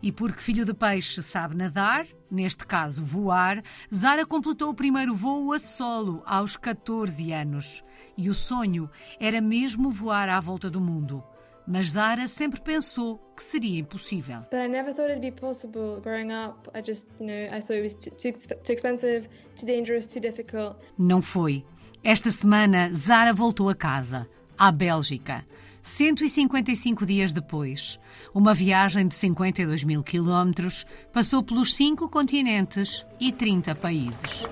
E 0.00 0.12
porque 0.12 0.40
filho 0.40 0.64
de 0.64 0.72
peixe 0.72 1.22
sabe 1.22 1.56
nadar, 1.56 2.06
neste 2.30 2.64
caso 2.64 3.04
voar, 3.04 3.62
Zara 3.92 4.24
completou 4.24 4.70
o 4.70 4.74
primeiro 4.74 5.14
voo 5.14 5.52
a 5.52 5.58
solo 5.58 6.22
aos 6.24 6.56
14 6.56 7.32
anos. 7.32 7.82
E 8.16 8.30
o 8.30 8.34
sonho 8.34 8.88
era 9.18 9.40
mesmo 9.40 9.90
voar 9.90 10.28
à 10.28 10.38
volta 10.38 10.70
do 10.70 10.80
mundo 10.80 11.24
mas 11.68 11.90
Zara 11.90 12.26
sempre 12.26 12.60
pensou 12.60 13.18
que 13.36 13.42
seria 13.42 13.78
impossível. 13.78 14.40
But 14.50 14.60
I 14.60 14.68
never 14.68 14.94
thought 14.94 15.10
it'd 15.10 15.20
be 15.20 15.30
possible 15.30 16.00
growing 16.00 16.32
up. 16.32 16.70
I 16.74 16.80
just, 16.80 17.08
you 17.20 17.26
know, 17.26 17.44
I 17.54 17.60
thought 17.60 17.74
it 17.74 17.82
was 17.82 17.94
too, 17.94 18.10
too 18.10 18.72
expensive, 18.72 19.28
too 19.54 19.66
dangerous, 19.66 20.06
too 20.06 20.20
difficult. 20.20 20.76
Não 20.98 21.20
foi. 21.20 21.64
Esta 22.02 22.30
semana, 22.30 22.90
Zara 22.92 23.34
voltou 23.34 23.68
a 23.68 23.74
casa, 23.74 24.26
à 24.56 24.72
Bélgica. 24.72 25.44
155 25.82 27.04
dias 27.04 27.32
depois, 27.32 27.98
uma 28.34 28.54
viagem 28.54 29.06
de 29.06 29.14
52 29.14 29.84
mil 29.84 30.02
quilómetros 30.02 30.86
passou 31.12 31.42
pelos 31.42 31.74
cinco 31.74 32.08
continentes 32.08 33.06
e 33.20 33.30
30 33.30 33.74
países. 33.74 34.42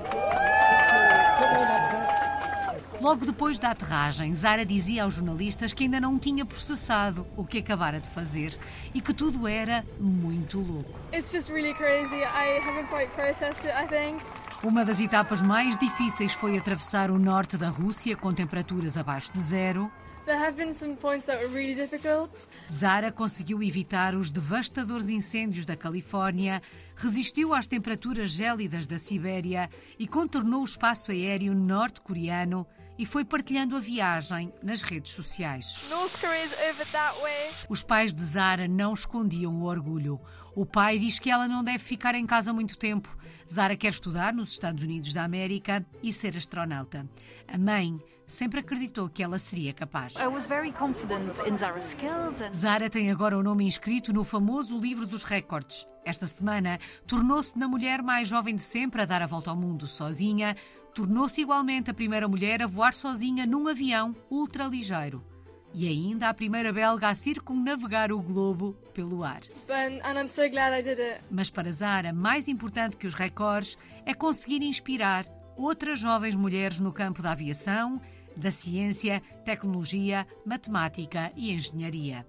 Logo 3.00 3.26
depois 3.26 3.58
da 3.58 3.70
aterragem, 3.70 4.34
Zara 4.34 4.64
dizia 4.64 5.04
aos 5.04 5.14
jornalistas 5.14 5.72
que 5.72 5.84
ainda 5.84 6.00
não 6.00 6.18
tinha 6.18 6.46
processado 6.46 7.26
o 7.36 7.44
que 7.44 7.58
acabara 7.58 8.00
de 8.00 8.08
fazer 8.08 8.58
e 8.94 9.00
que 9.00 9.12
tudo 9.12 9.46
era 9.46 9.84
muito 10.00 10.58
louco. 10.58 10.98
It's 11.12 11.30
just 11.30 11.50
really 11.50 11.74
crazy. 11.74 12.16
I 12.16 12.58
haven't 12.66 12.88
quite 12.88 13.12
processed 13.12 13.64
it, 13.66 13.74
I 13.76 13.86
think. 13.86 14.22
Uma 14.62 14.84
das 14.84 14.98
etapas 14.98 15.42
mais 15.42 15.76
difíceis 15.76 16.32
foi 16.32 16.56
atravessar 16.56 17.10
o 17.10 17.18
norte 17.18 17.58
da 17.58 17.68
Rússia 17.68 18.16
com 18.16 18.32
temperaturas 18.32 18.96
abaixo 18.96 19.30
de 19.32 19.40
zero. 19.40 19.90
There 20.24 20.38
have 20.38 20.56
been 20.56 20.74
some 20.74 20.96
points 20.96 21.26
that 21.26 21.40
were 21.40 21.54
really 21.54 21.74
difficult. 21.74 22.48
Zara 22.72 23.12
conseguiu 23.12 23.62
evitar 23.62 24.14
os 24.16 24.28
devastadores 24.28 25.08
incêndios 25.08 25.64
da 25.64 25.76
Califórnia, 25.76 26.60
resistiu 26.96 27.54
às 27.54 27.68
temperaturas 27.68 28.30
gélidas 28.30 28.86
da 28.88 28.98
Sibéria 28.98 29.70
e 29.96 30.08
contornou 30.08 30.62
o 30.62 30.64
espaço 30.64 31.12
aéreo 31.12 31.54
norte-coreano 31.54 32.66
e 32.98 33.04
foi 33.04 33.24
partilhando 33.24 33.76
a 33.76 33.80
viagem 33.80 34.52
nas 34.62 34.82
redes 34.82 35.12
sociais. 35.12 35.82
Os 37.68 37.82
pais 37.82 38.14
de 38.14 38.24
Zara 38.24 38.66
não 38.66 38.92
escondiam 38.92 39.54
o 39.54 39.64
orgulho. 39.64 40.20
O 40.54 40.64
pai 40.64 40.98
diz 40.98 41.18
que 41.18 41.30
ela 41.30 41.46
não 41.46 41.62
deve 41.62 41.78
ficar 41.78 42.14
em 42.14 42.26
casa 42.26 42.52
muito 42.52 42.78
tempo. 42.78 43.14
Zara 43.52 43.76
quer 43.76 43.88
estudar 43.88 44.32
nos 44.32 44.50
Estados 44.50 44.82
Unidos 44.82 45.12
da 45.12 45.22
América 45.22 45.84
e 46.02 46.12
ser 46.12 46.36
astronauta. 46.36 47.08
A 47.46 47.58
mãe 47.58 47.98
sempre 48.26 48.60
acreditou 48.60 49.08
que 49.08 49.22
ela 49.22 49.38
seria 49.38 49.72
capaz. 49.72 50.14
Zara 52.54 52.90
tem 52.90 53.10
agora 53.10 53.38
o 53.38 53.42
nome 53.42 53.64
inscrito 53.64 54.12
no 54.12 54.24
famoso 54.24 54.78
livro 54.78 55.06
dos 55.06 55.22
recordes. 55.22 55.86
Esta 56.04 56.26
semana, 56.26 56.78
tornou-se 57.06 57.58
na 57.58 57.68
mulher 57.68 58.02
mais 58.02 58.28
jovem 58.28 58.56
de 58.56 58.62
sempre 58.62 59.02
a 59.02 59.04
dar 59.04 59.22
a 59.22 59.26
volta 59.26 59.50
ao 59.50 59.56
mundo 59.56 59.86
sozinha, 59.86 60.56
tornou-se 60.96 61.38
igualmente 61.38 61.90
a 61.90 61.94
primeira 61.94 62.26
mulher 62.26 62.62
a 62.62 62.66
voar 62.66 62.94
sozinha 62.94 63.44
num 63.44 63.68
avião 63.68 64.16
ultraligeiro. 64.30 65.22
E 65.74 65.86
ainda 65.86 66.30
a 66.30 66.32
primeira 66.32 66.72
belga 66.72 67.10
a 67.10 67.14
circunnavegar 67.14 68.10
o 68.10 68.18
globo 68.18 68.72
pelo 68.94 69.22
ar. 69.22 69.42
Mas 71.30 71.50
para 71.50 71.70
Zara, 71.70 72.14
mais 72.14 72.48
importante 72.48 72.96
que 72.96 73.06
os 73.06 73.12
recordes 73.12 73.76
é 74.06 74.14
conseguir 74.14 74.62
inspirar 74.62 75.26
outras 75.54 75.98
jovens 75.98 76.34
mulheres 76.34 76.80
no 76.80 76.90
campo 76.90 77.20
da 77.20 77.32
aviação, 77.32 78.00
da 78.34 78.50
ciência, 78.50 79.22
tecnologia, 79.44 80.26
matemática 80.46 81.30
e 81.36 81.52
engenharia. 81.52 82.26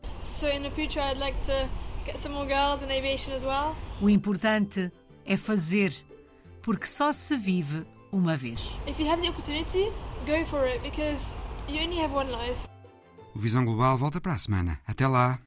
O 4.01 4.09
importante 4.09 4.91
é 5.25 5.37
fazer, 5.37 5.93
porque 6.61 6.85
só 6.85 7.13
se 7.13 7.37
vive 7.37 7.85
one 12.15 12.31
life. 12.31 12.67
O 13.35 13.39
Visão 13.39 13.65
Global 13.65 13.97
volta 13.97 14.19
para 14.19 14.33
a 14.33 14.37
semana. 14.37 14.79
Até 14.87 15.07
lá. 15.07 15.39